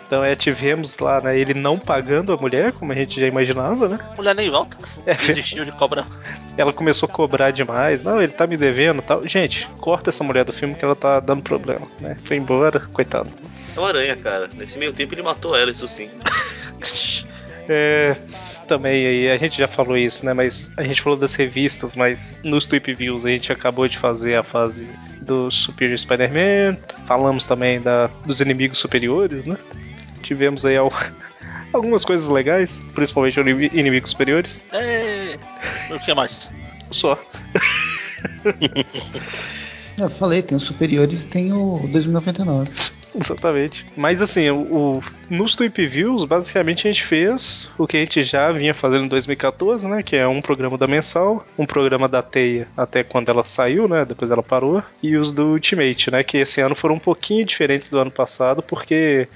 [0.06, 3.88] Então é, tivemos lá, né, ele não pagando a mulher, como a gente já imaginava,
[3.88, 3.98] né?
[4.14, 4.76] Mulher nem volta.
[5.06, 6.06] É, Desistiu de cobrar.
[6.56, 8.02] ela começou a cobrar demais.
[8.02, 9.26] Não, ele tá me devendo e tal.
[9.26, 12.18] Gente, corta essa mulher do filme que ela tá dando problema, né?
[12.24, 13.30] Foi embora, coitado.
[13.74, 14.50] É o Aranha, cara.
[14.54, 16.10] Nesse meio tempo ele matou ela, isso sim.
[17.68, 18.16] É,
[18.66, 20.32] também aí, a gente já falou isso, né?
[20.32, 24.34] Mas a gente falou das revistas, mas nos Tweep Views a gente acabou de fazer
[24.36, 24.88] a fase
[25.22, 26.76] do Superior Spider-Man.
[27.06, 29.56] Falamos também da, dos inimigos superiores, né?
[30.22, 30.92] Tivemos aí al-
[31.72, 34.60] algumas coisas legais, principalmente inimi- inimigos superiores.
[34.72, 35.38] É.
[35.90, 36.50] O que mais?
[36.90, 37.18] Só.
[39.98, 42.70] Eu falei, tem os superiores e tem o 2099.
[43.20, 43.84] Exatamente.
[43.96, 44.60] Mas assim, o,
[44.98, 49.04] o- nos Tweep Views, basicamente a gente fez o que a gente já vinha fazendo
[49.04, 50.02] em 2014, né?
[50.02, 54.04] Que é um programa da mensal, um programa da Teia até quando ela saiu, né?
[54.04, 56.22] Depois ela parou, e os do Ultimate, né?
[56.24, 59.28] Que esse ano foram um pouquinho diferentes do ano passado, porque.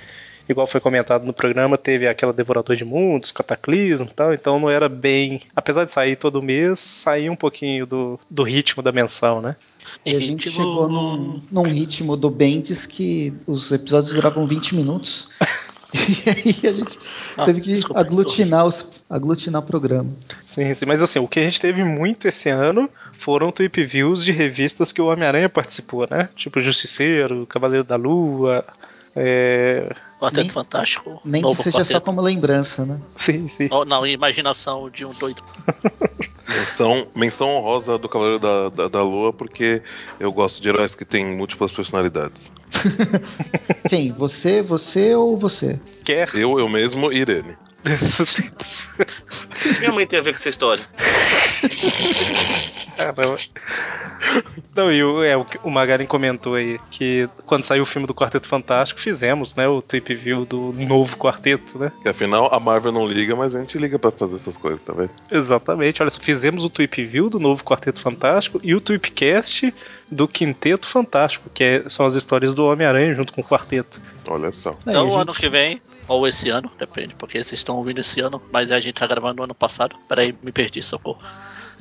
[0.49, 4.71] Igual foi comentado no programa, teve aquela Devorador de Mundos, Cataclismo e tal, então não
[4.71, 5.41] era bem.
[5.55, 9.57] Apesar de sair todo mês, saía um pouquinho do, do ritmo da mensal, né?
[10.05, 14.75] E a gente Ritmo- chegou num, num ritmo do Bendis que os episódios duravam 20
[14.77, 15.29] minutos.
[15.95, 16.99] E aí a gente
[17.39, 20.11] Ah, teve que desculpa, aglutinar, os, aglutinar o programa.
[20.45, 20.85] Sim, sim.
[20.85, 24.93] Mas assim, o que a gente teve muito esse ano foram tweep views de revistas
[24.93, 26.29] que o Homem-Aranha participou, né?
[26.37, 28.65] Tipo Justiceiro, Cavaleiro da Lua.
[29.15, 29.91] É...
[30.19, 31.21] Quarteto Nem- Fantástico.
[31.25, 32.01] Nem que seja só quarteto.
[32.01, 32.99] como lembrança, né?
[33.15, 33.69] Sim, sim.
[33.71, 35.43] Não, não, imaginação de um doido.
[36.49, 39.83] Menção, menção honrosa do Cavaleiro da, da, da Lua, porque
[40.19, 42.51] eu gosto de heróis que têm múltiplas personalidades.
[43.91, 44.13] Quem?
[44.13, 45.79] Você, você ou você?
[46.05, 46.31] Quer?
[46.35, 47.57] Eu, eu mesmo e Irene.
[49.81, 50.85] Minha mãe tem a ver com essa história.
[52.97, 53.37] Caramba.
[54.75, 58.07] Não, e o, é, o, que o Magarin comentou aí que quando saiu o filme
[58.07, 61.93] do Quarteto Fantástico, fizemos, né, o tweep view do novo quarteto, né?
[62.03, 64.93] Que afinal a Marvel não liga, mas a gente liga pra fazer essas coisas, tá
[64.93, 65.11] vendo?
[65.31, 69.73] Exatamente, olha só, fizemos o tweep view do novo Quarteto Fantástico e o tweepcast
[70.11, 74.01] do Quinteto Fantástico, que é- são as histórias do Homem-Aranha junto com o quarteto.
[74.29, 74.77] Olha só.
[74.87, 78.21] Então, a gente- ano que vem, ou esse ano, depende, porque vocês estão ouvindo esse
[78.21, 79.97] ano, mas a gente tá gravando no ano passado.
[80.09, 81.19] Peraí, me perdi, socorro.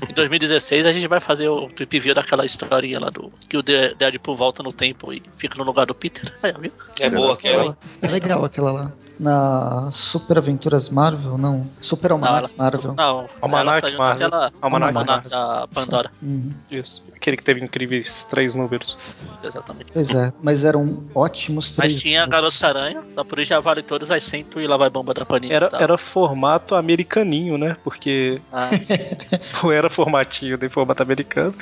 [0.10, 3.62] Em 2016 a gente vai fazer o trip view daquela historinha lá do que o
[3.64, 6.34] De- Deadpool volta no tempo e fica no lugar do Peter.
[6.44, 6.72] Aí?
[7.00, 7.78] É boa aquela?
[8.02, 8.92] É legal aquela lá.
[9.20, 11.66] Na Super Aventuras Marvel, não.
[11.82, 12.94] Super Almanac Não, Marvel.
[12.96, 14.30] Não, Almanac ela Marvel.
[14.30, 16.12] naquela Almanac Almanac da Pandora.
[16.22, 16.52] Uhum.
[16.70, 17.04] Isso.
[17.16, 18.98] Aquele que teve incríveis três números.
[19.44, 19.92] Exatamente.
[19.94, 21.94] Pois é, mas eram ótimos três.
[21.94, 22.60] Mas tinha a números.
[22.60, 25.26] Garota Aranha, só por isso já vale todas as 100 e lá vai bomba da
[25.26, 25.54] Panini.
[25.54, 25.80] Era, tá?
[25.82, 27.78] era formato americaninho, né?
[27.84, 28.70] Porque Ah,
[29.64, 31.54] não era formatinho nem formato americano.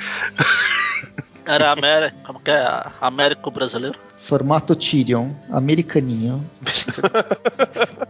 [1.46, 2.84] era América, como que é?
[3.00, 3.98] Américo brasileiro.
[4.24, 6.44] Formato Tyrion, americaninho.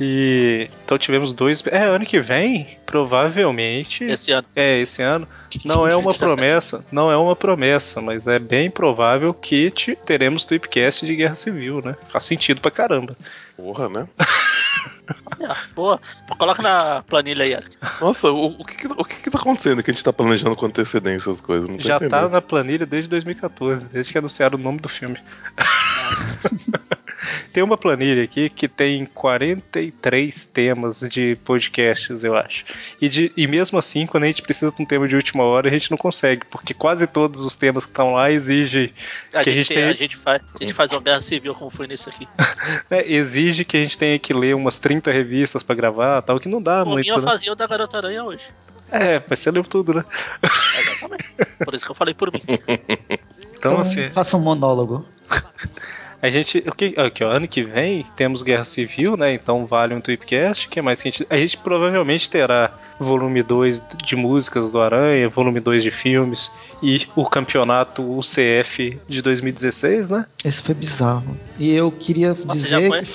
[0.00, 1.64] E então tivemos dois.
[1.68, 4.02] É, ano que vem, provavelmente.
[4.02, 4.44] Esse ano.
[4.56, 5.26] É, esse ano.
[5.64, 6.18] Não é uma 17.
[6.18, 11.36] promessa, não é uma promessa, mas é bem provável que te- teremos tweepcast de Guerra
[11.36, 11.94] Civil, né?
[12.08, 13.16] Faz sentido pra caramba.
[13.56, 14.08] Porra, né?
[15.46, 16.00] Ah, boa.
[16.38, 17.58] Coloca na planilha aí.
[18.00, 20.56] Nossa, o, o, que, que, o que, que tá acontecendo que a gente tá planejando
[20.56, 21.68] com antecedência as coisas?
[21.68, 22.30] Não Já tá entendendo.
[22.30, 25.18] na planilha desde 2014, desde que anunciaram o nome do filme.
[27.54, 32.64] Tem uma planilha aqui que tem 43 temas de podcasts, eu acho.
[33.00, 35.68] E, de, e mesmo assim, quando a gente precisa de um tema de última hora,
[35.68, 38.92] a gente não consegue, porque quase todos os temas que estão lá exigem
[39.32, 41.20] A, que a gente, gente tem- tem- a, gente faz, a gente faz uma guerra
[41.20, 42.26] civil como foi nesse aqui.
[42.90, 46.48] né, exige que a gente tenha que ler umas 30 revistas pra gravar, tal, que
[46.48, 47.08] não dá Por mim, muito.
[47.10, 47.22] eu Né?
[47.22, 48.42] fazia o da Garota Aranha hoje.
[48.90, 50.04] É, mas você leu tudo, né?
[50.42, 51.24] Exatamente.
[51.64, 52.42] Por isso que eu falei por mim.
[53.56, 55.08] Então, assim, faça um monólogo.
[56.24, 56.64] A gente.
[56.66, 59.34] O que, aqui, ó, ano que vem temos Guerra Civil, né?
[59.34, 60.66] Então vale um Tweepcast.
[60.66, 61.26] O que mais que a gente.
[61.28, 66.50] A gente provavelmente terá volume 2 de músicas do Aranha, volume 2 de filmes
[66.82, 70.24] e o campeonato UCF de 2016, né?
[70.42, 71.36] Esse foi bizarro.
[71.58, 73.06] E eu queria Nossa, dizer que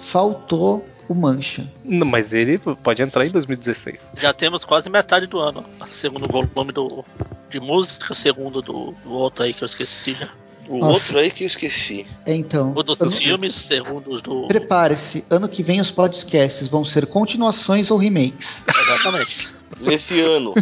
[0.00, 1.72] faltou o Mancha.
[1.84, 4.14] Não, Mas ele pode entrar em 2016.
[4.16, 5.64] Já temos quase metade do ano.
[5.92, 7.04] Segundo volume do,
[7.48, 10.28] de música, segundo do, do outro aí que eu esqueci já.
[10.68, 11.00] O Nossa.
[11.04, 12.06] outro aí que eu esqueci.
[12.24, 14.46] É, Então, O dos, ano- filmes, segundo os do.
[14.48, 15.24] prepare-se.
[15.30, 18.62] Ano que vem os podcasts vão ser continuações ou remakes.
[18.68, 19.48] Exatamente.
[19.80, 20.54] Nesse ano.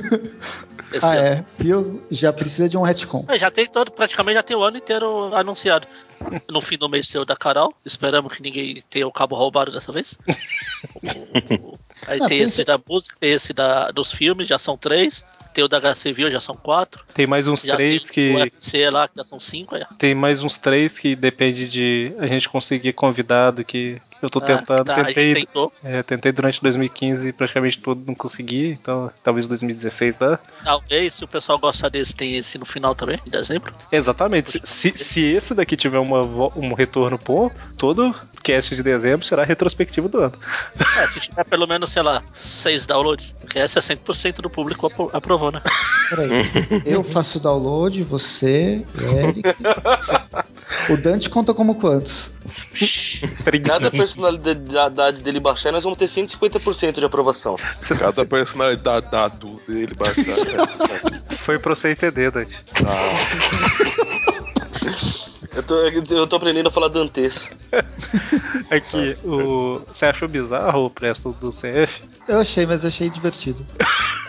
[0.93, 1.18] Esse ah, ano.
[1.26, 1.44] é.
[1.59, 2.02] Viu?
[2.10, 3.24] Já precisa de um retcon.
[3.28, 5.86] É, já tem todo, praticamente já tem o ano inteiro anunciado.
[6.51, 7.72] No fim do mês tem o da Carol.
[7.85, 10.16] Esperamos que ninguém tenha o cabo roubado dessa vez.
[12.06, 15.24] Aí Não, tem pensa- esse da música, tem esse da, dos filmes, já são três.
[15.55, 17.05] Tem o da Civil, já são quatro.
[17.14, 18.43] Tem mais uns Já três tem o que.
[18.43, 19.78] UFC lá, que já são cinco.
[19.78, 19.86] Já.
[19.97, 24.42] Tem mais uns três que depende de a gente conseguir convidado que eu tô Ah,
[24.42, 24.84] tentando.
[24.84, 25.72] tá, a gente tentei, tentou.
[25.82, 30.38] é, tentei durante 2015 praticamente todo, não consegui, então talvez 2016 dá.
[30.62, 33.72] Talvez, se o pessoal gostar desse, tem esse no final também, em dezembro.
[33.92, 34.51] Exatamente.
[34.51, 36.20] Se, se, se esse daqui tiver uma,
[36.56, 40.34] um retorno bom, todo cast de dezembro será retrospectivo do ano.
[40.98, 45.10] É, se tiver pelo menos, sei lá, seis downloads, porque é 60% do público apro-
[45.12, 45.60] aprovou, né?
[46.10, 46.30] Peraí.
[46.84, 48.84] Eu faço download, você,
[49.16, 49.42] Eric.
[50.90, 52.30] o Dante conta como quantos?
[53.64, 57.56] Cada personalidade dele baixar, nós vamos ter 150% de aprovação.
[57.98, 61.36] Cada personalidade dado dele baixar.
[61.36, 62.64] Foi pra você entender, Dante.
[65.55, 67.48] Eu tô, eu tô aprendendo a falar dantês.
[68.68, 72.02] Aqui, o, você achou bizarro o presto do CF?
[72.26, 73.64] Eu achei, mas achei divertido.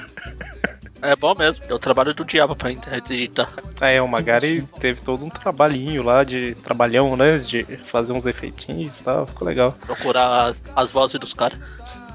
[1.06, 3.52] É bom mesmo, é o trabalho do diabo pra internet digitar.
[3.80, 7.38] Ah, é, o Magari teve todo um trabalhinho lá de trabalhão, né?
[7.38, 9.76] De fazer uns efeitinhos e tal, ficou legal.
[9.82, 11.60] Procurar as, as vozes dos caras.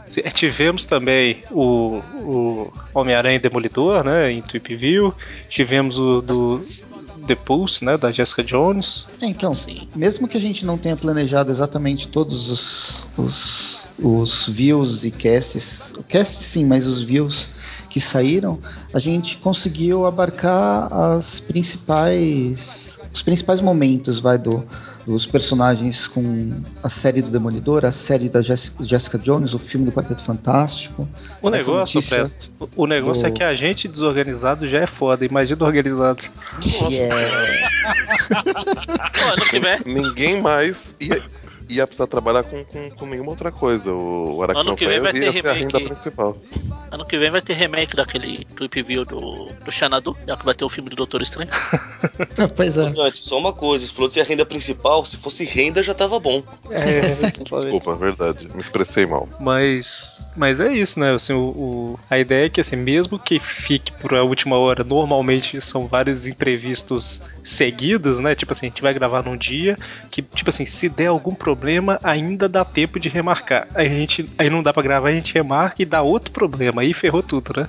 [0.09, 4.33] Se- Tivemos também o, o Homem-Aranha Demolidor, né?
[4.33, 5.15] Em Tweep View.
[5.49, 6.61] Tivemos o do,
[7.27, 9.09] The Pulse, né, da Jessica Jones.
[9.21, 9.89] É, então, Sim.
[9.95, 15.93] mesmo que a gente não tenha planejado exatamente todos os, os, os views e casts,
[16.09, 17.48] casts sim, mas os views
[17.89, 18.59] que saíram,
[18.94, 24.64] a gente conseguiu abarcar as principais os principais momentos vai do
[25.06, 29.86] dos personagens com a série do Demolidor, a série da Jess- Jessica Jones, o filme
[29.86, 31.09] do Quarteto Fantástico.
[31.43, 35.64] O negócio, Presto, o negócio é do- que a gente desorganizado já é foda, imagina
[35.64, 36.24] organizado.
[36.93, 37.09] é
[39.32, 41.20] ano que vem, Ninguém mais ia,
[41.71, 43.93] ia precisar trabalhar com, com, com nenhuma outra coisa.
[43.93, 45.75] O, o Ano que vem Aracnofan vai ia ter ser a remake.
[45.77, 46.37] renda principal.
[46.91, 50.55] ano que vem vai ter remake daquele Tweep View do, do Xanadu, já que vai
[50.55, 51.51] ter o filme do Doutor Estranho.
[52.57, 52.93] pois é.
[52.99, 55.95] Antes, só uma coisa, você falou de ser a renda principal, se fosse renda já
[55.95, 56.43] tava bom.
[56.71, 57.01] É,
[57.43, 58.49] Desculpa, verdade.
[58.53, 59.29] Me expressei mal.
[59.39, 61.13] Mas, mas é isso, né?
[61.15, 64.83] Assim, o, o- a ideia é que, assim, mesmo que fique por a última hora,
[64.85, 68.35] normalmente são vários imprevistos seguidos, né?
[68.35, 69.77] Tipo assim, a gente vai gravar num dia
[70.11, 71.60] que, tipo assim, se der algum problema,
[72.03, 73.69] ainda dá tempo de remarcar.
[73.74, 76.82] Aí a gente, aí não dá pra gravar, a gente remarca e dá outro problema.
[76.82, 77.69] Aí ferrou tudo, né?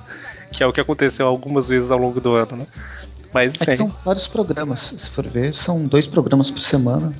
[0.50, 2.66] Que é o que aconteceu algumas vezes ao longo do ano, né?
[3.32, 7.12] Mas, É são vários programas, se for ver, são dois programas por semana.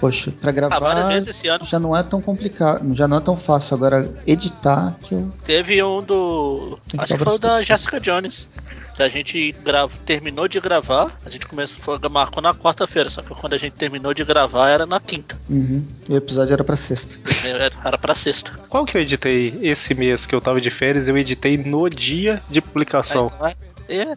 [0.00, 3.18] Poxa, pra Ah, várias gravar vezes esse ano já não é tão complicado, já não
[3.18, 3.74] é tão fácil.
[3.74, 5.30] Agora, editar, que eu.
[5.44, 6.78] teve um do.
[6.88, 7.62] Tem que Acho que foi o da.
[7.62, 8.48] Jessica Jones.
[8.96, 13.22] Que a gente grava, terminou de gravar, a gente começou, foi, marcou na quarta-feira, só
[13.22, 15.38] que quando a gente terminou de gravar era na quinta.
[15.48, 15.84] Uhum.
[16.08, 17.16] E o episódio era pra sexta.
[17.46, 18.50] Era, era pra sexta.
[18.68, 21.08] qual que eu editei esse mês que eu tava de férias?
[21.08, 23.30] Eu editei no dia de publicação.
[23.40, 24.14] Aí, então, é, é,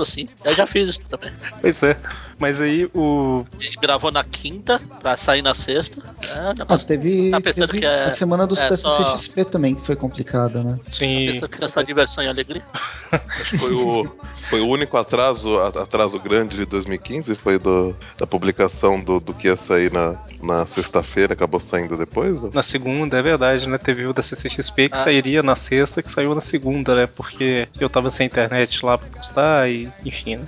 [0.00, 0.28] assim.
[0.44, 1.32] Eu já fiz isso também.
[1.60, 1.96] Pois é.
[2.38, 3.44] Mas aí o.
[3.58, 6.00] A gente gravou na quinta pra sair na sexta.
[6.22, 9.84] É, Ah, teve, Tá pensando teve que é- a semana dos é TCCXP também, que
[9.86, 10.78] foi complicada, né?
[10.90, 11.26] Sim.
[11.32, 12.62] Pensando que é só diversão e alegria.
[13.12, 14.06] Acho que foi o,
[14.50, 19.46] foi o único atraso, atraso grande de 2015, foi do, da publicação do, do que
[19.48, 22.40] ia sair na, na sexta-feira, acabou saindo depois.
[22.42, 22.50] né?
[22.52, 23.78] Na segunda, é verdade, né?
[23.78, 24.98] Teve o da CCXP que Ah.
[24.98, 27.06] sairia na sexta, que saiu na segunda, né?
[27.06, 30.46] Porque eu tava sem internet lá pra postar e, enfim, né?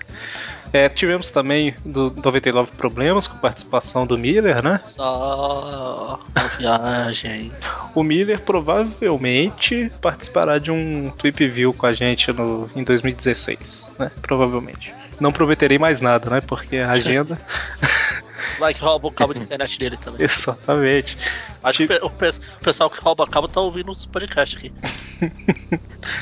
[0.72, 4.80] É, tivemos também do 99 Problemas com participação do Miller, né?
[4.84, 6.20] Só
[6.59, 7.52] viagem.
[7.94, 14.10] O Miller provavelmente participará de um Tweep View com a gente no, em 2016, né?
[14.22, 14.93] Provavelmente.
[15.18, 16.40] Não prometerei mais nada, né?
[16.40, 17.40] Porque a agenda.
[18.59, 20.22] Vai que rouba o cabo de internet dele também.
[20.24, 21.16] Exatamente.
[21.62, 22.28] Acho que o pe- o, pe-
[22.60, 24.72] o pessoal que rouba cabo tá ouvindo os podcasts aqui.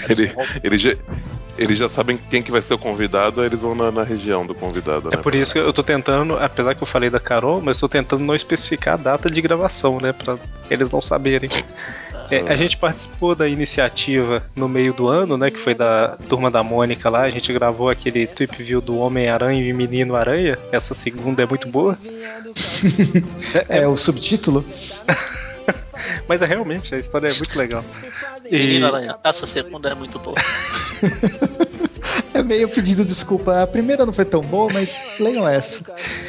[0.08, 0.90] Ele, ele, já,
[1.56, 4.44] eles já sabem quem que vai ser o convidado, aí eles vão na, na região
[4.46, 5.22] do convidado, É né?
[5.22, 8.24] por isso que eu tô tentando, apesar que eu falei da Carol, mas tô tentando
[8.24, 10.12] não especificar a data de gravação, né?
[10.12, 10.36] Pra
[10.70, 11.50] eles não saberem.
[12.30, 15.50] É, a gente participou da iniciativa no meio do ano, né?
[15.50, 17.20] Que foi da Turma da Mônica lá.
[17.20, 20.58] A gente gravou aquele Trip View do Homem-Aranha e Menino Aranha.
[20.72, 21.98] Essa segunda é muito boa.
[23.68, 24.64] É, é o subtítulo?
[26.28, 27.84] Mas é realmente, a história é muito legal.
[28.50, 30.36] E- Menino Aranha, essa segunda é muito boa.
[32.32, 33.62] É meio pedindo desculpa.
[33.62, 35.80] A primeira não foi tão boa, mas leiam essa.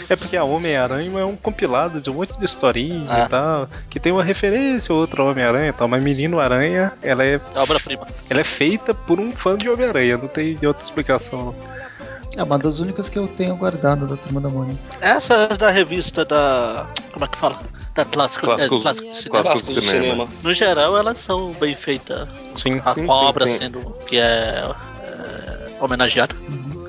[0.08, 3.24] É porque a Homem-Aranha é um compilado de um monte de historinha Ah.
[3.26, 7.24] e tal, que tem uma referência ou outra Homem-Aranha e tal, mas Menino Aranha, ela
[7.26, 8.08] é, É obra-prima.
[8.30, 11.56] ela é feita por um fã de Homem-Aranha, não tem outra explicação.
[12.38, 14.80] É uma das únicas que eu tenho guardado da Turma da Mônica.
[15.02, 16.86] Essa é da revista da.
[17.12, 17.60] Como é que fala?
[17.96, 19.44] Da clássico, Clássicos- é, clássico de cinema.
[19.44, 20.04] Clássicos do cinema.
[20.04, 20.28] cinema.
[20.44, 22.28] No geral, elas são bem feitas.
[22.56, 23.58] Sim, A sim, cobra sim.
[23.58, 24.66] sendo que é,
[25.02, 26.36] é homenageada.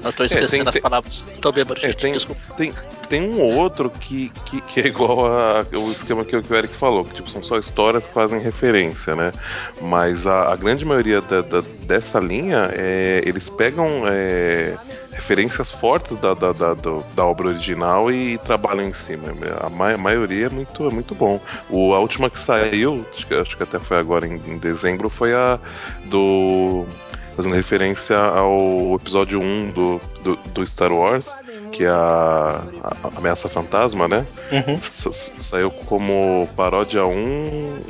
[0.04, 1.24] Eu tô esquecendo tem- as tem- palavras.
[1.40, 2.00] Tô bêbado, É, gente.
[2.00, 2.40] tem, Desculpa.
[2.56, 2.72] tem,
[3.08, 6.52] tem um ou outro que, que, que é igual a- o esquema que, o que
[6.52, 9.32] o Eric falou, que tipo, são só histórias que fazem referência, né?
[9.80, 14.76] Mas a, a grande maioria da- da- dessa linha, é, eles pegam é,
[15.16, 19.28] referências fortes da, da, da, do- da obra original e trabalham em cima.
[19.60, 21.40] A, ma- a maioria é muito, é muito bom.
[21.68, 25.10] O, a última que saiu, acho que, acho que até foi agora em, em dezembro,
[25.10, 25.58] foi a
[26.04, 26.86] do
[27.34, 31.38] fazendo referência ao episódio 1 do, do, do Star Wars,
[31.70, 34.26] que é a, a Ameaça Fantasma, né?
[34.50, 34.78] Uhum.
[34.80, 37.82] Sa- sa- saiu como paródia 1.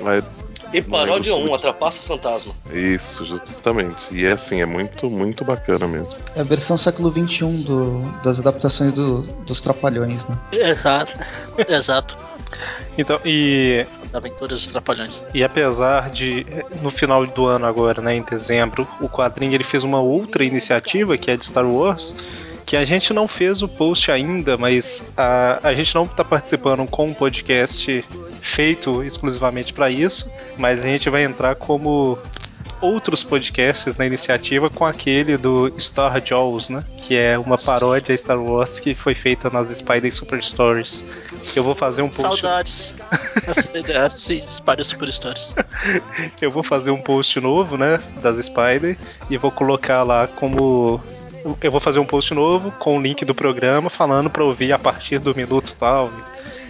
[0.72, 2.52] E paródia Não lembro 1, se- a Trapaça Fantasma.
[2.72, 3.96] Isso, justamente.
[4.10, 6.14] E é assim, é muito, muito bacana mesmo.
[6.34, 10.36] É a versão século XXI do, das adaptações do- dos Trapalhões, né?
[10.52, 11.12] Exato.
[11.68, 12.16] Exato.
[12.98, 15.12] Então, e, As aventuras dos trapalhões.
[15.34, 16.46] e apesar de,
[16.80, 21.18] no final do ano agora, né, em dezembro, o quadrinho ele fez uma outra iniciativa,
[21.18, 22.14] que é de Star Wars,
[22.64, 26.88] que a gente não fez o post ainda, mas a, a gente não está participando
[26.88, 28.04] com um podcast
[28.46, 32.18] feito exclusivamente para isso, mas a gente vai entrar como
[32.80, 36.84] outros podcasts na iniciativa com aquele do Star Jaws, né?
[36.98, 41.04] Que é uma paródia a Star Wars que foi feita nas Spider Super Stories.
[41.54, 42.40] Eu vou fazer um post.
[42.40, 42.92] Saudades.
[44.10, 45.54] Sim, Spider Super Stories.
[46.40, 48.00] Eu vou fazer um post novo, né?
[48.22, 48.96] Das Spider
[49.30, 51.02] e vou colocar lá como.
[51.62, 54.78] Eu vou fazer um post novo com o link do programa falando pra ouvir a
[54.78, 56.10] partir do minuto tal,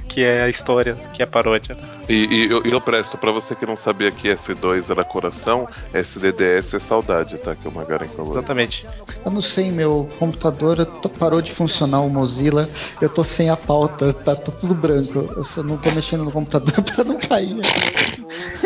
[0.09, 1.77] que é a história, que é a paródia.
[2.09, 6.75] E, e eu, eu presto, pra você que não sabia que S2 era coração, SDDS
[6.75, 7.55] é saudade, tá?
[7.57, 8.31] Que o Magaren falou.
[8.33, 8.87] Exatamente.
[9.25, 12.71] Eu não sei, meu computador tô- parou de funcionar o Mozilla.
[13.01, 15.29] Eu tô sem a pauta, tá, tá tudo branco.
[15.37, 17.57] Eu só não tô mexendo no computador pra não cair.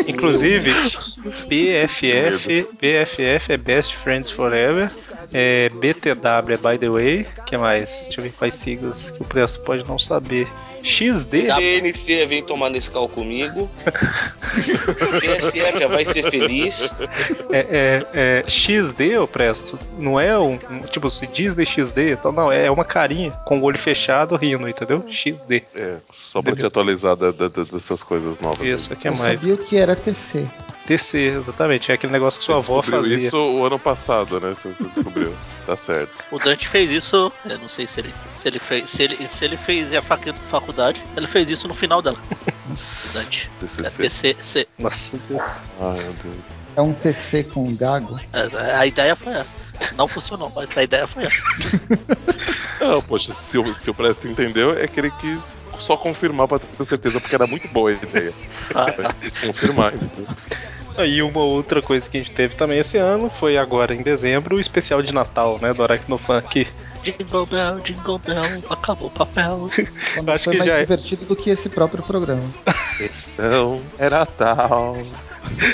[0.06, 0.70] Inclusive,
[1.48, 4.90] BFF, BFF é Best Friends Forever.
[5.32, 7.26] É, BTW é By the Way.
[7.46, 8.02] que mais?
[8.04, 10.46] Deixa eu ver quais siglas que o Presto pode não saber.
[10.82, 11.42] XD?
[11.52, 13.70] DNC vem tomar Nescau comigo.
[15.20, 16.92] PSF vai ser feliz.
[17.50, 19.78] É, é, é XD, eu presto.
[19.98, 23.62] Não é um, um- Tipo, se Disney XD, então não, é uma carinha com o
[23.62, 25.04] olho fechado rindo, entendeu?
[25.08, 25.62] XD.
[25.74, 28.60] É, só pra te atualizar da- da- da- dessas coisas novas.
[28.66, 29.40] Isso, aqui é Eu mais.
[29.42, 30.46] sabia o que era TC.
[30.96, 31.90] TC, exatamente.
[31.92, 33.16] É aquele negócio que sua avó fazia.
[33.16, 34.54] isso o ano passado, né?
[34.62, 35.34] Você, descobriu.
[35.66, 36.10] tá certo.
[36.30, 39.44] O Dante fez isso, eu não sei se ele, se ele fez, se ele, se
[39.44, 42.18] ele fez a facu- faculdade, ele fez isso no final dela.
[43.12, 43.50] Dante.
[43.62, 44.34] É TCC.
[44.34, 44.68] TCC.
[44.78, 45.60] Nossa, Deus.
[45.80, 46.36] Ai, meu Deus.
[46.76, 48.18] É um TC com gago.
[48.32, 49.60] É, A ideia foi essa.
[49.96, 51.42] Não funcionou, mas a ideia foi essa.
[52.80, 56.58] Não, poxa, se o, se o Presto entendeu, é que ele quis só confirmar pra
[56.58, 58.32] ter certeza, porque era muito boa a ideia.
[58.74, 60.26] Ah, Ele quis confirmar, entendeu?
[61.00, 64.56] Aí uma outra coisa que a gente teve também esse ano foi agora em dezembro
[64.56, 66.66] o especial de Natal, né, do Aracnofunk.
[67.02, 69.70] Jingle Bell, Jingle Bell, acabou o papel.
[70.22, 70.80] Não Acho foi que mais já é.
[70.80, 72.42] divertido do que esse próprio programa.
[73.34, 74.96] Então, era tal.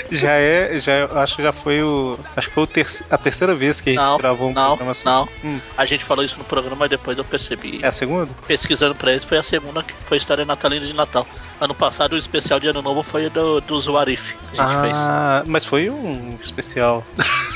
[0.09, 3.17] Já é, já é- acho que já foi o, acho que foi o terci- a
[3.17, 5.03] terceira vez que a gente Não, gravou um não, programa assim.
[5.05, 5.27] não.
[5.43, 5.59] Hum.
[5.77, 7.79] A gente falou isso no programa, mas depois eu percebi.
[7.83, 8.31] É a segunda?
[8.47, 11.27] Pesquisando pra eles, foi a segunda que foi a história natalina de Natal.
[11.59, 14.93] Ano passado, o especial de Ano Novo foi do, dos Warif que a gente fez.
[14.95, 17.03] Ah, mas foi um especial.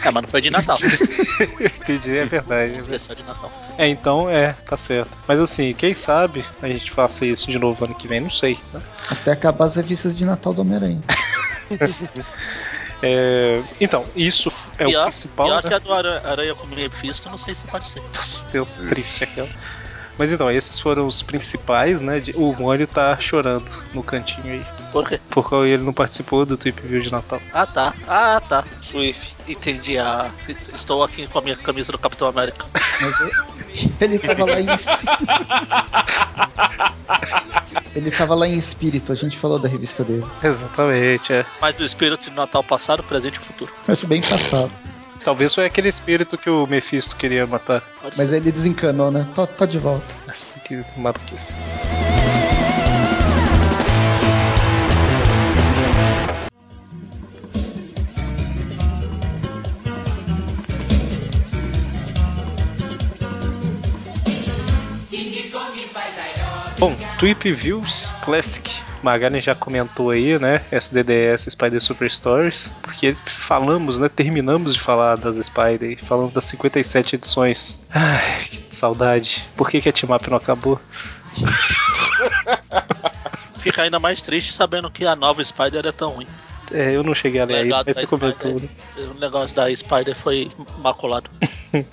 [0.03, 0.77] É, mas não foi de Natal.
[1.59, 2.73] Entendi, é verdade.
[2.73, 3.51] Um especial de Natal.
[3.81, 5.17] É, então é, tá certo.
[5.27, 8.55] Mas assim, quem sabe a gente faça isso de novo ano que vem, não sei.
[8.73, 8.81] né?
[9.09, 11.01] Até acabar as revistas de Natal do Homem-Aranha.
[13.03, 15.47] É, então, isso é o pior principal.
[15.47, 15.69] pior né?
[15.69, 17.99] que a do Aranha, Aranha com Mephisto, não sei se pode ser.
[18.15, 19.49] Nossa, Deus, triste aquela.
[20.19, 22.19] Mas então, esses foram os principais, né?
[22.19, 24.65] de- O Mônio tá chorando no cantinho aí.
[24.91, 25.19] Por quê?
[25.31, 27.41] Porque ele não participou do Tweep View de Natal.
[27.51, 27.91] Ah, tá.
[28.07, 28.63] Ah, tá.
[28.83, 29.35] Swift.
[29.47, 29.97] Entendi.
[29.97, 32.67] Ah, estou aqui com a minha camisa do Capitão América.
[33.71, 34.67] Mas ele tava lá em.
[37.95, 40.25] ele tava lá em espírito, a gente falou da revista dele.
[40.43, 41.45] Exatamente, é.
[41.59, 43.73] Mas o espírito de Natal passado, presente e futuro.
[43.87, 44.71] Acho bem passado.
[45.23, 47.83] Talvez foi aquele espírito que o Mephisto queria matar.
[48.17, 49.27] Mas ele desencanou, né?
[49.35, 50.05] Tá, tá de volta.
[50.27, 51.55] Nossa, que maluquice.
[66.81, 68.81] Bom, Tweep Views Classic.
[69.03, 70.65] Magaren já comentou aí, né?
[70.71, 72.73] SDDS Spider Super Stories.
[72.81, 74.09] Porque falamos, né?
[74.09, 76.03] Terminamos de falar das Spider.
[76.03, 77.85] Falando das 57 edições.
[77.91, 79.47] Ai, que saudade.
[79.55, 80.81] Por que, que a Team Up não acabou?
[83.61, 86.27] Fica ainda mais triste sabendo que a nova Spider é tão ruim.
[86.71, 88.59] É, eu não cheguei a ler aí, mas você comentou.
[88.59, 88.67] Né?
[88.97, 90.49] O negócio da Spider foi
[90.79, 91.29] maculado.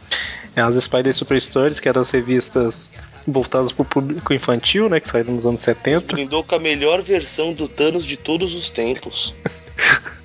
[0.58, 2.92] É, as Spider Super Stories, que eram as revistas
[3.26, 4.98] voltadas pro público infantil, né?
[4.98, 6.14] Que saíram nos anos 70.
[6.14, 9.34] Brindou com a melhor versão do Thanos de todos os tempos.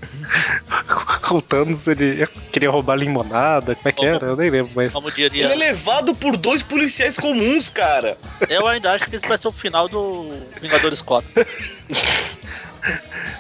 [1.32, 3.76] O Thanos, ele queria roubar limonada.
[3.76, 4.26] Como é que era?
[4.28, 4.94] Eu nem lembro, mas.
[4.94, 5.46] Como Ele diria.
[5.48, 8.18] é levado por dois policiais comuns, cara.
[8.50, 10.32] Eu ainda acho que esse vai ser o final do
[10.62, 11.30] Vingadores 4.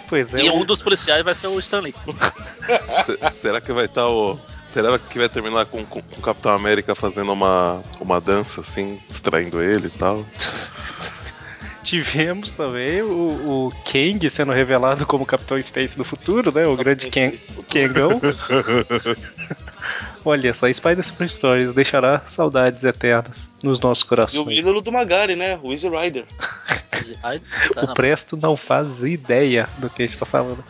[0.09, 0.41] Pois é.
[0.41, 1.93] e o- um dos policiais vai ser o Stanley.
[3.05, 4.39] Se- Será que vai estar o.
[4.73, 8.99] Será que vai terminar com, com, com o Capitão América fazendo uma, uma dança assim,
[9.07, 10.25] distraindo ele e tal?
[11.83, 16.65] Tivemos também o, o Kang sendo revelado como Capitão Stacy do futuro, né?
[16.65, 17.33] O grande Ken,
[17.69, 18.21] Kangão.
[20.25, 24.57] Olha só, Spider Super Stories deixará saudades eternas nos nossos E o corações.
[24.59, 25.59] ídolo do Magari, né?
[25.61, 26.25] O Easy Rider.
[27.73, 30.63] Tá O Presto não faz ideia do que a gente tá falando.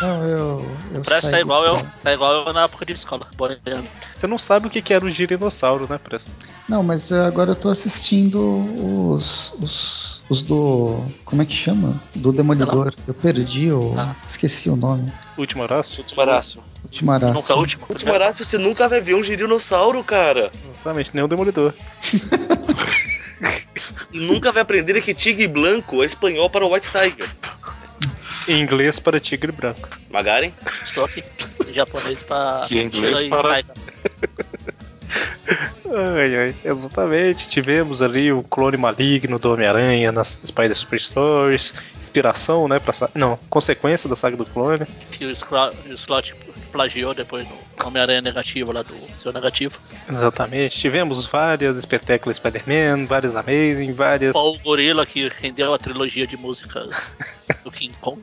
[0.00, 0.66] Não, eu.
[0.92, 3.26] eu O Presto tá igual, eu, tá igual eu na época de escola.
[4.16, 6.30] Você não sabe o que que era o girinossauro, né, Presto?
[6.68, 8.38] Não, mas agora eu tô assistindo
[9.14, 11.04] os, os Os do.
[11.24, 11.94] Como é que chama?
[12.16, 12.92] Do Demolidor.
[13.06, 13.94] Eu perdi o.
[13.96, 14.14] Ah.
[14.28, 15.12] Esqueci o nome.
[15.38, 16.00] Último abraço?
[16.00, 16.62] Ultimarácio.
[16.84, 17.34] Ultimaraço.
[17.34, 17.86] Nunca é o último.
[17.88, 20.50] Ultimarácio, você nunca vai ver um girinossauro, cara.
[20.64, 21.72] Exatamente, nem o Demolidor.
[24.16, 27.28] E nunca vai aprender que tigre branco é espanhol para White Tiger.
[28.48, 29.88] Em inglês para tigre branco.
[30.10, 30.52] Magaren?
[30.86, 31.22] Estou aqui.
[31.68, 32.64] Em japonês pra.
[32.66, 33.64] Que em inglês Shiroi para-.
[36.18, 37.48] Ai, ai, exatamente.
[37.48, 41.74] Tivemos ali o clone maligno do Homem-Aranha nas Spider Super Stories.
[41.98, 42.78] Inspiração, né?
[42.78, 44.84] Pra, sa- não, consequência da saga do clone.
[45.12, 46.34] Que o Scro- o Slot
[46.66, 49.78] plagiou depois no Homem-Aranha negativo lá do seu negativo.
[50.08, 50.78] Exatamente.
[50.78, 54.32] Tivemos várias espetáculos Spider-Man, várias Amazing, várias.
[54.32, 56.90] Paul Gorilla que rendeu a trilogia de músicas
[57.64, 58.22] do King Kong.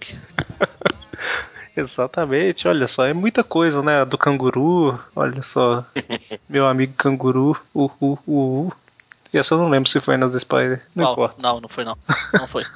[1.76, 4.06] Exatamente, olha só, é muita coisa, né?
[4.06, 5.84] Do canguru, olha só.
[6.48, 8.74] Meu amigo canguru, uh, uh, uh, uh.
[9.34, 10.84] Essa eu não lembro se foi nas Spider.
[10.94, 11.14] Não Qual?
[11.14, 11.36] importa.
[11.42, 11.98] Não, não foi não.
[12.34, 12.64] Não foi.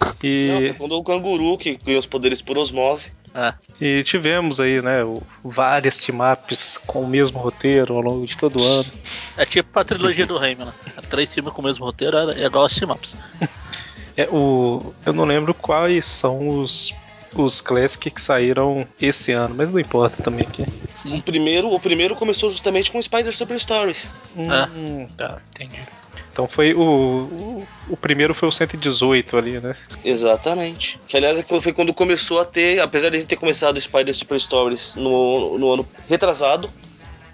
[0.00, 0.28] Não, foi
[0.68, 3.12] E, quando o canguru, que ganhou os poderes por osmose.
[3.38, 3.52] É.
[3.78, 5.00] e tivemos aí, né,
[5.44, 8.90] várias team-ups com o mesmo roteiro ao longo de todo o ano.
[9.36, 10.72] É tipo a trilogia do Rayman, né?
[11.10, 13.14] Três filmes com o mesmo roteiro é igual a Simaps.
[14.16, 16.94] É, o, eu não lembro quais são os,
[17.34, 20.64] os Classic que saíram esse ano, mas não importa também aqui.
[21.04, 24.10] O primeiro, o primeiro começou justamente com Spider Super Stories.
[24.34, 25.80] Hum, tá, entendi.
[26.36, 27.66] Então foi o, o.
[27.88, 29.74] O primeiro foi o 118 ali, né?
[30.04, 31.00] Exatamente.
[31.08, 33.80] Que aliás é foi quando começou a ter, apesar de a gente ter começado o
[33.80, 36.68] Spider Super Stories no, no ano retrasado,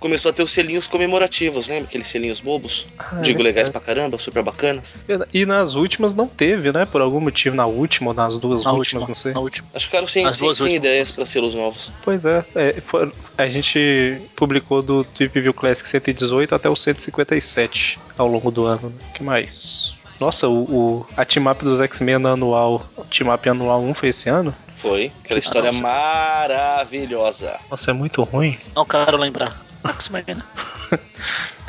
[0.03, 1.85] começou a ter os selinhos comemorativos, lembra?
[1.85, 2.87] Aqueles selinhos bobos.
[2.99, 3.71] Ah, é Digo, legais verdade.
[3.71, 4.99] pra caramba, super bacanas.
[5.33, 6.85] E nas últimas não teve, né?
[6.85, 9.33] Por algum motivo, na última ou nas duas Na últimas, última, não sei.
[9.33, 9.69] na última.
[9.73, 11.91] Acho que ficaram sem, sem, sem ideias pra selos novos.
[12.03, 17.99] Pois é, é, foi- a gente publicou do Trip View Classic 118 até o 157
[18.19, 18.89] ao longo do ano.
[18.91, 18.95] Né?
[19.15, 19.97] que mais?
[20.21, 24.09] Nossa, o, o, a team up dos X-Men anual, o team up anual 1 foi
[24.11, 24.55] esse ano?
[24.77, 25.11] Foi.
[25.25, 25.83] Aquela história Nossa.
[25.83, 27.57] maravilhosa.
[27.71, 28.59] Nossa, é muito ruim.
[28.75, 29.61] Não quero lembrar.
[29.85, 30.43] X-Men, né?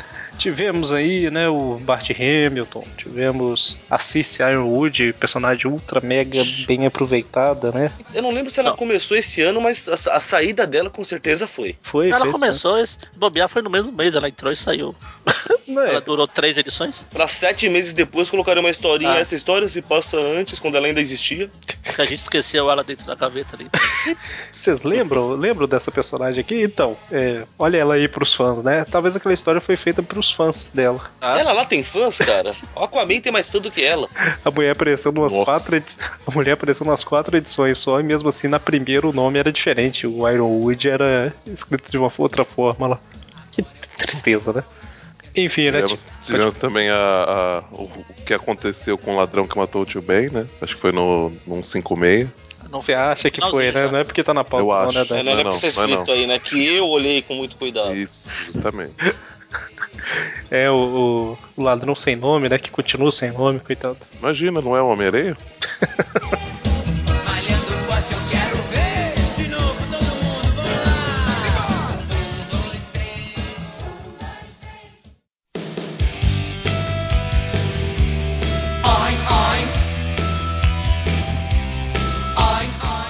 [0.44, 7.72] Tivemos aí, né, o Bart Hamilton, tivemos a Cici Ironwood, personagem ultra mega bem aproveitada,
[7.72, 7.90] né?
[8.12, 8.76] Eu não lembro se ela Não.
[8.76, 11.74] começou esse ano, mas a, a saída dela com certeza foi.
[11.80, 14.94] Foi, Ela fez, começou, esse bobear foi no mesmo mês, ela entrou e saiu.
[15.66, 15.90] né?
[15.94, 16.96] Ela durou três edições.
[17.10, 19.12] Pra sete meses depois colocaram uma historinha.
[19.12, 19.18] Ah.
[19.18, 21.50] Essa história se passa antes, quando ela ainda existia.
[21.94, 23.68] Que a gente esqueceu ela dentro da gaveta ali.
[24.56, 26.62] Vocês lembram, lembram dessa personagem aqui?
[26.62, 28.84] Então, é, olha ela aí pros fãs, né?
[28.84, 31.00] Talvez aquela história foi feita pros fãs dela.
[31.20, 32.52] Ah, Ela lá tem fãs, cara.
[32.74, 34.08] O Aquaman tem mais fã do que ela.
[34.44, 35.44] A mulher apareceu numas Nossa.
[35.44, 35.96] quatro edi-
[36.26, 39.52] A mulher apareceu umas quatro edições só, e mesmo assim na primeira o nome era
[39.52, 40.06] diferente.
[40.06, 43.00] O Ironwood era escrito de uma outra forma lá.
[43.52, 43.62] Que
[43.96, 44.64] tristeza, né?
[45.36, 45.80] Enfim, né?
[45.82, 49.82] Tivemos, tipo, tivemos também a, a- o, o que aconteceu com o ladrão que matou
[49.82, 50.46] o tio Ben, né?
[50.62, 52.28] Acho que foi no, 156.
[52.70, 53.72] não- Você acha que foi, né?
[53.86, 53.90] já.
[53.92, 55.12] Não é porque tá na pauta, Eu não, acho.
[55.12, 55.22] né, É, Dan?
[55.24, 56.14] não é não, porque tá não, escrito não.
[56.14, 56.38] aí, né?
[56.38, 57.94] Que eu olhei com muito cuidado.
[57.96, 58.94] Isso, justamente.
[60.50, 62.58] É o, o- o ladrão sem nome, né?
[62.58, 63.98] Que continua sem nome, coitado.
[64.20, 65.34] Imagina, não é o oi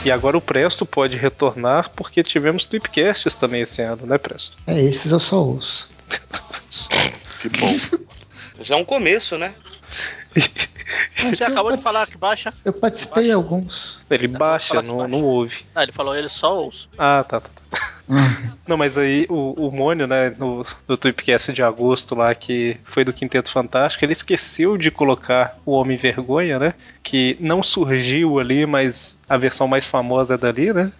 [0.04, 4.58] E agora o Presto pode retornar porque tivemos Tweepcasts também esse ano, né, Presto?
[4.66, 5.88] É, esses eu só ouço.
[7.40, 7.78] Que bom.
[8.60, 9.54] Já é um começo, né?
[10.30, 12.50] Você eu acabou de falar que baixa.
[12.64, 13.98] Eu participei em alguns.
[14.08, 15.08] Ele baixa, não, baixa.
[15.08, 15.64] não ouve.
[15.74, 16.88] Ah, ele falou ele só ouço.
[16.96, 17.50] Ah, tá, tá.
[17.70, 17.94] tá.
[18.68, 23.02] Não, mas aí o, o Mônio, né, no, no Tweepcast de agosto lá, que foi
[23.04, 26.74] do Quinteto Fantástico, ele esqueceu de colocar o Homem Vergonha, né?
[27.02, 30.92] Que não surgiu ali, mas a versão mais famosa é dali, né?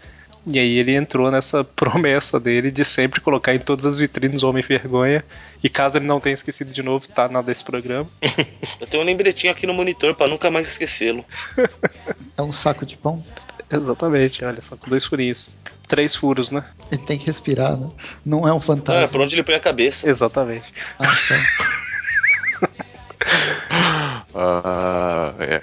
[0.46, 4.48] E aí ele entrou nessa promessa dele de sempre colocar em todas as vitrines o
[4.50, 5.24] Homem Vergonha.
[5.62, 8.06] E caso ele não tenha esquecido de novo, tá na desse programa.
[8.80, 11.24] Eu tenho um lembretinho aqui no monitor pra nunca mais esquecê-lo.
[12.36, 13.22] é um saco de pão.
[13.70, 15.54] Exatamente, olha só, com dois furinhos.
[15.88, 16.64] Três furos, né?
[16.92, 17.88] Ele tem que respirar, né?
[18.24, 19.08] Não é um Ah, fantasma.
[19.08, 20.08] por onde ele põe a cabeça.
[20.08, 20.72] Exatamente.
[20.98, 22.68] Ah, tá.
[24.36, 25.60] Ah, é.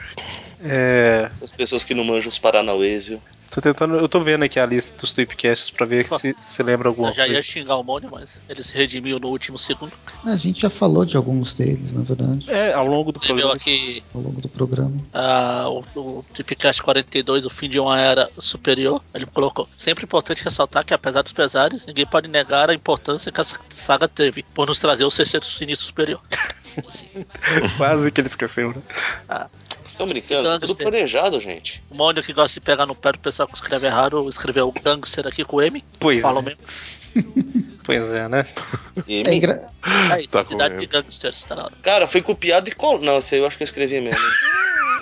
[0.63, 1.29] É.
[1.33, 3.21] Essas pessoas que não manjam os Paranauês, viu?
[3.51, 3.95] Tô tentando.
[3.95, 7.13] Eu tô vendo aqui a lista dos Tweepcasts pra ver se, se lembra alguma Eu
[7.13, 7.47] já ia coisa.
[7.47, 9.91] xingar o Mônio, mas ele se redimiu no último segundo.
[10.25, 13.35] A gente já falou de alguns deles, na verdade, É, ao longo do Você viu
[13.35, 13.55] programa.
[13.55, 14.95] aqui ao longo do programa.
[15.13, 19.03] ah, o, o Tipcast 42, o fim de uma era superior.
[19.13, 19.65] Ele colocou.
[19.65, 24.07] Sempre importante ressaltar que, apesar dos pesares, ninguém pode negar a importância que essa saga
[24.07, 26.21] teve por nos trazer o sexteto sinistro superior.
[26.87, 27.07] Assim,
[27.75, 28.81] Quase que ele esqueceu, né?
[29.27, 29.49] Vocês
[29.91, 30.43] estão brincando?
[30.49, 30.85] Tudo Gangster.
[30.89, 31.84] planejado, gente.
[31.89, 34.72] O Mônio que gosta de pegar no pé do pessoal que escreve errado, escreveu o
[34.72, 35.84] gangster aqui com M.
[35.99, 36.43] Pois Fala é.
[36.43, 36.59] mesmo.
[37.84, 38.45] Pois é, né?
[39.07, 39.65] E- É engra...
[40.15, 41.72] É isso, Tá cidade de gangsters, tá lá.
[41.81, 43.03] Cara, foi copiado e colado.
[43.03, 44.22] Não, isso aí eu acho que eu escrevi mesmo.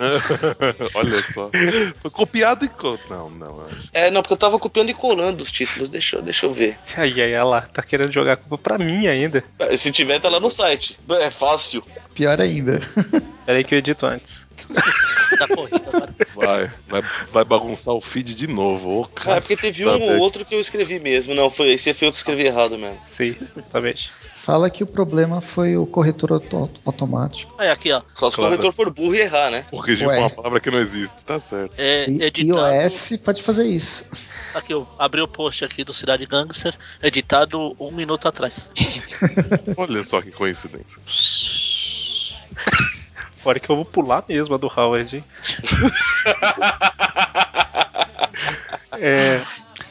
[0.94, 1.50] Olha só.
[1.96, 2.68] Foi copiado e.
[2.68, 3.66] co- Não, não.
[3.66, 3.88] acho.
[3.92, 5.90] É, não, porque eu tava copiando e colando os títulos.
[5.90, 6.78] Deixa, eu- deixa eu ver.
[6.96, 9.44] Ai, ai, ai lá, tá querendo jogar a culpa pra mim ainda.
[9.76, 10.98] Se tiver, tá lá no site.
[11.20, 11.84] É fácil.
[12.20, 12.80] Pior ainda.
[13.46, 14.46] Peraí que eu edito antes.
[15.54, 16.14] Corrida, cara.
[16.34, 17.02] Vai, vai,
[17.32, 18.90] vai bagunçar o feed de novo.
[19.00, 21.34] Ô, Ah, é porque teve um ou outro que eu escrevi mesmo.
[21.34, 22.98] Não, foi esse foi eu que escrevi errado mesmo.
[23.06, 24.12] Sim, exatamente.
[24.34, 27.54] Fala que o problema foi o corretor auto- automático.
[27.56, 28.02] Aí aqui, ó.
[28.12, 28.50] Só se o Claro.
[28.50, 29.64] corretor for burro e errar, né?
[29.70, 30.18] Corrigir Ué.
[30.18, 31.74] uma palavra que não existe, tá certo.
[31.78, 32.74] É editado.
[32.84, 34.04] iOS pode fazer isso.
[34.54, 38.68] Aqui, eu abri o post aqui do Cidade Gangster, editado um minuto atrás.
[39.76, 40.98] Olha só que coincidência.
[43.42, 45.24] Fora que eu vou pular mesmo a do Howard, hein?
[48.98, 49.40] é,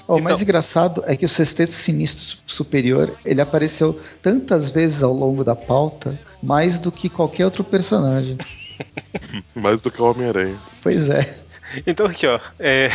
[0.08, 5.14] O Então- mais engraçado é que o Sexteto Sinistro Superior ele apareceu tantas vezes ao
[5.14, 8.38] longo da pauta, mais do que qualquer outro personagem.
[9.54, 10.56] Mais do que o Homem-Aranha.
[10.82, 11.38] Pois é.
[11.86, 12.90] Então aqui, ó, é,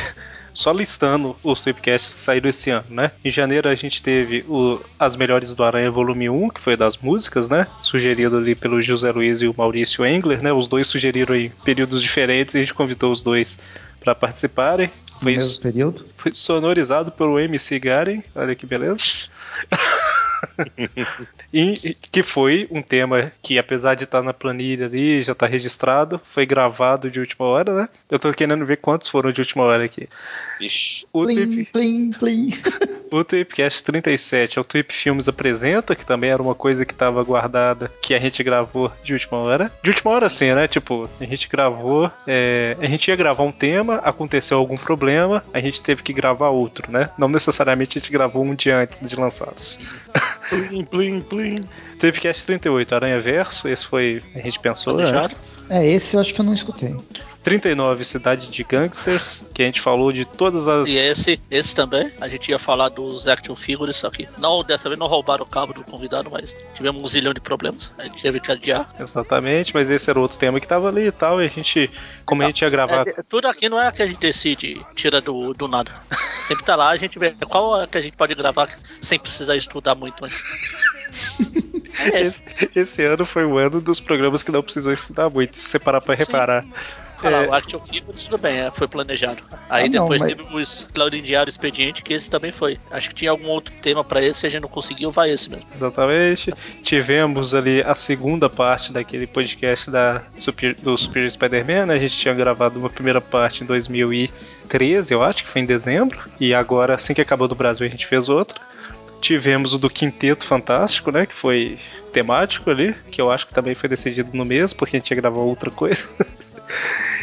[0.54, 3.10] só listando os tripcasts que saíram esse ano, né?
[3.24, 6.96] Em janeiro a gente teve o As Melhores do Aranha Volume 1, que foi das
[6.96, 7.66] músicas, né?
[7.82, 10.52] Sugerido ali pelo José Luiz e o Maurício Engler, né?
[10.52, 13.58] Os dois sugeriram em períodos diferentes e a gente convidou os dois
[14.00, 14.90] para participarem.
[15.14, 16.06] No Foi, mesmo período.
[16.16, 18.96] foi sonorizado pelo MC Garen, olha que beleza.
[21.52, 26.20] E que foi um tema que, apesar de estar na planilha ali, já está registrado,
[26.24, 27.88] foi gravado de última hora, né?
[28.10, 30.08] Eu tô querendo ver quantos foram de última hora aqui.
[30.60, 31.06] Ixi.
[31.12, 32.50] O Plim, plim, plim.
[33.18, 37.22] O Tweepcast 37 é o Tweep Filmes Apresenta, que também era uma coisa que estava
[37.22, 39.70] guardada, que a gente gravou de última hora.
[39.82, 40.66] De última hora, sim, né?
[40.66, 42.10] Tipo, a gente gravou.
[42.26, 46.48] é, a gente ia gravar um tema, aconteceu algum problema, a gente teve que gravar
[46.48, 47.08] outro, né?
[47.16, 49.56] Não necessariamente a gente gravou um dia antes de lançado.
[50.48, 51.64] Plim, plim, plim.
[51.98, 54.22] Tweepcast 38, Aranha Verso, esse foi.
[54.34, 55.40] A gente pensou antes.
[55.68, 56.94] É, esse eu acho que eu não escutei.
[57.44, 60.88] 39, Cidade de Gangsters, que a gente falou de todas as.
[60.88, 64.88] E esse, esse também, a gente ia falar dos action figures, só que não, dessa
[64.88, 67.90] vez não roubaram o cabo do convidado, mas tivemos um zilhão de problemas.
[67.98, 68.92] A gente teve que adiar.
[68.98, 71.90] Exatamente, mas esse era outro tema que tava ali e tal, e a gente.
[72.24, 73.06] Como a gente ia gravar.
[73.06, 75.92] É, tudo aqui não é que a gente decide, tira do, do nada.
[76.48, 78.70] Sempre tá lá, a gente vê qual é que a gente pode gravar
[79.02, 80.42] sem precisar estudar muito antes.
[82.12, 82.42] É esse.
[82.74, 86.00] Esse, ano foi o ano dos programas que não precisam estudar muito, se você parar
[86.00, 86.64] pra reparar.
[87.22, 87.48] Olha lá, É.
[87.48, 89.38] o Action Figures, tudo bem, é, foi planejado.
[89.70, 92.78] Aí Ah, não, depois mas- teve o Claudinho Diário Expediente, que esse também foi.
[92.90, 95.64] Acho que tinha algum outro tema pra esse, a gente não conseguiu, vai esse mesmo.
[95.74, 96.52] Exatamente.
[96.82, 101.86] Tivemos ali a segunda parte daquele podcast da Super, do Super Spider-Man.
[101.86, 101.94] né?
[101.94, 106.18] A gente tinha gravado uma primeira parte em 2013, eu acho que foi em dezembro.
[106.38, 108.60] E agora, assim que acabou do Brasil, a gente fez outra.
[109.24, 111.24] Tivemos o do Quinteto Fantástico, né?
[111.24, 111.78] Que foi
[112.12, 115.16] temático ali, que eu acho que também foi decidido no mês, porque a gente ia
[115.16, 116.10] gravar outra coisa.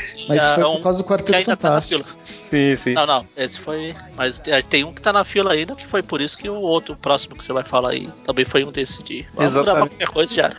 [0.03, 2.03] Sim, Mas é foi um por causa do que Quarteto tá na Fantástico.
[2.03, 2.17] fila.
[2.41, 2.93] sim, sim.
[2.95, 3.93] Não, não, esse foi.
[4.17, 6.55] Mas é, tem um que tá na fila ainda, que foi por isso que o
[6.55, 9.23] outro, o próximo que você vai falar aí, também foi um desse de.
[9.35, 9.65] Vamos Exatamente.
[9.65, 10.51] gravar qualquer coisa já.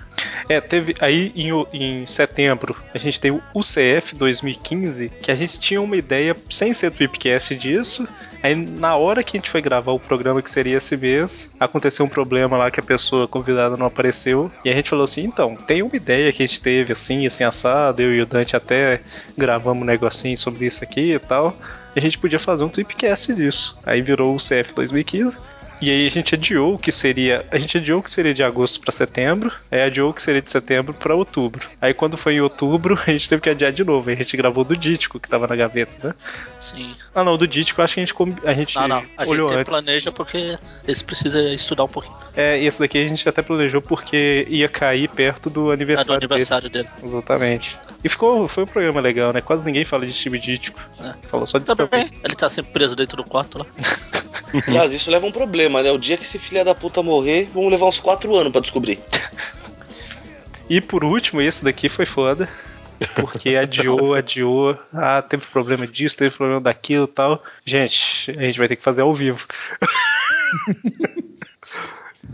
[0.48, 5.58] É, teve aí em, em setembro a gente tem o UCF 2015, que a gente
[5.58, 8.06] tinha uma ideia sem ser Tweepcast disso.
[8.42, 12.04] Aí na hora que a gente foi gravar o programa que seria esse mês, aconteceu
[12.04, 14.50] um problema lá que a pessoa convidada não apareceu.
[14.64, 17.44] E a gente falou assim: então, tem uma ideia que a gente teve assim, assim,
[17.44, 18.02] assado.
[18.02, 19.00] Eu e o Dante até
[19.38, 21.56] gravamos um negocinho sobre isso aqui e tal.
[21.94, 23.78] E a gente podia fazer um Tweepcast disso.
[23.84, 25.38] Aí virou o UCF 2015.
[25.82, 27.44] E aí a gente adiou o que seria.
[27.50, 30.40] A gente adiou o que seria de agosto pra setembro, aí adiou o que seria
[30.40, 31.66] de setembro pra outubro.
[31.80, 34.08] Aí quando foi em outubro, a gente teve que adiar de novo.
[34.08, 36.14] Aí a gente gravou do Dítico, que tava na gaveta, né?
[36.60, 36.94] Sim.
[37.12, 38.14] Ah não, do Dítico acho que a gente,
[38.44, 39.04] a gente Não, não.
[39.16, 39.70] A olhou gente antes.
[39.70, 40.56] planeja porque
[40.86, 42.14] esse precisa estudar um pouquinho.
[42.36, 46.14] É, esse daqui a gente até planejou porque ia cair perto do É do aniversário,
[46.14, 46.84] aniversário dele.
[46.84, 46.96] dele.
[47.02, 47.76] Exatamente.
[48.04, 49.40] E ficou, foi um programa legal, né?
[49.40, 50.80] Quase ninguém fala de time Dítico.
[51.00, 51.14] É.
[51.26, 52.20] Falou só de Também, Stampede.
[52.24, 53.66] ele tá sempre preso dentro do quarto lá.
[54.66, 55.90] Aliás, isso leva um problema, né?
[55.92, 58.98] O dia que esse filho da puta morrer, vamos levar uns 4 anos pra descobrir.
[60.68, 62.48] E por último, esse daqui foi foda.
[63.14, 64.76] Porque adiou, adiou.
[64.92, 67.42] Ah, teve problema disso, teve problema daquilo e tal.
[67.64, 69.46] Gente, a gente vai ter que fazer ao vivo.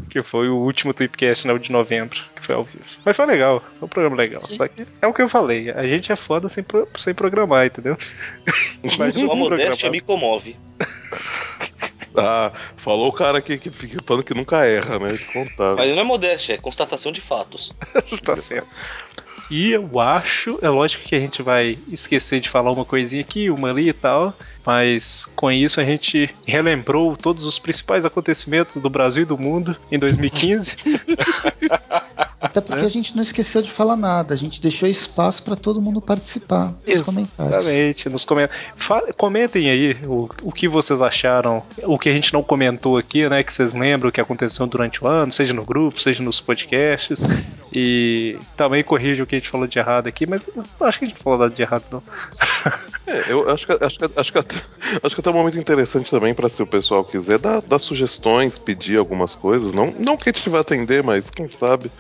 [0.08, 2.84] que foi o último Tweepcast, né, o de novembro, que foi ao vivo.
[3.04, 4.40] Mas foi legal, foi um programa legal.
[4.40, 4.54] Sim.
[4.54, 7.66] Só que é o que eu falei, a gente é foda sem, pro- sem programar,
[7.66, 7.96] entendeu?
[8.82, 10.56] Imagina Sua modéstia me comove.
[12.20, 15.12] Ah, falou o cara que, que fica falando que nunca erra, né?
[15.12, 15.76] De contar.
[15.76, 17.72] Mas não é modéstia, é constatação de fatos.
[18.24, 18.66] tá certo.
[19.50, 23.48] E eu acho, é lógico que a gente vai esquecer de falar uma coisinha aqui,
[23.48, 24.34] uma ali e tal,
[24.64, 29.76] mas com isso a gente relembrou todos os principais acontecimentos do Brasil e do mundo
[29.90, 30.76] em 2015.
[32.40, 35.82] Até porque a gente não esqueceu de falar nada, a gente deixou espaço para todo
[35.82, 37.56] mundo participar nos comentários.
[37.56, 38.48] Exatamente, nos coment...
[38.76, 43.28] Fa- comentem aí o, o que vocês acharam, o que a gente não comentou aqui,
[43.28, 43.42] né?
[43.42, 47.24] Que vocês lembram o que aconteceu durante o ano, seja no grupo, seja nos podcasts.
[47.72, 50.48] E também corrija o que a gente falou de errado aqui, mas
[50.80, 52.02] acho que a gente não falou nada de errado, não.
[53.08, 54.38] É, eu acho que, acho, que, acho, que
[55.02, 57.78] acho que até é um momento interessante também para se o pessoal quiser dar, dar
[57.78, 59.72] sugestões, pedir algumas coisas.
[59.72, 61.90] Não, não que a gente vai atender, mas quem sabe,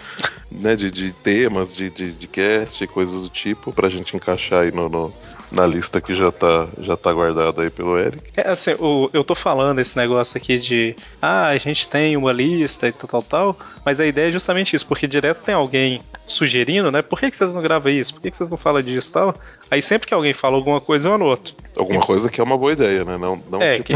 [0.50, 4.72] né, de, de temas, de, de, de cast, coisas do tipo, pra gente encaixar aí
[4.72, 5.14] no, no-
[5.50, 8.22] na lista que já tá, já tá guardada aí pelo Eric.
[8.36, 12.32] É assim, o- eu tô falando esse negócio aqui de ah, a gente tem uma
[12.32, 16.00] lista e tal, tal, tal, mas a ideia é justamente isso, porque direto tem alguém
[16.26, 17.00] sugerindo, né?
[17.02, 18.14] Por que, que vocês não gravam isso?
[18.14, 19.34] Por que, que vocês não falam disso e tal?
[19.70, 21.54] Aí sempre que alguém fala alguma coisa, eu anoto.
[21.76, 23.16] Alguma coisa que é uma boa ideia, né?
[23.16, 23.94] Não, não É, tipo, que-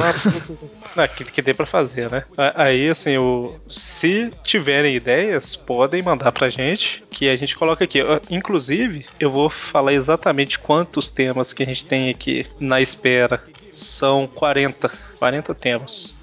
[0.96, 2.24] ah, que, que dê pra fazer, né?
[2.54, 7.98] Aí, assim, o, se tiverem ideias, podem mandar pra gente, que a gente coloca aqui.
[8.30, 13.42] Inclusive, eu vou falar exatamente quantos temas que a gente tem aqui na espera.
[13.72, 14.90] São 40.
[15.18, 16.14] 40 temas.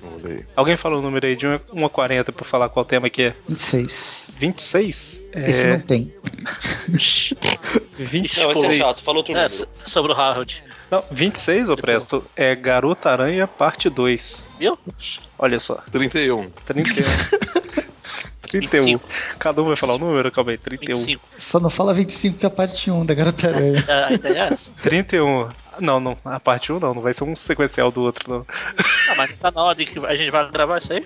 [0.56, 3.34] Alguém fala o número aí de 1 a 40 pra falar qual tema que é?
[3.48, 4.20] 26.
[4.38, 5.28] 26?
[5.34, 6.14] Esse É, não tem.
[6.88, 7.34] 26.
[8.44, 9.50] Não, esse é chato, fala outro É,
[9.86, 10.64] sobre o Harold.
[10.92, 14.50] Não, 26, ô Presto, é Garota Aranha parte 2.
[14.60, 14.78] Viu?
[15.38, 15.76] Olha só.
[15.92, 16.50] 31.
[16.66, 17.06] 31.
[18.50, 19.00] 31.
[19.38, 20.32] Cada um vai falar o número?
[20.32, 20.98] Calma aí, 31.
[20.98, 21.30] 25.
[21.38, 23.86] Só não fala 25 que é a parte 1 da Garota Aranha.
[23.88, 24.72] A ideia é essa.
[24.82, 25.48] 31.
[25.80, 28.46] Não, não, a parte 1 não, não vai ser um sequencial do outro, não.
[29.10, 31.06] Ah, mas tá na ordem que a gente vai gravar isso aí.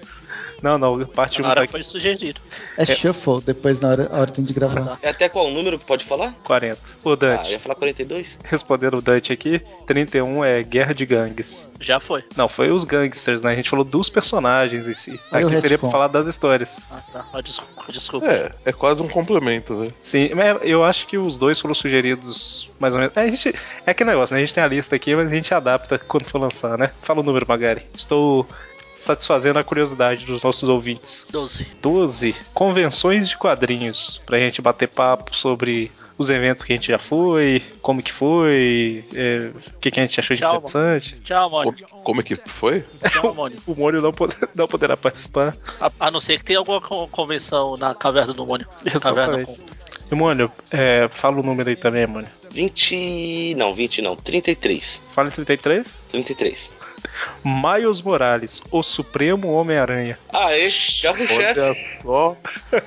[0.63, 1.71] Não, não, parte 1 Na tá hora aqui.
[1.73, 2.39] foi sugerido.
[2.77, 4.97] É shuffle, depois na hora, tem de gravar.
[5.01, 6.33] É até qual número que pode falar?
[6.45, 6.79] 40.
[7.03, 8.39] O Ah, Dante, eu ia falar 42.
[8.45, 11.69] respondendo o Dante aqui, 31 é Guerra de Gangues.
[11.81, 12.23] Já foi.
[12.37, 13.51] Não, foi os gangsters, né?
[13.51, 15.19] A gente falou dos personagens em si.
[15.31, 16.81] Aí Aqui seria pra falar das histórias.
[16.89, 17.25] Ah, tá.
[17.33, 18.25] Ah, desculpa, desculpa.
[18.27, 19.89] É, é quase um complemento, né?
[19.99, 23.17] Sim, mas eu acho que os dois foram sugeridos mais ou menos.
[23.17, 23.49] É, a gente,
[23.85, 24.41] é aquele negócio, né?
[24.41, 26.89] A gente tem a lista aqui, mas a gente adapta quando for lançar, né?
[27.01, 27.85] Fala o número, Magari.
[27.93, 28.47] Estou
[28.93, 31.25] satisfazendo a curiosidade dos nossos ouvintes.
[31.31, 31.67] 12.
[31.81, 36.99] 12 convenções de quadrinhos pra gente bater papo sobre os eventos que a gente já
[36.99, 41.15] foi, como que foi, é, o que, que a gente achou de Tchau, interessante.
[41.23, 41.73] Tchau, Mônio.
[41.89, 42.83] Como, como é que foi?
[43.11, 43.57] Tchau, Mônio.
[43.65, 45.57] O Mônio não, pod- não poderá participar.
[45.81, 48.67] A, a não ser que tenha alguma con- convenção na caverna do Mônio.
[49.01, 49.59] Caverna Exatamente.
[49.59, 49.83] com...
[50.11, 52.29] E, Mônio, é, fala o número aí também, Mônio.
[52.51, 53.55] 20.
[53.57, 54.15] Não, 20 não.
[54.15, 55.01] 33.
[55.11, 55.99] Fala em 33.
[56.11, 56.69] 33.
[57.43, 60.17] Miles Morales, o Supremo Homem-Aranha.
[60.33, 61.59] Ah, esse carro-chefe.
[61.59, 62.37] Olha só,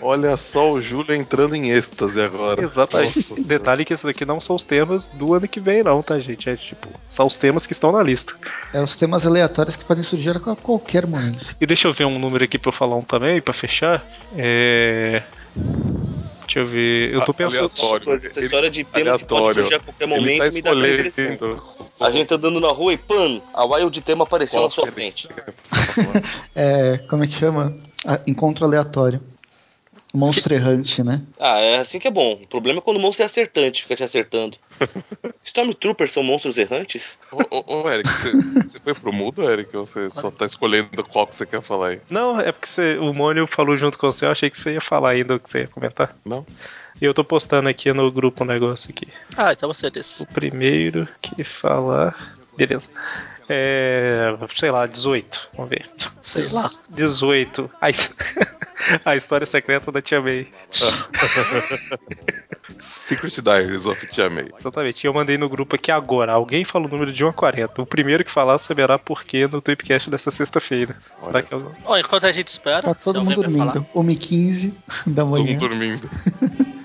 [0.02, 2.62] olha só o Júlio entrando em êxtase agora.
[2.62, 3.26] Exatamente.
[3.30, 6.18] Nossa Detalhe que esses daqui não são os temas do ano que vem, não, tá,
[6.18, 6.48] gente?
[6.48, 8.34] É tipo, são os temas que estão na lista.
[8.72, 11.54] É os temas aleatórios que podem surgir a qualquer momento.
[11.60, 14.04] E deixa eu ver um número aqui pra eu falar um também, pra fechar.
[14.36, 15.22] É.
[16.46, 17.12] Deixa eu ver.
[17.12, 17.70] Eu tô pensando.
[17.78, 18.12] Aleatório.
[18.14, 19.62] Essa história de temas que podem Aleatório.
[19.62, 21.62] surgir a qualquer Ele momento tá me dá muita impressão.
[22.00, 24.84] A gente tá andando na rua e, pano, a wild tema apareceu Qual na sua
[24.84, 25.28] que frente.
[26.54, 27.76] É, como é que chama?
[28.26, 29.20] Encontro aleatório.
[30.16, 31.22] Monstro errante, né?
[31.38, 32.32] Ah, é assim que é bom.
[32.42, 34.56] O problema é quando o monstro é acertante, fica te acertando.
[35.44, 37.18] Stormtroopers são monstros errantes?
[37.30, 39.76] Ô, ô, ô, Eric, você, foi pro mudo, Eric?
[39.76, 42.00] Ou você só tá escolhendo qual que você quer falar aí?
[42.10, 44.80] Não, é porque você- o Mônio falou junto com você, eu achei que você ia
[44.80, 46.16] falar ainda o que você ia comentar.
[46.24, 46.44] Não?
[47.00, 49.06] E eu tô postando aqui no grupo um negócio aqui.
[49.36, 50.22] Ah, então você é desse.
[50.22, 52.14] O primeiro que falar.
[52.56, 52.88] Beleza.
[53.48, 54.34] É.
[54.52, 55.50] Sei lá, 18.
[55.54, 55.88] Vamos ver.
[56.20, 56.68] Sei lá.
[56.90, 57.70] 18.
[57.80, 57.86] A,
[59.10, 60.48] a história secreta da Tia May.
[62.78, 64.48] Secret Diaries of Tia May.
[64.58, 65.04] Exatamente.
[65.04, 66.32] E eu mandei no grupo aqui agora.
[66.32, 67.82] Alguém fala o número de 1 a 40.
[67.82, 70.96] O primeiro que falar saberá por quê no Tweepcast dessa sexta-feira.
[71.18, 71.72] Será que eu...
[71.84, 73.86] Ó, enquanto a gente espera, Tá todo mundo dormindo.
[73.94, 74.72] 1h15
[75.06, 75.52] da Todo manhã.
[75.52, 76.10] mundo dormindo.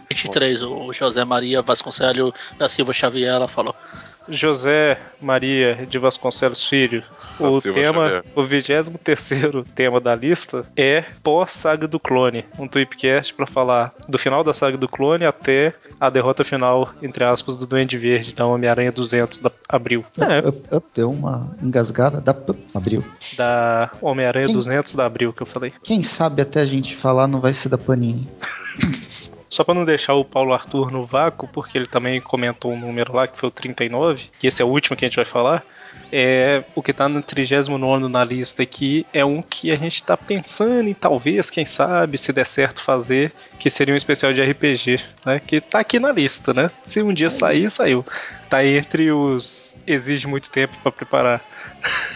[0.09, 3.75] 23, o José Maria Vasconcelos da Silva Xavier, ela falou.
[4.31, 7.03] José Maria de Vasconcelos Filho.
[7.39, 8.23] Da O Silva tema, Xavier.
[8.35, 8.91] o 23
[9.75, 12.45] tema da lista é pós-saga do clone.
[12.57, 17.23] Um tweepcast pra falar do final da saga do clone até a derrota final, entre
[17.23, 20.03] aspas, do Duende Verde, da Homem-Aranha 200 da Abril.
[20.19, 22.19] É, Up, up, deu uma engasgada.
[22.21, 22.35] Da,
[22.73, 23.03] abriu.
[23.37, 25.73] da Homem-Aranha Quem- 200 da Abril que eu falei.
[25.83, 28.27] Quem sabe até a gente falar não vai ser da Panini.
[29.51, 33.13] Só pra não deixar o Paulo Arthur no vácuo, porque ele também comentou um número
[33.13, 35.61] lá que foi o 39, que esse é o último que a gente vai falar.
[36.09, 40.15] É, o que tá no 39 na lista aqui é um que a gente tá
[40.15, 45.01] pensando em talvez, quem sabe, se der certo fazer, que seria um especial de RPG,
[45.25, 45.41] né?
[45.45, 46.71] Que tá aqui na lista, né?
[46.81, 48.05] Se um dia sair, saiu.
[48.49, 49.77] Tá entre os.
[49.85, 51.41] exige muito tempo pra preparar.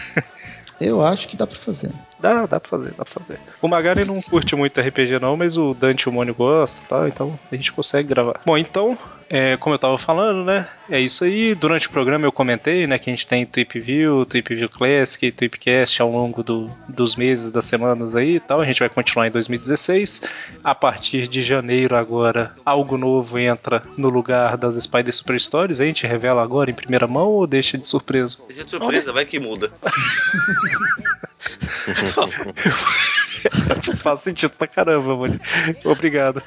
[0.80, 1.90] Eu acho que dá pra fazer.
[2.18, 3.38] Dá, dá pra fazer, dá pra fazer.
[3.60, 7.08] O Magari não curte muito RPG não, mas o Dante e o Mônio gosta, tá?
[7.08, 8.40] Então a gente consegue gravar.
[8.44, 8.98] Bom, então,
[9.28, 10.68] é, como eu tava falando, né?
[10.88, 11.54] É isso aí.
[11.54, 15.30] Durante o programa eu comentei, né, que a gente tem Tweep View, Tweep View Classic,
[15.32, 18.60] Tweepcast ao longo do, dos meses, das semanas aí e tal.
[18.60, 20.22] A gente vai continuar em 2016.
[20.62, 25.80] A partir de janeiro agora, algo novo entra no lugar das Spider Super Stories.
[25.80, 28.38] A gente revela agora em primeira mão ou deixa de surpresa?
[28.46, 29.70] Deixa de surpresa, vai que muda.
[34.02, 35.40] Faz sentido pra caramba, mano.
[35.84, 36.42] Obrigado.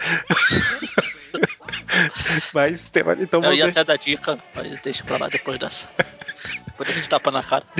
[2.53, 5.87] Mas tem, então Eu ia até dar dica, mas deixa pra lá depois dessa.
[6.65, 7.65] Depois desse tapa na cara.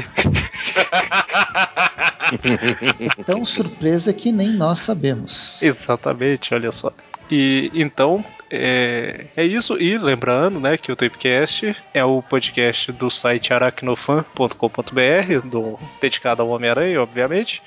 [3.25, 5.57] Tão surpresa que nem nós sabemos.
[5.61, 6.91] Exatamente, olha só.
[7.29, 9.77] E então é, é isso.
[9.77, 16.49] E lembrando, né, que o Tapecast é o podcast do site aracnofan.com.br, do dedicado ao
[16.49, 17.61] Homem-Aranha, obviamente.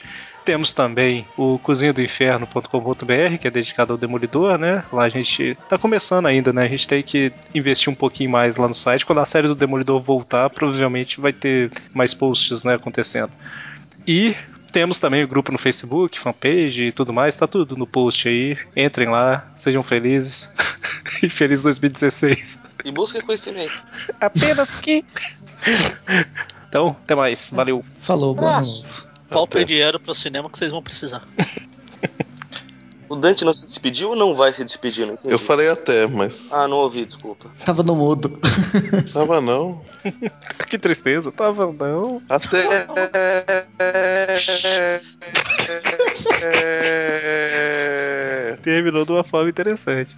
[0.45, 4.83] Temos também o cozinha do inferno.com.br, que é dedicado ao Demolidor, né?
[4.93, 6.65] Lá a gente tá começando ainda, né?
[6.65, 9.07] A gente tem que investir um pouquinho mais lá no site.
[9.07, 13.31] Quando a série do Demolidor voltar, provavelmente vai ter mais posts, né, acontecendo.
[14.05, 14.35] E
[14.73, 18.57] temos também o grupo no Facebook, fanpage e tudo mais, tá tudo no post aí.
[18.75, 20.51] Entrem lá, sejam felizes.
[21.23, 22.63] e feliz 2016.
[22.85, 23.79] E busca conhecimento.
[24.21, 25.05] Apenas que.
[26.69, 27.51] Então, até mais.
[27.51, 27.85] Valeu.
[27.99, 28.87] Falou, boa novo.
[29.29, 31.23] Poupem dinheiro pro cinema que vocês vão precisar.
[33.13, 35.05] O Dante não se despediu ou não vai se despedir?
[35.05, 35.35] Não entendi.
[35.35, 36.51] Eu falei até, mas.
[36.51, 37.51] Ah, não ouvi, desculpa.
[37.63, 38.33] Tava no mudo.
[39.13, 39.83] Tava não.
[40.67, 41.31] que tristeza.
[41.31, 42.23] Tava não.
[42.27, 42.87] Até.
[48.63, 50.17] Terminou de uma forma interessante.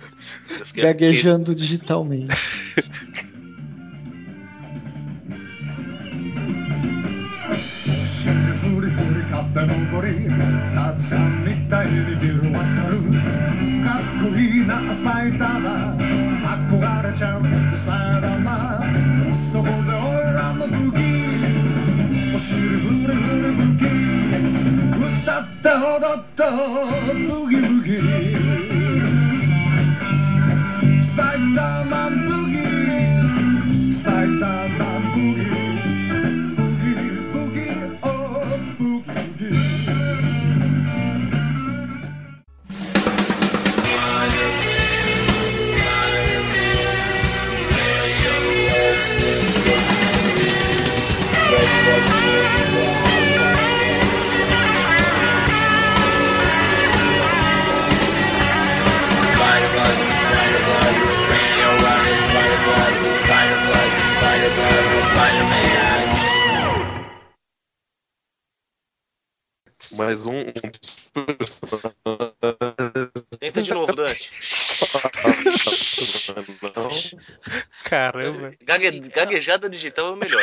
[10.85, 13.01] 母さんみたいにビル渡る。
[13.82, 15.98] かっこいいなスパイダーマン。
[16.44, 17.43] 憧れちゃう
[17.74, 18.85] スパイダーマ
[19.31, 20.97] ンそこで俺らの武器。
[22.35, 23.81] お尻ブリブリ武器。
[25.24, 26.44] 歌って踊って
[27.16, 27.90] ブギブギ
[31.02, 34.94] スパイダーマンブギスパイダーマン。
[69.92, 70.32] Mais um.
[70.32, 70.44] um
[73.38, 74.30] Tenta de novo, Dante.
[77.84, 78.52] Caramba.
[78.62, 80.42] Gague- Gaguejada digital é o melhor.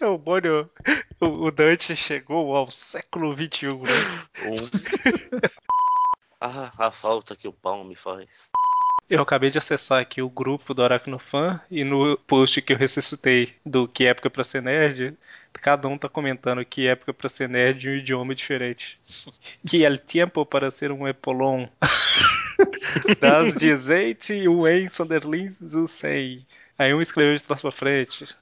[0.00, 0.70] É o Mônio.
[1.20, 3.90] O, o Dante chegou ao século XXI, né?
[4.46, 4.54] Um.
[6.44, 8.50] Ah, a falta que o pau me faz.
[9.12, 13.54] Eu acabei de acessar aqui o grupo do Aracnofan e no post que eu ressuscitei
[13.62, 15.14] do Que Época Pra Ser Nerd,
[15.52, 18.98] cada um tá comentando que época pra ser nerd em um idioma diferente.
[19.68, 21.68] Que el tiempo para ser um epolon.
[23.20, 24.48] das 18 em
[25.60, 26.46] do 100.
[26.78, 28.34] Aí um escreveu de trás pra frente.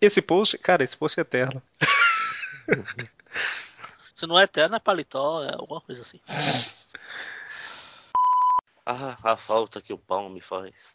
[0.00, 1.62] Esse post, cara, esse post é eterno.
[4.12, 6.18] Se não é eterno, é paletó, é alguma coisa assim.
[8.86, 10.94] Ah, a falta que o pau me faz.